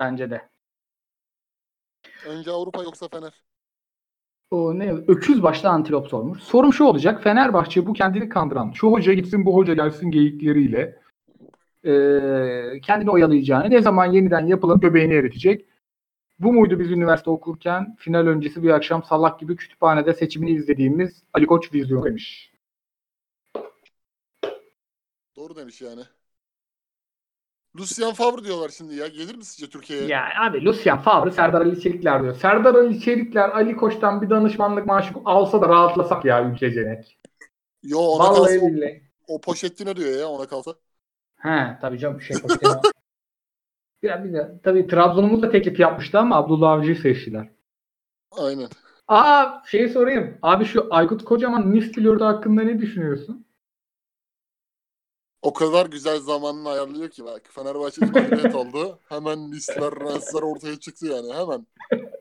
[0.00, 0.48] Bence de.
[2.26, 3.42] Önce Avrupa yoksa Fener.
[4.50, 4.92] O ne?
[4.92, 6.42] Öküz başlı antilop sormuş.
[6.42, 7.22] Sorum şu olacak.
[7.22, 11.00] Fenerbahçe bu kendini kandıran şu hoca gitsin bu hoca gelsin geyikleriyle
[11.84, 15.66] eee kendini oyalayacağını ne zaman yeniden yapılıp göbeğini eritecek.
[16.38, 21.46] Bu muydu biz üniversite okurken final öncesi bir akşam salak gibi kütüphanede seçimini izlediğimiz Ali
[21.46, 22.49] Koç vizyonu demiş.
[25.40, 26.02] Doğru demiş yani.
[27.76, 29.08] Lucien Favre diyorlar şimdi ya.
[29.08, 30.06] Gelir mi sizce Türkiye'ye?
[30.06, 32.34] Ya abi Lucien Favre Serdar Ali Çelikler diyor.
[32.34, 37.18] Serdar Ali Çelikler Ali Koç'tan bir danışmanlık maaşı alsa da rahatlasak ya ülkecenek.
[37.82, 39.02] Yo ona Vallahi kalsa o, billahi.
[39.28, 40.74] o Pochettino diyor ya ona kalsa.
[41.36, 42.80] He tabii canım şey Pochettino.
[44.02, 47.48] ya bir de tabii Trabzon'umuz da teklif yapmıştı ama Abdullah Avcı'yı seçtiler.
[48.30, 48.68] Aynen.
[49.08, 50.38] Aa şeyi sorayım.
[50.42, 53.46] Abi şu Aykut Kocaman Nice flörtü hakkında ne düşünüyorsun?
[55.42, 57.48] O kadar güzel zamanını ayarlıyor ki bak.
[57.52, 59.00] Fenerbahçe mağlubiyet oldu.
[59.08, 61.66] Hemen listler, rensler ortaya çıktı yani hemen.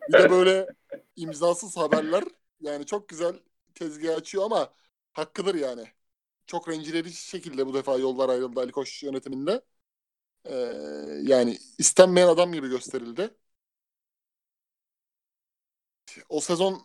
[0.10, 0.68] Bir de böyle
[1.16, 2.24] imzasız haberler.
[2.62, 3.40] Yani çok güzel
[3.76, 4.74] tezgah açıyor ama
[5.14, 5.88] hakkıdır yani.
[6.48, 9.62] Çok rencide edici şekilde bu defa yollar ayrıldı Ali Koç yönetiminde.
[10.46, 10.56] Ee,
[11.24, 13.32] yani istenmeyen adam gibi gösterildi.
[16.30, 16.82] O sezon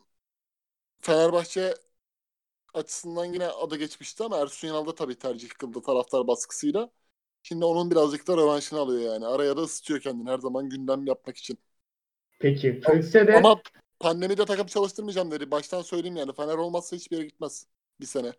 [1.01, 1.75] Fenerbahçe
[2.75, 6.91] açısından yine adı geçmişti ama Ersun Yanal da tabii tercih kıldı taraftar baskısıyla.
[7.43, 9.27] Şimdi onun birazcık da rövanşını alıyor yani.
[9.27, 11.59] Araya da ısıtıyor kendini her zaman gündem yapmak için.
[12.39, 12.81] Peki.
[12.81, 13.61] Fritz'e de Ama
[14.01, 15.51] pandemide takım çalıştırmayacağım dedi.
[15.51, 16.33] Baştan söyleyeyim yani.
[16.33, 17.67] Fener olmazsa hiçbir yere gitmez.
[18.01, 18.33] Bir sene.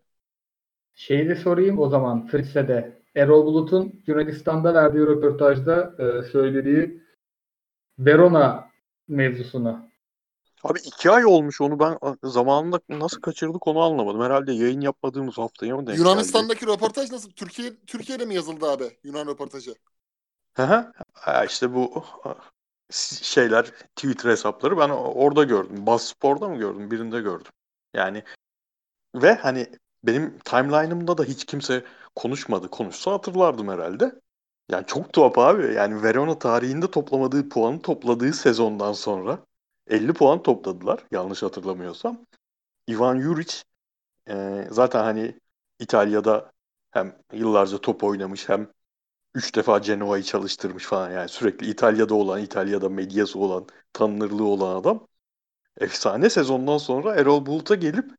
[0.94, 3.02] şeyi de sorayım o zaman Fritz'e de.
[3.16, 7.02] Erol Bulut'un Yunanistan'da verdiği röportajda e, söylediği
[8.00, 8.70] Verona
[9.08, 9.90] mevzusunu.
[10.66, 14.22] Abi iki ay olmuş onu ben zamanında nasıl kaçırdık onu anlamadım.
[14.22, 16.00] Herhalde yayın yapmadığımız haftaya mı denk geldi?
[16.00, 17.32] Yunanistan'daki röportaj nasıl?
[17.32, 18.98] Türkiye Türkiye'de mi yazıldı abi?
[19.04, 19.76] Yunan röportajı.
[20.54, 20.92] Hı hı.
[21.46, 22.04] İşte bu
[23.22, 23.66] şeyler
[23.96, 25.86] Twitter hesapları ben orada gördüm.
[25.86, 26.92] Bas Spor'da mı gördüm?
[26.92, 27.52] Birinde gördüm.
[27.94, 28.24] Yani
[29.16, 29.68] ve hani
[30.04, 31.84] benim timeline'ımda da hiç kimse
[32.16, 32.70] konuşmadı.
[32.70, 34.22] Konuşsa hatırlardım herhalde.
[34.72, 35.74] Yani çok tuhaf abi.
[35.74, 39.40] Yani Verona tarihinde toplamadığı puanı topladığı sezondan sonra
[39.88, 42.26] 50 puan topladılar yanlış hatırlamıyorsam.
[42.90, 43.56] Ivan Juric
[44.30, 45.40] e, zaten hani
[45.80, 46.52] İtalya'da
[46.92, 48.72] hem yıllarca top oynamış hem
[49.36, 55.08] 3 defa Genoa'yı çalıştırmış falan yani sürekli İtalya'da olan, İtalya'da medyası olan, tanınırlığı olan adam.
[55.80, 58.12] Efsane sezondan sonra Erol Bulut'a gelip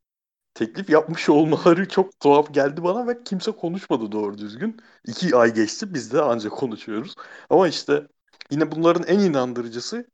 [0.53, 4.81] teklif yapmış olmaları çok tuhaf geldi bana ve kimse konuşmadı doğru düzgün.
[5.07, 7.15] İki ay geçti biz de ancak konuşuyoruz.
[7.49, 8.07] Ama işte
[8.51, 10.07] yine bunların en inandırıcısı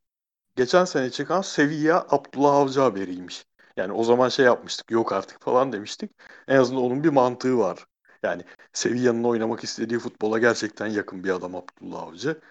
[0.55, 3.45] geçen sene çıkan Sevilla Abdullah Avcı haberiymiş.
[3.77, 6.11] Yani o zaman şey yapmıştık yok artık falan demiştik.
[6.47, 7.85] En azından onun bir mantığı var.
[8.23, 8.43] Yani
[8.73, 12.41] Sevilla'nın oynamak istediği futbola gerçekten yakın bir adam Abdullah Avcı.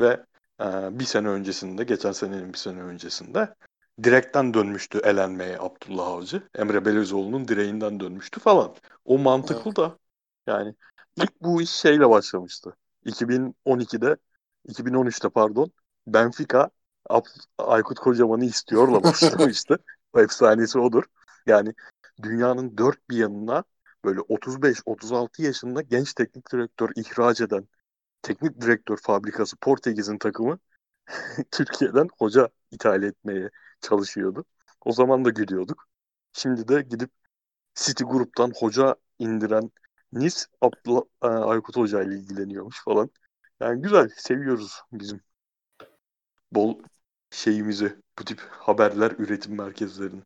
[0.00, 0.24] Ve
[0.60, 3.54] e, bir sene öncesinde, geçen senenin bir sene öncesinde
[4.02, 6.42] direkten dönmüştü elenmeye Abdullah Avcı.
[6.54, 8.74] Emre Belözoğlu'nun direğinden dönmüştü falan.
[9.04, 9.98] O mantıklı da
[10.46, 10.74] yani
[11.16, 12.76] ilk bu iş şeyle başlamıştı.
[13.04, 14.16] 2012'de
[14.68, 15.70] 2013'te pardon
[16.06, 16.70] Benfica
[17.58, 19.78] Aykut Kocaman'ı istiyorla başlamıştı.
[20.12, 21.04] o efsanesi odur.
[21.46, 21.74] Yani
[22.22, 23.64] dünyanın dört bir yanına
[24.04, 27.68] böyle 35-36 yaşında genç teknik direktör ihraç eden
[28.22, 30.58] teknik direktör fabrikası Portekiz'in takımı
[31.50, 34.44] Türkiye'den hoca ithal etmeye çalışıyordu.
[34.84, 35.86] O zaman da gülüyorduk.
[36.32, 37.10] Şimdi de gidip
[37.74, 39.70] City Group'tan hoca indiren
[40.12, 43.10] Nice Abdullah Aykut Hoca ile ilgileniyormuş falan.
[43.60, 45.20] Yani güzel, seviyoruz bizim
[46.52, 46.78] bol
[47.30, 50.22] şeyimizi, bu tip haberler üretim merkezlerini.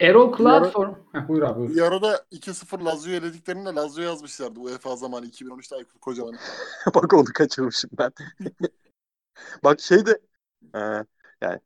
[0.00, 0.88] Erol ara- sor.
[1.12, 1.74] Heh, buyur abi.
[1.74, 6.34] Bir arada 2-0 Lazio'yu elediklerinde Lazio yazmışlardı UEFA zamanı 2013'te Aykut Kocaman.
[6.94, 8.12] Bak onu kaçırmışım ben.
[9.64, 10.20] Bak şey de
[10.74, 10.80] e,
[11.40, 11.60] yani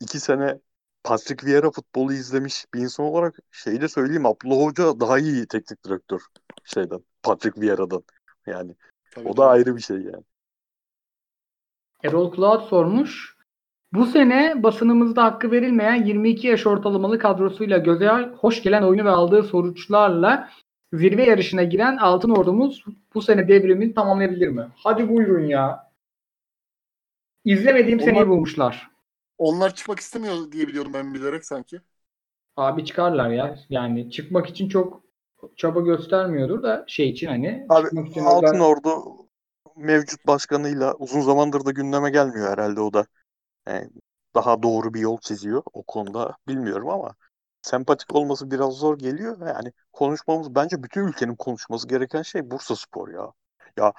[0.00, 0.60] iki sene
[1.04, 5.84] Patrick Vieira futbolu izlemiş bir insan olarak şeyi de söyleyeyim Abdullah Hoca daha iyi teknik
[5.84, 6.20] direktör
[6.64, 8.04] şeyden Patrick Vieira'dan.
[8.46, 8.74] Yani
[9.10, 10.24] Tabii o da ayrı bir şey yani.
[12.04, 13.33] Erol Cloud sormuş.
[13.94, 18.08] Bu sene basınımızda hakkı verilmeyen 22 yaş ortalamalı kadrosuyla göze
[18.40, 20.50] hoş gelen oyunu ve aldığı sonuçlarla
[20.92, 22.84] zirve yarışına giren Altın Ordumuz
[23.14, 24.68] bu sene devrimini tamamlayabilir mi?
[24.76, 25.90] Hadi buyurun ya.
[27.44, 28.90] İzlemediğim Onlar- seneyi bulmuşlar.
[29.38, 31.80] Onlar çıkmak istemiyor diye biliyorum ben bilerek sanki.
[32.56, 33.58] Abi çıkarlar ya.
[33.68, 35.02] Yani çıkmak için çok
[35.56, 38.90] çaba göstermiyordur da şey için hani Abi için Altın özel- Ordu
[39.76, 43.06] mevcut başkanıyla uzun zamandır da gündeme gelmiyor herhalde o da.
[43.68, 43.90] Yani
[44.34, 47.14] daha doğru bir yol çiziyor o konuda bilmiyorum ama
[47.62, 49.46] sempatik olması biraz zor geliyor.
[49.46, 53.32] Yani konuşmamız bence bütün ülkenin konuşması gereken şey Bursa Spor ya.
[53.76, 53.92] Ya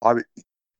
[0.00, 0.24] abi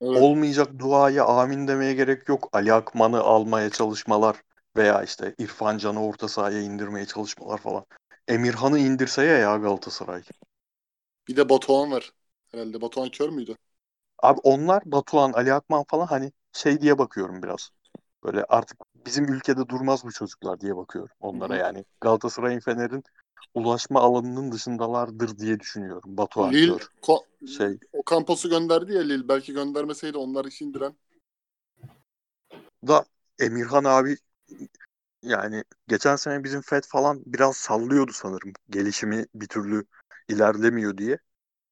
[0.01, 0.17] Evet.
[0.17, 2.49] olmayacak duaya amin demeye gerek yok.
[2.53, 4.41] Ali Akman'ı almaya çalışmalar
[4.77, 7.85] veya işte İrfan Can'ı orta sahaya indirmeye çalışmalar falan.
[8.27, 10.23] Emirhan'ı indirseye ya Galatasaray.
[11.27, 12.11] Bir de Batuhan var.
[12.51, 13.55] Herhalde Batuhan kör müydü?
[14.19, 17.69] Abi onlar Batuhan, Ali Akman falan hani şey diye bakıyorum biraz.
[18.23, 21.59] Böyle artık bizim ülkede durmaz bu çocuklar diye bakıyorum onlara Hı hı.
[21.59, 21.85] yani.
[22.01, 23.03] Galatasaray'ın Fener'in
[23.53, 26.17] ulaşma alanının dışındalardır diye düşünüyorum.
[26.17, 26.89] Batuhan Lille kör.
[27.01, 27.25] ko-
[27.57, 29.27] Şey o Campos'u gönderdi ya Lille.
[29.27, 30.95] Belki göndermeseydi onlar işi indiren.
[32.87, 33.05] da
[33.39, 34.17] Emirhan abi
[35.23, 38.53] yani geçen sene bizim FED falan biraz sallıyordu sanırım.
[38.69, 39.85] Gelişimi bir türlü
[40.29, 41.17] ilerlemiyor diye.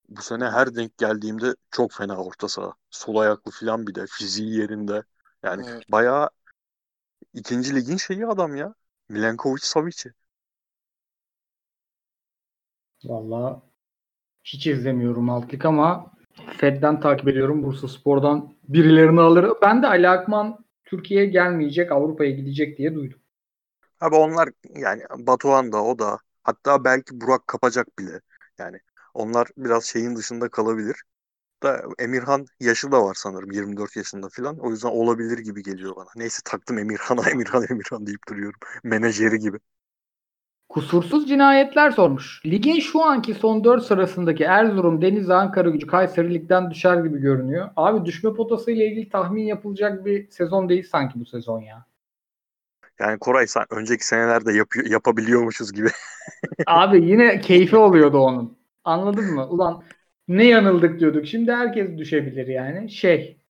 [0.09, 2.73] Bu sene her denk geldiğimde çok fena orta saha.
[2.91, 5.03] Sol ayaklı falan bir de fiziği yerinde.
[5.43, 5.83] Yani Evet.
[5.91, 6.29] bayağı
[7.33, 8.73] ikinci ligin şeyi adam ya.
[9.09, 10.13] Milenkovic Savic'i.
[13.03, 13.61] Vallahi
[14.43, 16.11] hiç izlemiyorum alt lig ama
[16.57, 17.63] Fed'den takip ediyorum.
[17.63, 19.53] Bursa Spor'dan birilerini alır.
[19.61, 23.19] Ben de Ali Akman Türkiye'ye gelmeyecek, Avrupa'ya gidecek diye duydum.
[23.99, 28.21] Abi onlar yani Batuhan da o da hatta belki Burak kapacak bile.
[28.57, 28.79] Yani
[29.13, 31.03] onlar biraz şeyin dışında kalabilir.
[31.63, 34.59] Da Emirhan yaşı da var sanırım 24 yaşında falan.
[34.59, 36.07] O yüzden olabilir gibi geliyor bana.
[36.15, 38.59] Neyse taktım Emirhan'a Emirhan Emirhan deyip duruyorum.
[38.83, 39.57] Menajeri gibi.
[40.69, 42.41] Kusursuz cinayetler sormuş.
[42.45, 47.69] Ligin şu anki son 4 sırasındaki Erzurum, Denizli, Ankara gücü Kayseri ligden düşer gibi görünüyor.
[47.75, 51.85] Abi düşme potası ile ilgili tahmin yapılacak bir sezon değil sanki bu sezon ya.
[52.99, 55.89] Yani Koray sen önceki senelerde yapıyor, yapabiliyormuşuz gibi.
[56.67, 58.57] Abi yine keyfi oluyordu onun.
[58.83, 59.47] Anladın mı?
[59.47, 59.83] Ulan
[60.27, 61.27] ne yanıldık diyorduk.
[61.27, 62.91] Şimdi herkes düşebilir yani.
[62.91, 63.41] Şey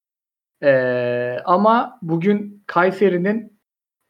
[0.63, 3.59] eee, ama bugün Kayseri'nin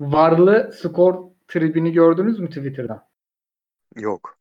[0.02, 3.06] varlı skor tribini gördünüz mü Twitter'dan?
[3.96, 4.38] Yok.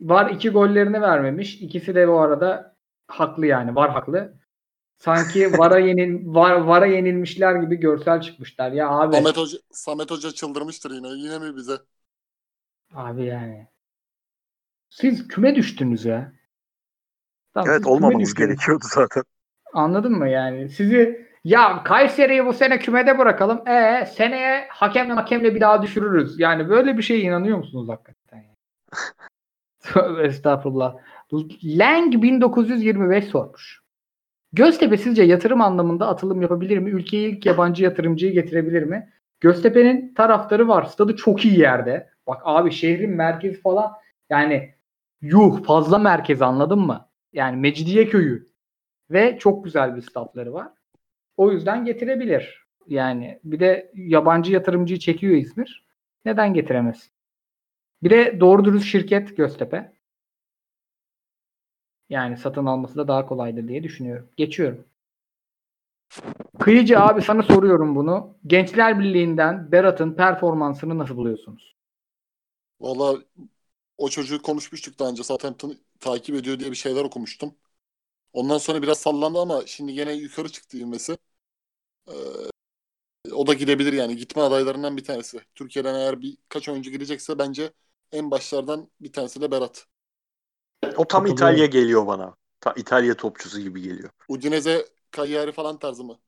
[0.00, 1.54] Var iki gollerini vermemiş.
[1.62, 2.76] İkisi de bu arada
[3.08, 3.74] haklı yani.
[3.74, 4.34] Var haklı.
[4.98, 8.72] Sanki vara yenil var, vara yenilmişler gibi görsel çıkmışlar.
[8.72, 11.08] Ya abi Samet Hoca, Samet Hoca çıldırmıştır yine.
[11.08, 11.78] Yine mi bize?
[12.94, 13.68] abi yani.
[14.90, 16.32] Siz küme düştünüz ya.
[17.54, 19.22] Tamam, Evet olmamamız gerekiyordu zaten.
[19.72, 20.68] Anladın mı yani?
[20.68, 23.68] Sizi ya Kayseri'yi bu sene kümede bırakalım.
[23.68, 26.40] E seneye hakemle hakemle bir daha düşürürüz.
[26.40, 28.36] Yani böyle bir şeye inanıyor musunuz hakikaten?
[28.36, 28.54] Yani?
[29.82, 30.94] Tövbe Estağfurullah.
[31.64, 33.80] Lang 1925 sormuş.
[34.52, 36.90] Göztepe sizce yatırım anlamında atılım yapabilir mi?
[36.90, 39.12] Ülkeye ilk yabancı yatırımcıyı getirebilir mi?
[39.40, 40.84] Göztepe'nin taraftarı var.
[40.84, 42.08] Stadı çok iyi yerde.
[42.26, 43.92] Bak abi şehrin merkezi falan
[44.30, 44.74] yani
[45.20, 47.08] yuh fazla merkez anladın mı?
[47.34, 48.48] Yani Mecidiye köyü
[49.10, 50.68] ve çok güzel bir statları var.
[51.36, 52.66] O yüzden getirebilir.
[52.86, 55.86] Yani bir de yabancı yatırımcıyı çekiyor İzmir.
[56.24, 57.10] Neden getiremez?
[58.02, 59.92] Bir de doğru dürüst şirket Göztepe.
[62.08, 64.28] Yani satın alması da daha kolaydır diye düşünüyorum.
[64.36, 64.84] Geçiyorum.
[66.58, 68.36] Kıyıcı abi sana soruyorum bunu.
[68.46, 71.76] Gençler Birliği'nden Berat'ın performansını nasıl buluyorsunuz?
[72.80, 73.18] Valla
[73.98, 75.22] o çocuğu konuşmuştuk daha önce.
[75.24, 77.54] Southampton takip ediyor diye bir şeyler okumuştum.
[78.32, 81.18] Ondan sonra biraz sallandı ama şimdi yine yukarı çıktı ivmesi.
[82.08, 82.12] Ee,
[83.32, 84.16] o da gidebilir yani.
[84.16, 85.40] Gitme adaylarından bir tanesi.
[85.54, 87.72] Türkiye'den eğer birkaç oyuncu gidecekse bence
[88.12, 89.86] en başlardan bir tanesi de Berat.
[90.96, 91.26] O tam.
[91.26, 92.36] İtalya geliyor bana.
[92.60, 94.10] Ta İtalya topçusu gibi geliyor.
[94.28, 96.18] Udinese, Cagliari falan tarzı mı?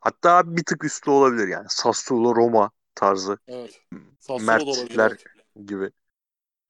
[0.00, 1.66] Hatta bir tık üstü olabilir yani.
[1.68, 3.38] Sassuolo, Roma tarzı.
[3.48, 3.80] Evet.
[4.20, 4.96] Sassuolo da olabilir.
[4.96, 5.18] Mertler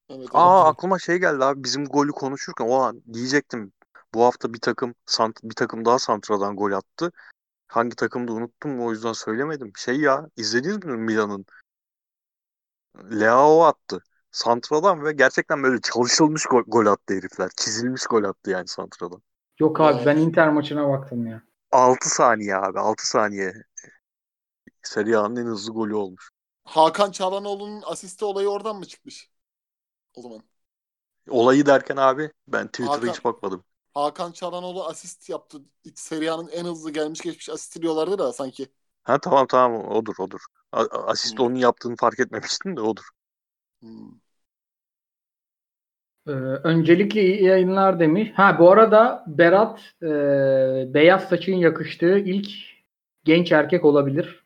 [0.09, 0.19] Evet.
[0.19, 0.25] gibi.
[0.25, 0.29] Evet.
[0.33, 3.73] Aa aklıma şey geldi abi bizim golü konuşurken o an diyecektim.
[4.13, 7.11] Bu hafta bir takım sant bir takım daha Santra'dan gol attı.
[7.67, 9.71] Hangi takımda unuttum o yüzden söylemedim.
[9.77, 11.45] Şey ya izlediniz mi Milan'ın?
[13.11, 14.03] Leao attı.
[14.31, 17.49] Santra'dan ve gerçekten böyle çalışılmış gol, gol attı herifler.
[17.57, 19.21] Çizilmiş gol attı yani Santra'dan.
[19.59, 21.43] Yok abi ben Inter maçına baktım ya.
[21.71, 23.53] 6 saniye abi 6 saniye.
[24.83, 26.29] Serie A'nın en hızlı golü olmuş.
[26.63, 29.32] Hakan Çalhanoğlu'nun asisti olayı oradan mı çıkmış?
[30.15, 30.43] O zaman.
[31.29, 33.63] Olayı derken abi ben Twitter'a Hakan- hiç bakmadım.
[33.93, 35.57] Hakan Çalhanoğlu asist yaptı.
[35.83, 38.67] İlk Serie A'nın en hızlı gelmiş geçmiş asisti diyorlardı da sanki.
[39.03, 40.39] Ha tamam tamam odur odur.
[40.71, 41.45] A- a- asist Hmm.
[41.45, 43.03] onun yaptığını fark etmemiştim de odur.
[43.81, 44.19] Hmm.
[46.27, 46.31] Ee,
[46.63, 48.31] öncelikle iyi yayınlar demiş.
[48.35, 50.07] Ha bu arada Berat e,
[50.93, 52.49] beyaz saçın yakıştığı ilk
[53.23, 54.43] genç erkek olabilir.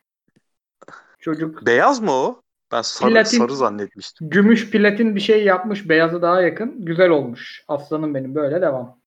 [1.19, 2.44] Çocuk Beyaz mı o?
[2.72, 4.30] Ben sarı, Platin- sarı zannetmiştim.
[4.30, 5.89] gümüş platin bir şey yapmış.
[5.89, 6.85] Beyazı daha yakın.
[6.85, 7.64] Güzel olmuş.
[7.68, 8.99] Aslanım benim böyle devam.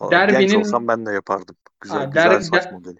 [0.00, 1.56] Vallahi Genç Derbinin- olsam ben de yapardım.
[1.80, 2.98] Güzel, Ha, güzel der- saç der- modeli.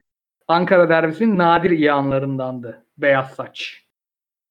[0.49, 2.85] Ankara derbisinin nadir iyi anlarındandı.
[2.99, 3.85] Beyaz saç.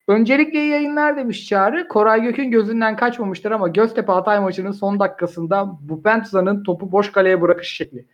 [0.08, 1.88] Öncelikle yayınlar demiş Çağrı.
[1.88, 7.76] Koray Gök'ün gözünden kaçmamıştır ama Göztepe Hatay maçının son dakikasında Bupentiza'nın topu boş kaleye bırakış
[7.76, 8.06] şekli.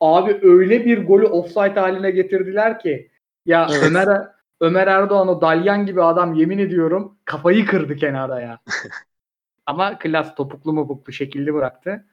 [0.00, 3.10] Abi öyle bir golü offside haline getirdiler ki
[3.46, 3.82] ya Evet.
[3.86, 4.28] Ömer
[4.60, 8.60] Ömer Erdoğan o dalyan gibi adam yemin ediyorum kafayı kırdı kenarda ya.
[9.66, 12.06] ama klas topuklu mopuklu şekilli bıraktı.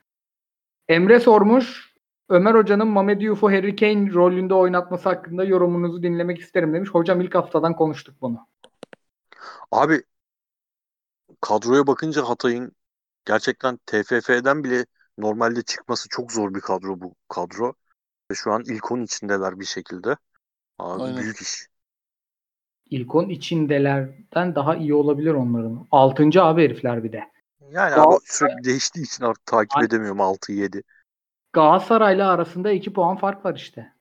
[0.88, 1.92] Emre sormuş.
[2.30, 6.90] Ömer Hoca'nın Mamed Yufo Harry Kane rolünde oynatması hakkında yorumunuzu dinlemek isterim demiş.
[6.90, 8.48] Hocam ilk haftadan konuştuk bunu.
[9.72, 10.04] Abi
[11.42, 12.72] kadroya bakınca Hatay'ın
[13.26, 14.86] gerçekten TFF'den bile
[15.18, 17.74] normalde çıkması çok zor bir kadro bu kadro.
[18.32, 20.18] Ve şu an ilk 10 içindeler bir şekilde.
[20.80, 21.18] Abi Aynen.
[21.18, 21.71] büyük iş.
[22.92, 25.88] İlkon içindelerden daha iyi olabilir onların.
[25.92, 27.24] Altıncı abi herifler bir de.
[27.72, 30.84] Yani Gal- abi sürekli değiştiği için artık takip Ay- edemiyorum 6-7.
[31.54, 33.94] Galatasaray'la arasında 2 puan fark var işte.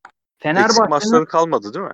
[0.45, 1.93] Eksik maçları kalmadı değil mi?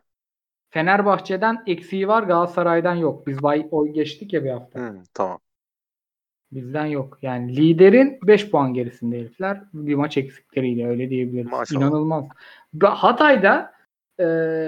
[0.70, 3.27] Fenerbahçe'den eksiği var Galatasaray'dan yok.
[3.27, 4.81] Biz bay oy geçtik ya bir hafta.
[4.81, 5.39] Hı, tamam.
[6.52, 7.18] Bizden yok.
[7.23, 9.62] Yani liderin 5 puan gerisinde herifler.
[9.73, 11.51] Bir maç eksikleriyle öyle diyebiliriz.
[11.51, 11.81] Maşallah.
[11.81, 12.24] İnanılmaz.
[12.82, 13.73] Hatay'da
[14.20, 14.24] e,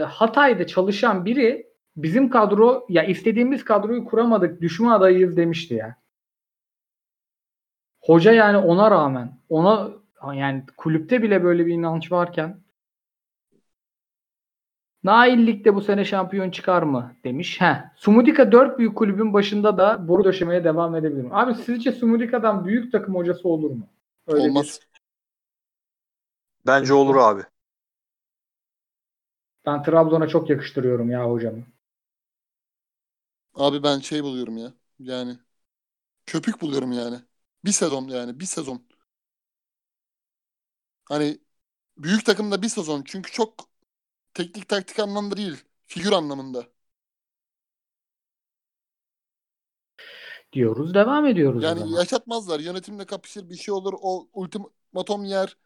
[0.08, 1.67] Hatay'da çalışan biri
[2.02, 5.96] bizim kadro ya istediğimiz kadroyu kuramadık düşme adayıyız demişti ya.
[8.00, 9.90] Hoca yani ona rağmen ona
[10.34, 12.60] yani kulüpte bile böyle bir inanç varken
[15.04, 17.60] Nail Lig'de bu sene şampiyon çıkar mı demiş.
[17.60, 17.84] He.
[17.96, 21.28] Sumudika dört büyük kulübün başında da boru döşemeye devam edebilir mi?
[21.32, 23.86] Abi sizce Sumudika'dan büyük takım hocası olur mu?
[24.26, 24.80] Öyle bir- Olmaz.
[26.66, 27.42] Bence olur abi.
[29.66, 31.62] ben Trabzon'a çok yakıştırıyorum ya hocamı.
[33.58, 34.74] Abi ben şey buluyorum ya.
[35.00, 35.38] Yani
[36.26, 37.20] köpük buluyorum yani.
[37.66, 38.86] Bir sezon yani bir sezon.
[41.04, 41.38] Hani
[41.98, 43.02] büyük takımda bir sezon.
[43.06, 43.70] Çünkü çok
[44.34, 45.64] teknik taktik anlamında değil.
[45.86, 46.66] Figür anlamında.
[50.52, 51.90] Diyoruz devam ediyoruz Yani zaman.
[51.92, 52.60] yaşatmazlar.
[52.60, 53.94] Yönetimle kapışır bir şey olur.
[54.02, 55.56] O ultimatom yer.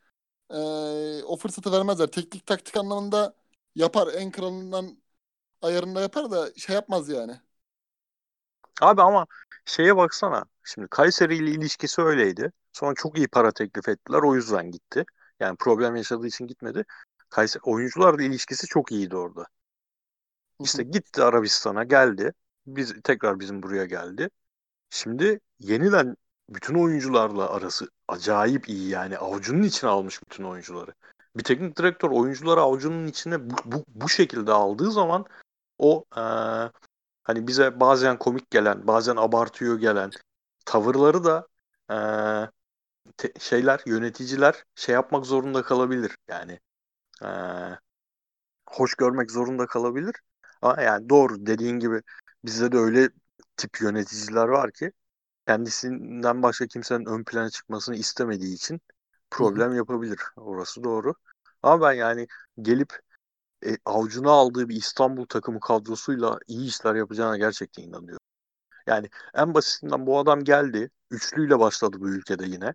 [0.51, 2.06] Ee, o fırsatı vermezler.
[2.09, 3.36] Teknik taktik anlamında
[3.77, 4.14] yapar.
[4.14, 4.98] En kralından
[5.62, 7.40] ayarında yapar da şey yapmaz yani.
[8.81, 9.27] Abi ama
[9.65, 10.44] şeye baksana.
[10.65, 12.53] Şimdi Kayseri ile ilişkisi öyleydi.
[12.73, 14.19] Sonra çok iyi para teklif ettiler.
[14.23, 15.05] O yüzden gitti.
[15.40, 16.85] Yani problem yaşadığı için gitmedi.
[17.31, 19.47] Kayseri oyuncularla ilişkisi çok iyiydi orada.
[20.61, 22.32] İşte gitti Arabistan'a geldi.
[22.66, 24.28] Biz tekrar bizim buraya geldi.
[24.90, 26.16] Şimdi yeniden
[26.49, 29.19] bütün oyuncularla arası acayip iyi yani.
[29.19, 30.94] Avucunun içine almış bütün oyuncuları.
[31.36, 35.24] Bir teknik direktör oyuncuları avucunun içine bu, bu, bu şekilde aldığı zaman
[35.78, 36.70] o eee,
[37.23, 40.11] hani bize bazen komik gelen, bazen abartıyor gelen
[40.66, 41.49] tavırları da
[41.90, 42.51] eee,
[43.19, 46.16] te- şeyler, yöneticiler şey yapmak zorunda kalabilir.
[46.28, 46.61] Yani
[47.23, 47.78] eee,
[48.70, 50.15] hoş görmek zorunda kalabilir.
[50.62, 52.03] Ama yani doğru dediğin gibi
[52.44, 53.09] bizde de öyle
[53.57, 54.93] tip yöneticiler var ki
[55.47, 58.81] kendisinden başka kimsenin ön plana çıkmasını istemediği için
[59.31, 60.20] problem yapabilir.
[60.36, 61.15] Orası doğru.
[61.62, 62.27] Ama ben yani
[62.62, 63.01] gelip
[63.67, 68.27] e, avucuna aldığı bir İstanbul takımı kadrosuyla iyi işler yapacağına gerçekten inanıyorum.
[68.87, 70.91] Yani en basitinden bu adam geldi.
[71.11, 72.75] Üçlüyle başladı bu ülkede yine.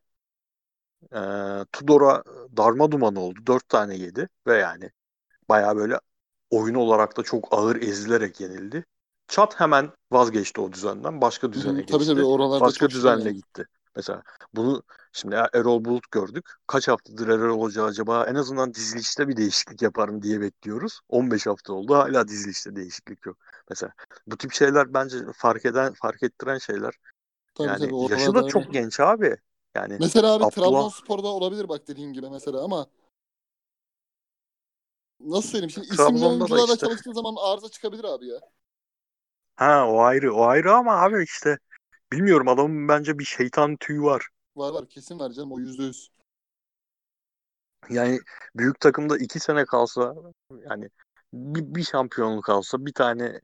[1.14, 2.24] Ee, Tudor'a
[2.58, 3.40] darma duman oldu.
[3.48, 4.92] Dört tane yedi ve yani
[5.50, 6.00] bayağı böyle
[6.52, 8.86] oyun olarak da çok ağır ezilerek yenildi.
[9.28, 11.22] Çat hemen vazgeçti o düzenden.
[11.22, 12.06] Başka düzene Hı, tabii geçti.
[12.06, 13.34] tabii oralarda Başka şey düzenle yani.
[13.34, 13.66] gitti.
[13.98, 16.46] Mesela bunu şimdi Erol Bulut gördük.
[16.68, 21.00] Kaç haftadır Erol Hoca acaba en azından dizilişte bir değişiklik yaparım diye bekliyoruz.
[21.10, 23.38] 15 hafta oldu hala dizilişte değişiklik yok.
[23.70, 23.94] Mesela
[24.28, 26.94] bu tip şeyler bence fark eden fark ettiren şeyler.
[27.56, 29.36] Tabii yani tabii yaşı da çok genç abi.
[29.76, 32.88] Yani Mesela abi Abdullah- Trabzonspor'da olabilir bak dediğin gibi mesela ama
[35.20, 36.88] nasıl söyleyeyim şimdi isimli oyuncularla işte.
[36.88, 38.40] çalıştığı zaman arıza çıkabilir abi ya.
[39.56, 41.58] ha o ayrı o ayrı ama abi işte
[42.12, 44.28] bilmiyorum adamın bence bir şeytan tüyü var.
[44.56, 46.12] Var var kesin var canım o yüzde yüz.
[47.90, 48.20] Yani
[48.56, 50.14] büyük takımda iki sene kalsa
[50.70, 50.90] yani
[51.34, 53.42] bir, bir şampiyonluk alsa bir tane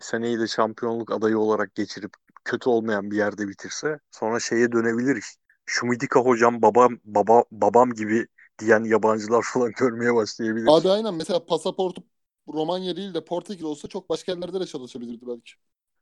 [0.00, 2.12] seneyi de şampiyonluk adayı olarak geçirip
[2.44, 5.36] kötü olmayan bir yerde bitirse sonra şeye dönebilir iş.
[5.66, 8.26] Şumidika hocam babam baba babam gibi
[8.60, 10.72] diyen yabancılar falan görmeye başlayabilir.
[10.72, 12.02] Abi aynen mesela pasaportu
[12.48, 15.52] Romanya değil de Portekiz olsa çok başka yerlerde de çalışabilirdi belki.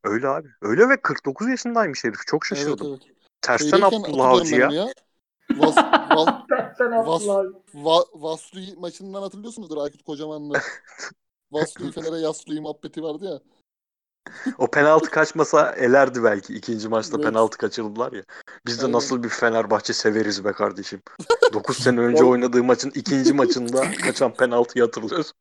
[0.04, 0.48] Öyle abi.
[0.62, 2.26] Öyle ve 49 yaşındaymış herif.
[2.26, 2.86] Çok Evet şaşırdım.
[2.90, 3.02] evet.
[3.42, 4.66] Tersten Şeydeyken Abdullah hatırlıyorum Avcı ben ya.
[4.68, 4.92] onu ya.
[5.56, 5.76] Vas,
[6.10, 6.28] vas,
[6.88, 7.44] Vas- Abdullah.
[7.74, 10.60] va, Vaslu'yu maçından hatırlıyorsunuzdur Aykut Kocaman'la.
[11.52, 13.40] Vaslu'yu Fener'e Yaslu'yu muhabbeti vardı ya.
[14.58, 16.54] O penaltı kaçmasa elerdi belki.
[16.54, 17.24] İkinci maçta Evet.
[17.24, 18.22] penaltı kaçırdılar ya.
[18.66, 18.96] Biz de Aynen.
[18.96, 21.02] nasıl bir Fenerbahçe severiz be kardeşim.
[21.52, 25.32] 9 sene önce oynadığı maçın ikinci maçında kaçan penaltıyı hatırlıyoruz.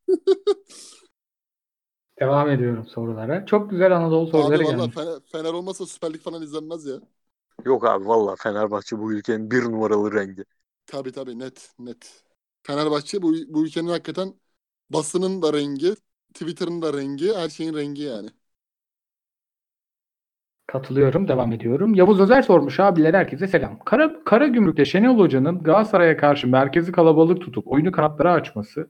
[2.22, 3.45] Devam ediyorum sorulara.
[3.45, 4.95] Çok güzel Anadolu soruları Abi valla gelmiş.
[4.95, 7.02] Fener, Fener olmasa Süper Lig falan izlenmez ya.
[7.65, 10.45] Yok abi valla Fenerbahçe bu ülkenin bir numaralı rengi.
[10.85, 12.23] Tabii tabii net net.
[12.64, 14.39] Fenerbahçe bu, bu ülkenin hakikaten
[14.89, 15.95] basının da rengi,
[16.34, 18.30] Twitter'ın da rengi, her şeyin rengi yani.
[20.68, 21.27] Katılıyorum.
[21.27, 21.95] Devam ediyorum.
[21.95, 23.80] Yavuz Özer sormuş abiler herkese selam.
[23.85, 28.89] Kara, Kara Gümrük'te Şenol Hoca'nın Galatasaray'a karşı merkezi kalabalık tutup oyunu kanatlara açması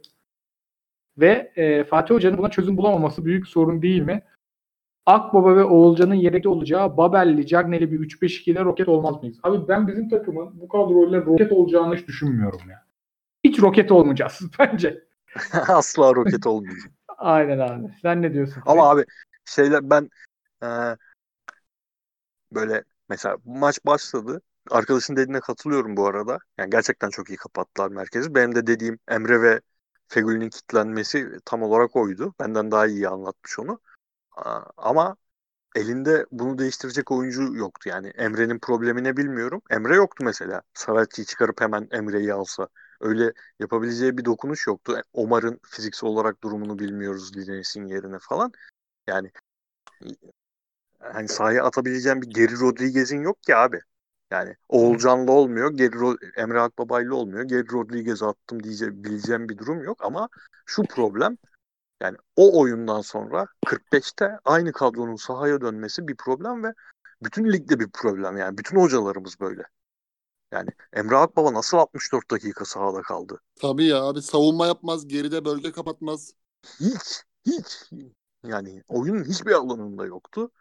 [1.17, 4.23] ve e, Fatih Hoca'nın buna çözüm bulamaması büyük sorun değil mi?
[5.05, 9.39] Akbaba ve Oğulcan'ın yedekte olacağı Babelli, Cagney'li bir 3-5-2'de roket olmaz mıyız?
[9.43, 12.85] Abi ben bizim takımın bu kadroyla roket olacağını hiç düşünmüyorum ya.
[13.43, 15.03] Hiç roket olmayacağız bence.
[15.67, 16.91] Asla roket olmayacak.
[17.17, 17.93] Aynen abi.
[18.01, 18.63] Sen ne diyorsun?
[18.65, 19.05] Ama abi
[19.45, 20.09] şeyler ben
[20.63, 20.67] e,
[22.51, 24.41] böyle mesela maç başladı.
[24.71, 26.37] Arkadaşın dediğine katılıyorum bu arada.
[26.57, 28.35] Yani gerçekten çok iyi kapattılar merkezi.
[28.35, 29.61] Benim de dediğim Emre ve
[30.11, 32.33] Fegüli'nin kitlenmesi tam olarak oydu.
[32.39, 33.79] Benden daha iyi anlatmış onu.
[34.77, 35.17] Ama
[35.75, 37.89] elinde bunu değiştirecek oyuncu yoktu.
[37.89, 39.61] Yani Emre'nin problemi ne bilmiyorum.
[39.69, 40.61] Emre yoktu mesela.
[40.73, 42.67] Saratçı'yı çıkarıp hemen Emre'yi alsa.
[43.01, 45.01] Öyle yapabileceği bir dokunuş yoktu.
[45.13, 48.51] Omar'ın fiziksel olarak durumunu bilmiyoruz Lines'in yerine falan.
[49.07, 49.31] Yani
[50.99, 53.81] hani sahaya atabileceğim bir Geri Rodriguez'in yok ki abi.
[54.31, 57.43] Yani Oğulcan'la olmuyor, Geri Emre Akbabay'la olmuyor.
[57.43, 60.29] Geri Rodriguez'e attım diyebileceğim bir durum yok ama
[60.65, 61.37] şu problem
[62.01, 66.73] yani o oyundan sonra 45'te aynı kadronun sahaya dönmesi bir problem ve
[67.23, 69.63] bütün ligde bir problem yani bütün hocalarımız böyle.
[70.51, 73.41] Yani Emre Akbaba nasıl 64 dakika sahada kaldı?
[73.61, 76.33] Tabii ya abi savunma yapmaz, geride bölge kapatmaz.
[76.79, 77.89] Hiç, hiç
[78.43, 80.51] yani oyunun hiçbir alanında yoktu.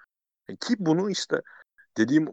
[0.49, 1.43] E Ki bunu işte
[1.97, 2.29] dediğim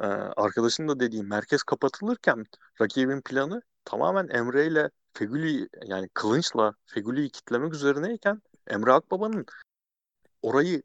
[0.00, 0.06] e,
[0.36, 2.44] arkadaşın da dediğim merkez kapatılırken
[2.80, 9.46] rakibin planı tamamen Emre ile Fegüli yani Kılınç'la Fegüli'yi kitlemek üzerineyken Emre Akbaba'nın
[10.42, 10.82] orayı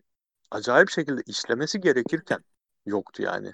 [0.52, 2.40] acayip şekilde işlemesi gerekirken
[2.86, 3.54] yoktu yani.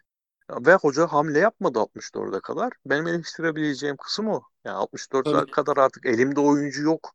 [0.49, 2.73] Ve hoca hamle yapmadı 64'e kadar.
[2.85, 4.41] Benim eleştirebileceğim kısım o.
[4.65, 5.51] Yani 64'e Tabii.
[5.51, 7.11] kadar artık elimde oyuncu yok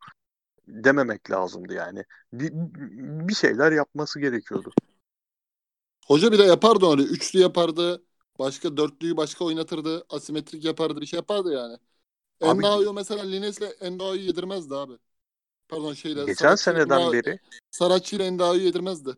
[0.68, 2.04] dememek lazımdı yani.
[2.32, 2.50] Bir,
[3.28, 4.72] bir şeyler yapması gerekiyordu.
[6.06, 7.02] Hoca bir de yapardı öyle.
[7.02, 8.02] Üçlü yapardı.
[8.38, 10.04] Başka dörtlüyü başka oynatırdı.
[10.10, 11.00] Asimetrik yapardı.
[11.00, 11.78] Bir şey yapardı yani.
[12.42, 14.92] Abi- Endao'yu mesela Lines'le Endao'yu yedirmezdi abi.
[15.68, 16.24] Pardon şeyle.
[16.24, 17.38] Geçen Saratçı- seneden Enda- beri
[17.70, 19.14] Saratçı ile Endao'yu yedirmezdi.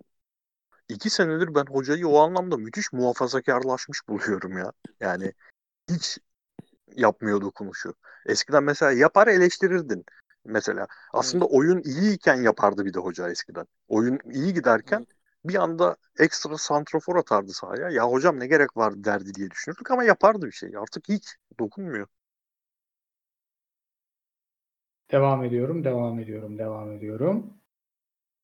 [0.89, 4.73] iki senedir ben hocayı o anlamda müthiş muhafazakarlaşmış buluyorum ya.
[5.01, 5.33] Yani
[5.91, 6.19] hiç
[6.97, 7.95] yapmıyor dokunuşu.
[8.27, 10.05] Eskiden mesela yapar eleştirirdin.
[10.45, 13.67] Mesela aslında oyun iyiyken yapardı bir de hoca eskiden.
[13.89, 15.07] Oyun iyi giderken
[15.45, 17.91] bir anda ekstra santrafor atardı sahaya.
[17.91, 20.77] Ya hocam ne gerek var derdi diye düşünürdük ama yapardı bir şey.
[20.77, 22.07] Artık hiç dokunmuyor.
[25.11, 27.59] Devam ediyorum, devam ediyorum, devam ediyorum.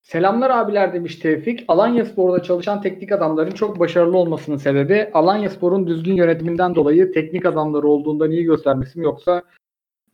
[0.03, 1.65] Selamlar abiler demiş Tevfik.
[1.69, 7.47] Alanya Spor'da çalışan teknik adamların çok başarılı olmasının sebebi Alanya Spor'un düzgün yönetiminden dolayı teknik
[7.47, 9.43] adamları olduğundan iyi göstermesi mi yoksa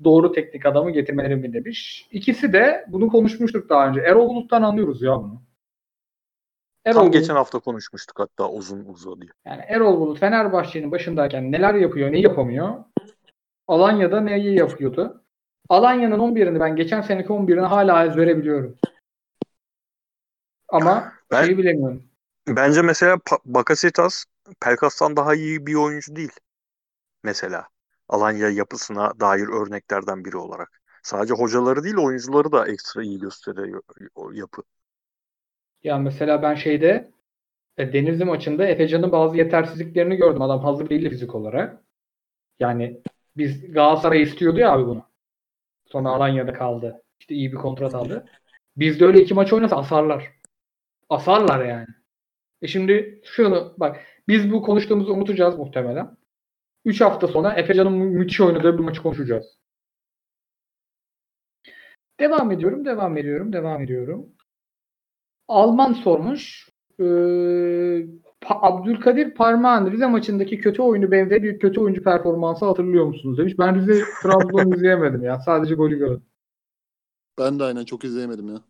[0.04, 2.08] doğru teknik adamı getirmeleri mi demiş.
[2.10, 4.00] İkisi de bunu konuşmuştuk daha önce.
[4.00, 5.42] Erol Bulut'tan anlıyoruz ya bunu.
[6.84, 9.26] Erol Tam Bulut, geçen hafta konuşmuştuk hatta uzun uzadı.
[9.44, 12.84] yani Erol Bulut Fenerbahçe'nin başındayken neler yapıyor, ne yapamıyor?
[13.68, 15.24] Alanya'da neyi yapıyordu?
[15.68, 18.76] Alanya'nın 11'ini ben geçen seneki 11'ini hala ezbere biliyorum.
[20.68, 22.02] Ama Ben- şeyi bilemiyorum.
[22.48, 24.24] Bence mesela Bakasetas
[24.60, 26.32] Pelkas'tan daha iyi bir oyuncu değil.
[27.22, 27.66] Mesela
[28.08, 30.80] Alanya yapısına dair örneklerden biri olarak.
[31.02, 33.82] Sadece hocaları değil oyuncuları da ekstra iyi gösteriyor
[34.32, 34.62] yapı.
[35.84, 37.10] Ya mesela ben şeyde
[37.78, 40.42] e, Denizli maçında Efecan'ın bazı yetersizliklerini gördüm.
[40.42, 41.84] Adam hazır değil fizik olarak.
[42.60, 43.00] Yani
[43.36, 45.06] biz Galatasaray istiyordu ya abi bunu.
[45.86, 47.02] Sonra Alanya'da kaldı.
[47.20, 48.26] İşte iyi bir kontrat aldı.
[48.76, 50.32] Biz de öyle iki maç oynasa asarlar.
[51.08, 51.86] Asarlar yani.
[52.62, 56.16] E şimdi şunu bak biz bu konuştuğumuzu unutacağız muhtemelen.
[56.84, 59.58] 3 hafta sonra Efecan'ın mü- müthiş oynadığı bir maçı konuşacağız.
[62.20, 64.32] Devam ediyorum, devam ediyorum, devam ediyorum.
[65.50, 66.70] Alman sormuş.
[67.00, 68.06] Ee,
[68.48, 73.58] Abdülkadir Parmağan Rize maçındaki kötü oyunu benzeri bir kötü oyuncu performansı hatırlıyor musunuz demiş.
[73.58, 75.40] Ben Rize Trabzon izleyemedim ya.
[75.40, 76.22] Sadece golü gördüm.
[77.38, 78.60] Ben de aynen çok izleyemedim ya.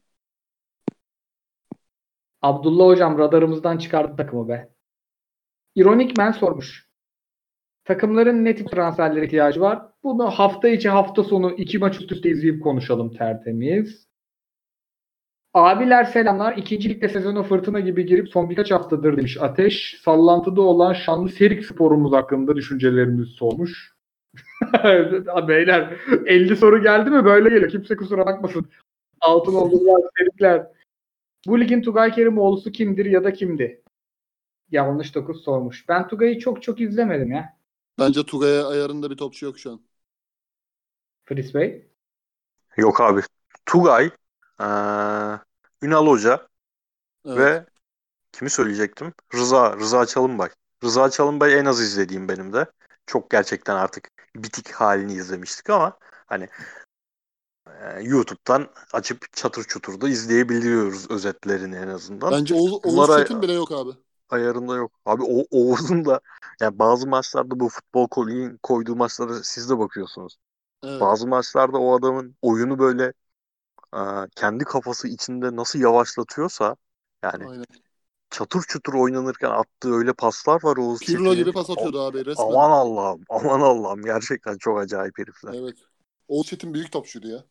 [2.42, 4.72] Abdullah hocam radarımızdan çıkardı takımı be.
[5.74, 6.90] İronik men sormuş.
[7.84, 9.82] Takımların ne tip transferlere ihtiyacı var?
[10.02, 14.09] Bunu hafta içi hafta sonu iki maç üst üste izleyip konuşalım tertemiz.
[15.54, 16.56] Abiler selamlar.
[16.56, 20.00] İkinci ligde sezona fırtına gibi girip son birkaç haftadır demiş Ateş.
[20.04, 23.94] Sallantıda olan şanlı Serik sporumuz hakkında düşüncelerimizi sormuş.
[25.48, 25.96] Beyler
[26.26, 27.70] 50 soru geldi mi böyle geliyor.
[27.70, 28.70] Kimse kusura bakmasın.
[29.20, 30.66] Altın oldular Serikler.
[31.46, 33.82] Bu ligin Tugay Kerimoğlu'su kimdir ya da kimdi?
[34.70, 35.88] Yanlış 9 sormuş.
[35.88, 37.56] Ben Tugay'ı çok çok izlemedim ya.
[37.98, 39.80] Bence Tugay'a ayarında bir topçu yok şu an.
[41.24, 41.86] Fris Bey.
[42.76, 43.20] Yok abi.
[43.66, 44.10] Tugay,
[44.60, 45.40] eee,
[45.82, 46.48] Ünal Hoca
[47.24, 47.36] Evet.
[47.38, 47.66] ve
[48.32, 49.14] kimi söyleyecektim?
[49.34, 50.50] Rıza, Rıza Çalınbay.
[50.84, 52.66] Rıza Çalınbay en az izlediğim benim de.
[53.06, 56.48] Çok gerçekten artık bitik halini izlemiştik ama hani
[57.66, 62.30] e, YouTube'dan açıp çatır çutur da izleyebiliyoruz özetlerini en azından.
[62.30, 63.90] Bence Oğuz, Oğuz Çetin bile yok abi.
[64.30, 64.92] ayarında yok.
[65.06, 66.20] Abi o Oğuz'un da
[66.60, 70.36] yani bazı maçlarda bu futbol kolinin koyduğu maçlara siz de bakıyorsunuz.
[70.82, 71.00] Evet.
[71.00, 73.12] Bazı maçlarda o adamın oyunu böyle
[74.36, 76.76] kendi kafası içinde nasıl yavaşlatıyorsa
[77.22, 77.64] yani Aynen.
[78.30, 81.34] çatır çutur oynanırken attığı öyle paslar var Oğuz Pirlo Çetin'in.
[81.34, 82.46] gibi pas atıyordu abi resmen.
[82.46, 85.54] Aman Allah'ım, aman Allah'ım gerçekten çok acayip herifler.
[85.54, 85.78] Evet.
[86.28, 87.44] Oğuz Çetin büyük topçuydu ya.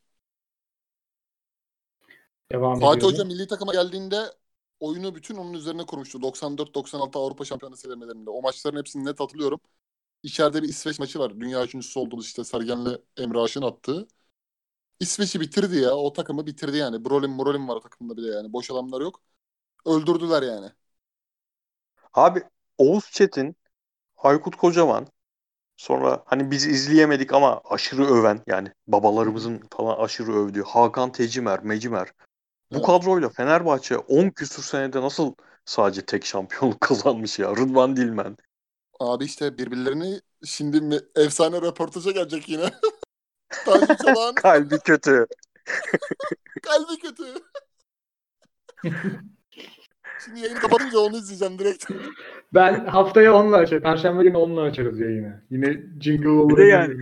[2.51, 3.13] Devam Fatih ediyorum.
[3.13, 4.33] Hoca milli takıma geldiğinde
[4.79, 6.21] oyunu bütün onun üzerine kurmuştu.
[6.21, 8.29] 94-96 Avrupa Şampiyonası elemelerinde.
[8.29, 9.59] O maçların hepsini net hatırlıyorum.
[10.23, 11.39] İçeride bir İsveç maçı var.
[11.39, 14.07] Dünya üçüncüsü olduğumuz işte Sergen'le Emre Aşın attığı.
[14.99, 15.91] İsveç'i bitirdi ya.
[15.95, 17.05] O takımı bitirdi yani.
[17.05, 18.53] Brolin Brolin var o takımda bile yani.
[18.53, 19.21] Boş adamlar yok.
[19.85, 20.71] Öldürdüler yani.
[22.13, 22.43] Abi
[22.77, 23.55] Oğuz Çetin,
[24.17, 25.07] Aykut Kocaman
[25.77, 32.09] sonra hani biz izleyemedik ama aşırı öven yani babalarımızın falan aşırı övdüğü Hakan Tecimer, Mecimer.
[32.73, 32.83] Bu Evet.
[32.83, 35.35] kadroyla Fenerbahçe 10 küsür senede nasıl
[35.65, 37.51] sadece tek şampiyonluk kazanmış ya?
[37.57, 38.37] Rıdvan Dilmen.
[38.99, 42.71] Abi işte birbirlerini şimdi efsane röportaja gelecek yine.
[43.65, 45.27] Tanju Çolak'ın Kalbi kötü.
[46.63, 47.23] kalbi kötü.
[50.25, 51.85] Şimdi yayını kapatınca onu izleyeceğim direkt.
[52.53, 53.83] Ben haftaya onunla açarım.
[53.83, 55.43] Perşembe günü onunla açarız yayını.
[55.49, 56.57] Yine jingle olur.
[56.57, 56.95] Bir de yani-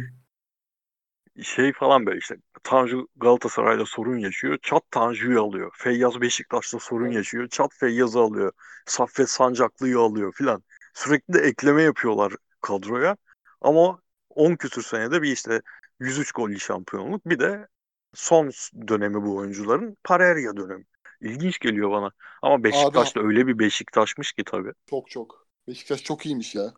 [1.44, 4.57] Şey falan böyle işte Tanju Galatasaray'da sorun yaşıyor.
[4.61, 5.72] Çat Tanju'yu alıyor.
[5.78, 7.48] Feyyaz Beşiktaş'ta sorun yaşıyor.
[7.48, 8.52] Çat Feyyaz'ı alıyor.
[8.86, 10.64] Saffet Sancaklı'yı alıyor filan.
[10.94, 13.18] Sürekli de ekleme yapıyorlar kadroya.
[13.61, 13.99] Ama
[14.30, 15.61] 10 küsür senede bir işte
[15.99, 17.26] 103 gollü şampiyonluk.
[17.26, 17.68] Bir de
[18.14, 18.52] son
[18.88, 20.86] dönemi bu oyuncuların Parerya dönemi.
[21.22, 22.11] İlginç geliyor bana.
[22.41, 24.74] Ama Beşiktaş da öyle bir Beşiktaş'mış ki tabii.
[24.86, 25.48] Çok çok.
[25.68, 26.74] Beşiktaş çok iyiymiş ya.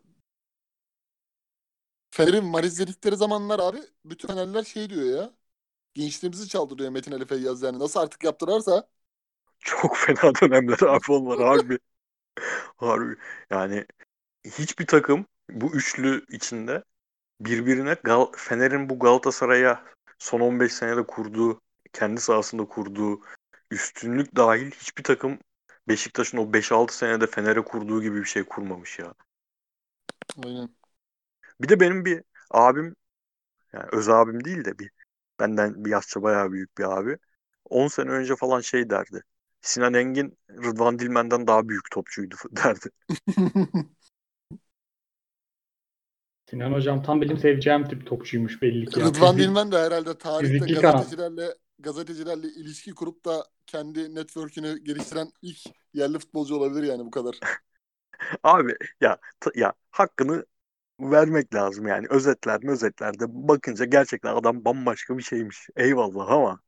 [2.11, 5.33] Fener'in Mariz dedikleri zamanlar abi bütün Fenerler şey diyor ya.
[5.93, 7.79] Gençliğimizi çaldırıyor Metin Ali Feyyaz yani.
[7.79, 8.89] Nasıl artık yaptırarsa
[9.59, 11.79] Çok fena dönemler abi onlar harbi.
[12.77, 13.15] Harbi.
[13.49, 13.85] Yani
[14.45, 16.83] hiçbir takım bu üçlü içinde
[17.41, 19.83] birbirine Gal- Fener'in bu Galatasaray'a
[20.19, 21.61] son 15 senede kurduğu,
[21.93, 23.21] kendi sahasında kurduğu
[23.71, 25.39] üstünlük dahil hiçbir takım
[25.87, 29.13] Beşiktaş'ın o 5-6 senede Fener'e kurduğu gibi bir şey kurmamış ya.
[30.45, 30.69] aynen.
[31.61, 32.95] Bir de benim bir abim
[33.73, 34.91] yani öz abim değil de bir
[35.39, 37.17] benden bir yaşça bayağı büyük bir abi.
[37.65, 39.23] 10 sene önce falan şey derdi.
[39.61, 42.89] Sinan Engin Rıdvan Dilmen'den daha büyük topçuydu derdi.
[46.49, 49.01] Sinan Hocam tam benim seveceğim tip topçuymuş belli ki.
[49.01, 50.95] Rıdvan Dilmen de herhalde tarihte kanat.
[50.95, 55.57] gazetecilerle gazetecilerle ilişki kurup da kendi network'ünü geliştiren ilk
[55.93, 57.39] yerli futbolcu olabilir yani bu kadar.
[58.43, 59.17] Abi ya
[59.55, 60.45] ya hakkını
[60.99, 65.67] vermek lazım yani özetler özetlerde bakınca gerçekten adam bambaşka bir şeymiş.
[65.75, 66.59] Eyvallah ama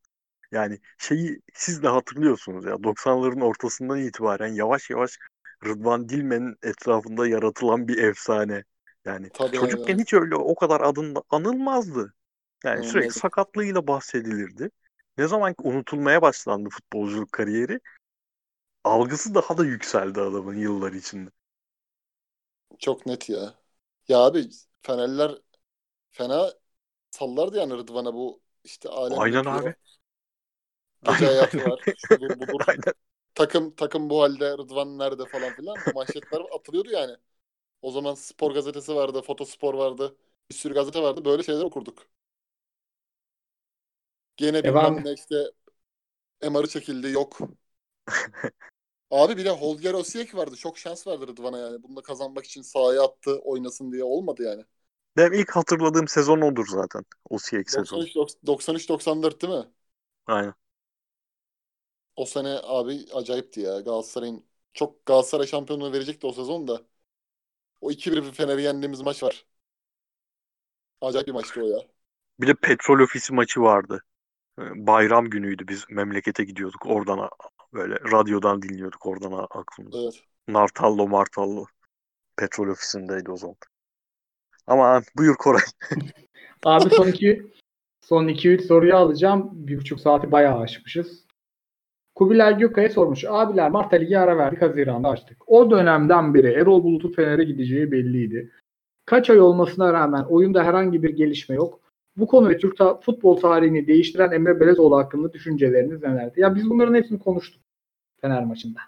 [0.52, 5.18] yani şeyi siz de hatırlıyorsunuz ya 90'ların ortasından itibaren yavaş yavaş
[5.66, 8.64] Rıdvan Dilmen'in etrafında yaratılan bir efsane.
[9.06, 10.00] Yani Tabii çocukken abi.
[10.00, 12.14] hiç öyle o kadar adında anılmazdı.
[12.66, 13.22] Yani sürekli Anılmazdı.
[13.22, 14.70] sakatlığıyla bahsedilirdi.
[15.18, 17.80] Ne zaman ki unutulmaya başlandı futbolculuk kariyeri
[18.84, 21.30] algısı daha da yükseldi adamın yıllar içinde.
[22.80, 23.60] Çok net ya.
[24.08, 24.50] Ya abi
[24.82, 25.42] Fenerler
[26.12, 26.54] fena
[27.12, 29.70] sallardı yani Rıdvan'a bu işte alem Aynen yapıyor.
[29.70, 29.76] abi.
[31.04, 31.80] Gece Aynen, hayatı var.
[31.96, 32.62] Şudur budur.
[32.68, 32.94] Aynen.
[33.36, 37.18] takım takım bu halde Rıdvan nerede falan filan manşetler atılıyordu yani.
[37.82, 40.18] O zaman spor gazetesi vardı, fotospor vardı.
[40.50, 41.26] Bir sürü gazete vardı.
[41.26, 42.08] Böyle şeyler okurduk.
[44.38, 44.64] Gene Devam.
[44.66, 45.36] bilmem ne işte
[46.44, 47.40] MR'ı çekildi yok.
[49.12, 50.56] Abi bir de Holger Osijek vardı.
[50.56, 51.84] Çok şans verdi Rıdvan'a yani.
[51.84, 54.64] Bunu da kazanmak için sahaya attı, oynasın diye olmadı yani.
[55.18, 57.06] Benim ilk hatırladığım sezon odur zaten.
[57.30, 58.06] O CX sezonu.
[58.46, 59.66] 93-94 değil mi?
[60.28, 60.54] Aynen.
[62.16, 63.80] O sene abi acayipti ya.
[63.80, 66.82] Galatasaray'ın çok Galatasaray şampiyonluğu verecekti o sezon da.
[67.82, 69.46] O 2-1 Fener'i yendiğimiz maç var.
[71.02, 71.80] Acayip bir maçtı o ya.
[72.40, 74.04] Bir de petrol ofisi maçı vardı.
[74.60, 76.86] Ee, Bayram günüydü biz memlekete gidiyorduk.
[76.86, 77.30] Oradan
[77.74, 79.96] böyle radyodan dinliyorduk oradan a- aklımız.
[79.96, 80.24] Evet.
[80.48, 81.66] Nartallo Martallo
[82.38, 83.56] petrol ofisindeydi o zaman.
[84.68, 85.62] Ama buyur Koray.
[86.66, 87.52] Abi son iki
[88.02, 89.50] son 2-3 soruyu alacağım.
[89.54, 91.26] Bir buçuk saati bayağı aşmışız.
[92.16, 93.26] Kubilay Gökay'a sormuş.
[93.28, 94.62] Abiler Mart'a ligi ara verdik.
[94.62, 95.38] Haziran'da açtık.
[95.48, 98.52] O dönemden beri Erol Bulut'un Fener'e gideceği belliydi.
[99.06, 101.80] Kaç ay olmasına rağmen oyunda herhangi bir gelişme yok.
[102.18, 106.40] Bu konu ve Türk ta- futbol tarihini değiştiren Emre Belezoğlu hakkında düşünceleriniz nelerdi?
[106.40, 107.62] Ya biz bunların hepsini konuştuk
[108.22, 108.80] Fener maçında.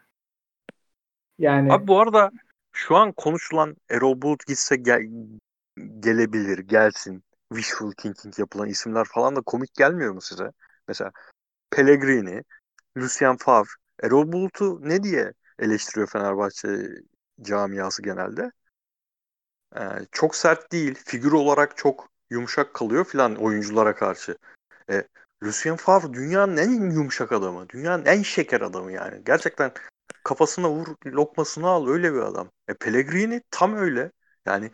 [1.40, 2.32] Yani Abi bu arada
[2.74, 5.02] şu an konuşulan Erol Bulut gitse gel,
[6.00, 7.24] gelebilir, gelsin.
[7.54, 10.52] Wishful thinking yapılan isimler falan da komik gelmiyor mu size?
[10.88, 11.12] Mesela
[11.72, 12.44] Pellegrini,
[12.98, 13.70] Lucien Favre,
[14.04, 16.90] Erol Bulut'u ne diye eleştiriyor Fenerbahçe
[17.42, 18.52] camiası genelde?
[19.76, 19.80] Ee,
[20.12, 24.38] çok sert değil, figür olarak çok yumuşak kalıyor filan oyunculara karşı.
[24.90, 25.08] E,
[25.44, 29.24] Lucien Favre dünyanın en yumuşak adamı, dünyanın en şeker adamı yani.
[29.26, 29.72] Gerçekten
[30.24, 32.52] kafasına vur, lokmasını al öyle bir adam.
[32.68, 34.12] E, Pellegrini tam öyle.
[34.46, 34.72] Yani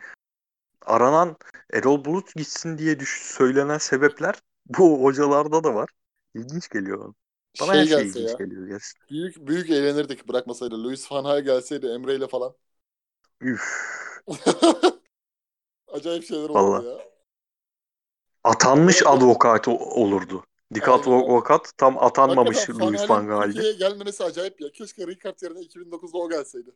[0.86, 1.36] aranan
[1.72, 4.34] Erol Bulut gitsin diye düş söylenen sebepler
[4.66, 5.88] bu hocalarda da var.
[6.34, 7.14] İlginç geliyor bana.
[7.60, 8.32] Bana şey her şey gelse ya.
[8.32, 9.08] geliyor gerçekten.
[9.10, 10.84] Büyük büyük eğlenirdik bırakmasaydı.
[10.84, 12.54] Luis Van Gaal gelseydi Emre ile falan.
[13.40, 13.62] Üf.
[15.88, 17.10] Acayip şeyler olurdu ya.
[18.44, 20.44] Atanmış avukat olurdu.
[20.74, 20.84] Öyle.
[20.84, 23.52] avukat tam atanmamış Hakikaten Luis Van Gaal'de.
[23.52, 24.72] Türkiye'ye gelmemesi acayip ya.
[24.72, 26.70] Keşke Rijkaard yerine 2009'da o gelseydi.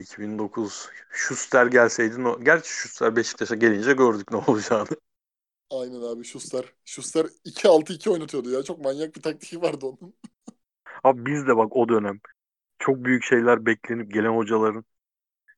[0.00, 2.24] 2009 Schuster gelseydi.
[2.24, 2.40] No...
[2.40, 4.88] Gerçi Schuster Beşiktaş'a gelince gördük ne olacağını.
[5.72, 6.64] Aynen abi Schuster.
[6.84, 8.62] Schuster 2-6-2 oynatıyordu ya.
[8.62, 10.14] Çok manyak bir taktiği vardı onun.
[11.04, 12.20] Abi biz de bak o dönem
[12.78, 14.84] çok büyük şeyler beklenip gelen hocaların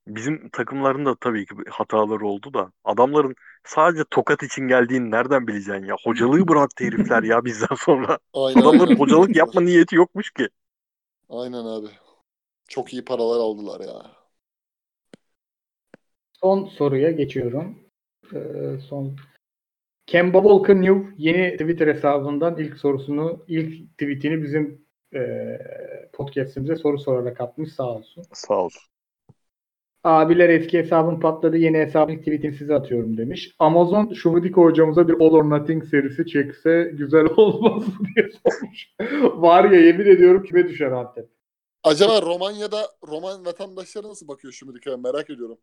[0.07, 3.35] bizim takımların da tabii ki hataları oldu da adamların
[3.65, 5.97] sadece tokat için geldiğini nereden bileceksin ya?
[6.05, 8.19] Hocalığı bıraktı herifler ya bizden sonra.
[8.35, 8.61] Aynen.
[8.61, 8.99] Adamların aynen.
[9.01, 10.49] hocalık yapma niyeti yokmuş ki.
[11.29, 11.89] Aynen abi.
[12.69, 14.17] Çok iyi paralar aldılar ya.
[16.33, 17.79] Son soruya geçiyorum.
[18.35, 19.17] Ee, son
[20.07, 25.21] Kemba Walker New yeni Twitter hesabından ilk sorusunu, ilk tweetini bizim e,
[26.13, 28.25] podcast'imize soru sorarak atmış sağ olsun.
[28.33, 28.83] Sağ olsun.
[30.05, 33.55] Abiler eski hesabın patladı yeni hesabın ilk tweetini size atıyorum demiş.
[33.59, 38.89] Amazon Şumudiko hocamıza bir All or Nothing serisi çekse güzel olmaz mı diye sormuş.
[39.43, 41.29] Var ya yemin ediyorum kime düşer Antep.
[41.85, 45.59] Acaba Romanya'da Roman vatandaşları nasıl bakıyor Şumidika'ya merak ediyorum.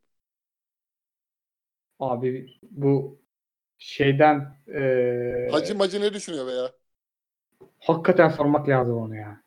[2.00, 3.21] Abi bu
[3.82, 4.82] şeyden e,
[5.46, 6.72] Hacı Macı ne düşünüyor veya?
[7.80, 9.42] hakikaten sormak lazım onu ya.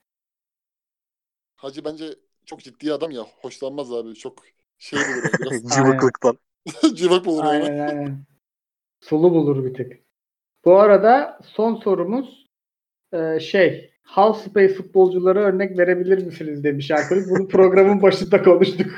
[1.57, 2.15] Hacı bence
[2.47, 3.23] çok ciddi adam ya.
[3.23, 4.15] Hoşlanmaz abi.
[4.15, 4.43] Çok
[4.79, 5.25] şey bulur.
[5.39, 6.39] Biraz Cıvıklıktan.
[6.95, 7.65] cıvık bulur yani.
[7.65, 8.25] Aynen aynen.
[9.01, 9.93] Sulu bulur bir tık.
[10.65, 12.47] Bu arada son sorumuz
[13.13, 17.31] e, şey Half Space futbolculara örnek verebilir misiniz demiş alkolik.
[17.31, 18.93] Bunu programın başında konuştuk.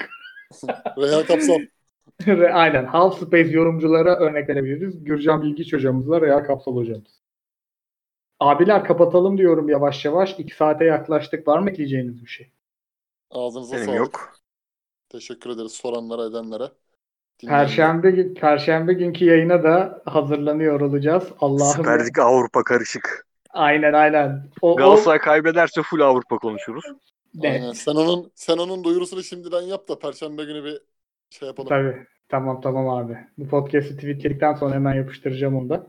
[0.98, 1.68] Reyhan Kapsam.
[2.52, 2.84] aynen.
[2.86, 5.04] Half Space yorumculara örnek verebiliriz.
[5.04, 7.22] Gürcan Bilgiç hocamızla Real Kapsal hocamız.
[8.40, 10.38] Abiler kapatalım diyorum yavaş yavaş.
[10.38, 11.48] İki saate yaklaştık.
[11.48, 12.50] Var mı ekleyeceğiniz bir şey?
[13.30, 13.98] Ağzınıza Benim sağlık.
[13.98, 14.32] yok.
[15.08, 16.72] Teşekkür ederiz soranlara edenlere.
[17.46, 21.24] Perşembe, Perşembe günkü yayına da hazırlanıyor olacağız.
[21.40, 21.72] Allah'ım.
[21.76, 23.26] Süper Lig Avrupa karışık.
[23.50, 24.50] Aynen aynen.
[24.62, 26.84] O, o, Galatasaray kaybederse full Avrupa konuşuruz.
[27.34, 27.52] net.
[27.52, 27.72] Aynen.
[27.72, 30.80] Sen onun sen onun duyurusunu şimdiden yap da perşembe günü bir
[31.30, 31.68] şey yapalım.
[31.68, 32.06] Tabii.
[32.28, 33.18] Tamam tamam abi.
[33.38, 35.86] Bu podcast'i tweetledikten sonra hemen yapıştıracağım onu da.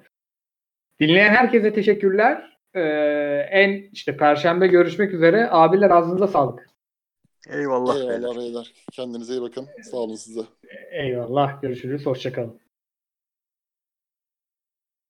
[1.00, 2.58] Dinleyen herkese teşekkürler.
[2.74, 2.82] Ee,
[3.52, 5.48] en işte Perşembe görüşmek üzere.
[5.52, 6.70] Abiler ağzınıza sağlık.
[7.50, 7.96] Eyvallah.
[7.96, 8.14] beyler.
[8.14, 8.74] Eyvallah beyler.
[8.92, 9.68] Kendinize iyi bakın.
[9.92, 10.42] Sağ olun size.
[10.92, 11.62] Eyvallah.
[11.62, 12.06] Görüşürüz.
[12.06, 12.67] Hoşçakalın.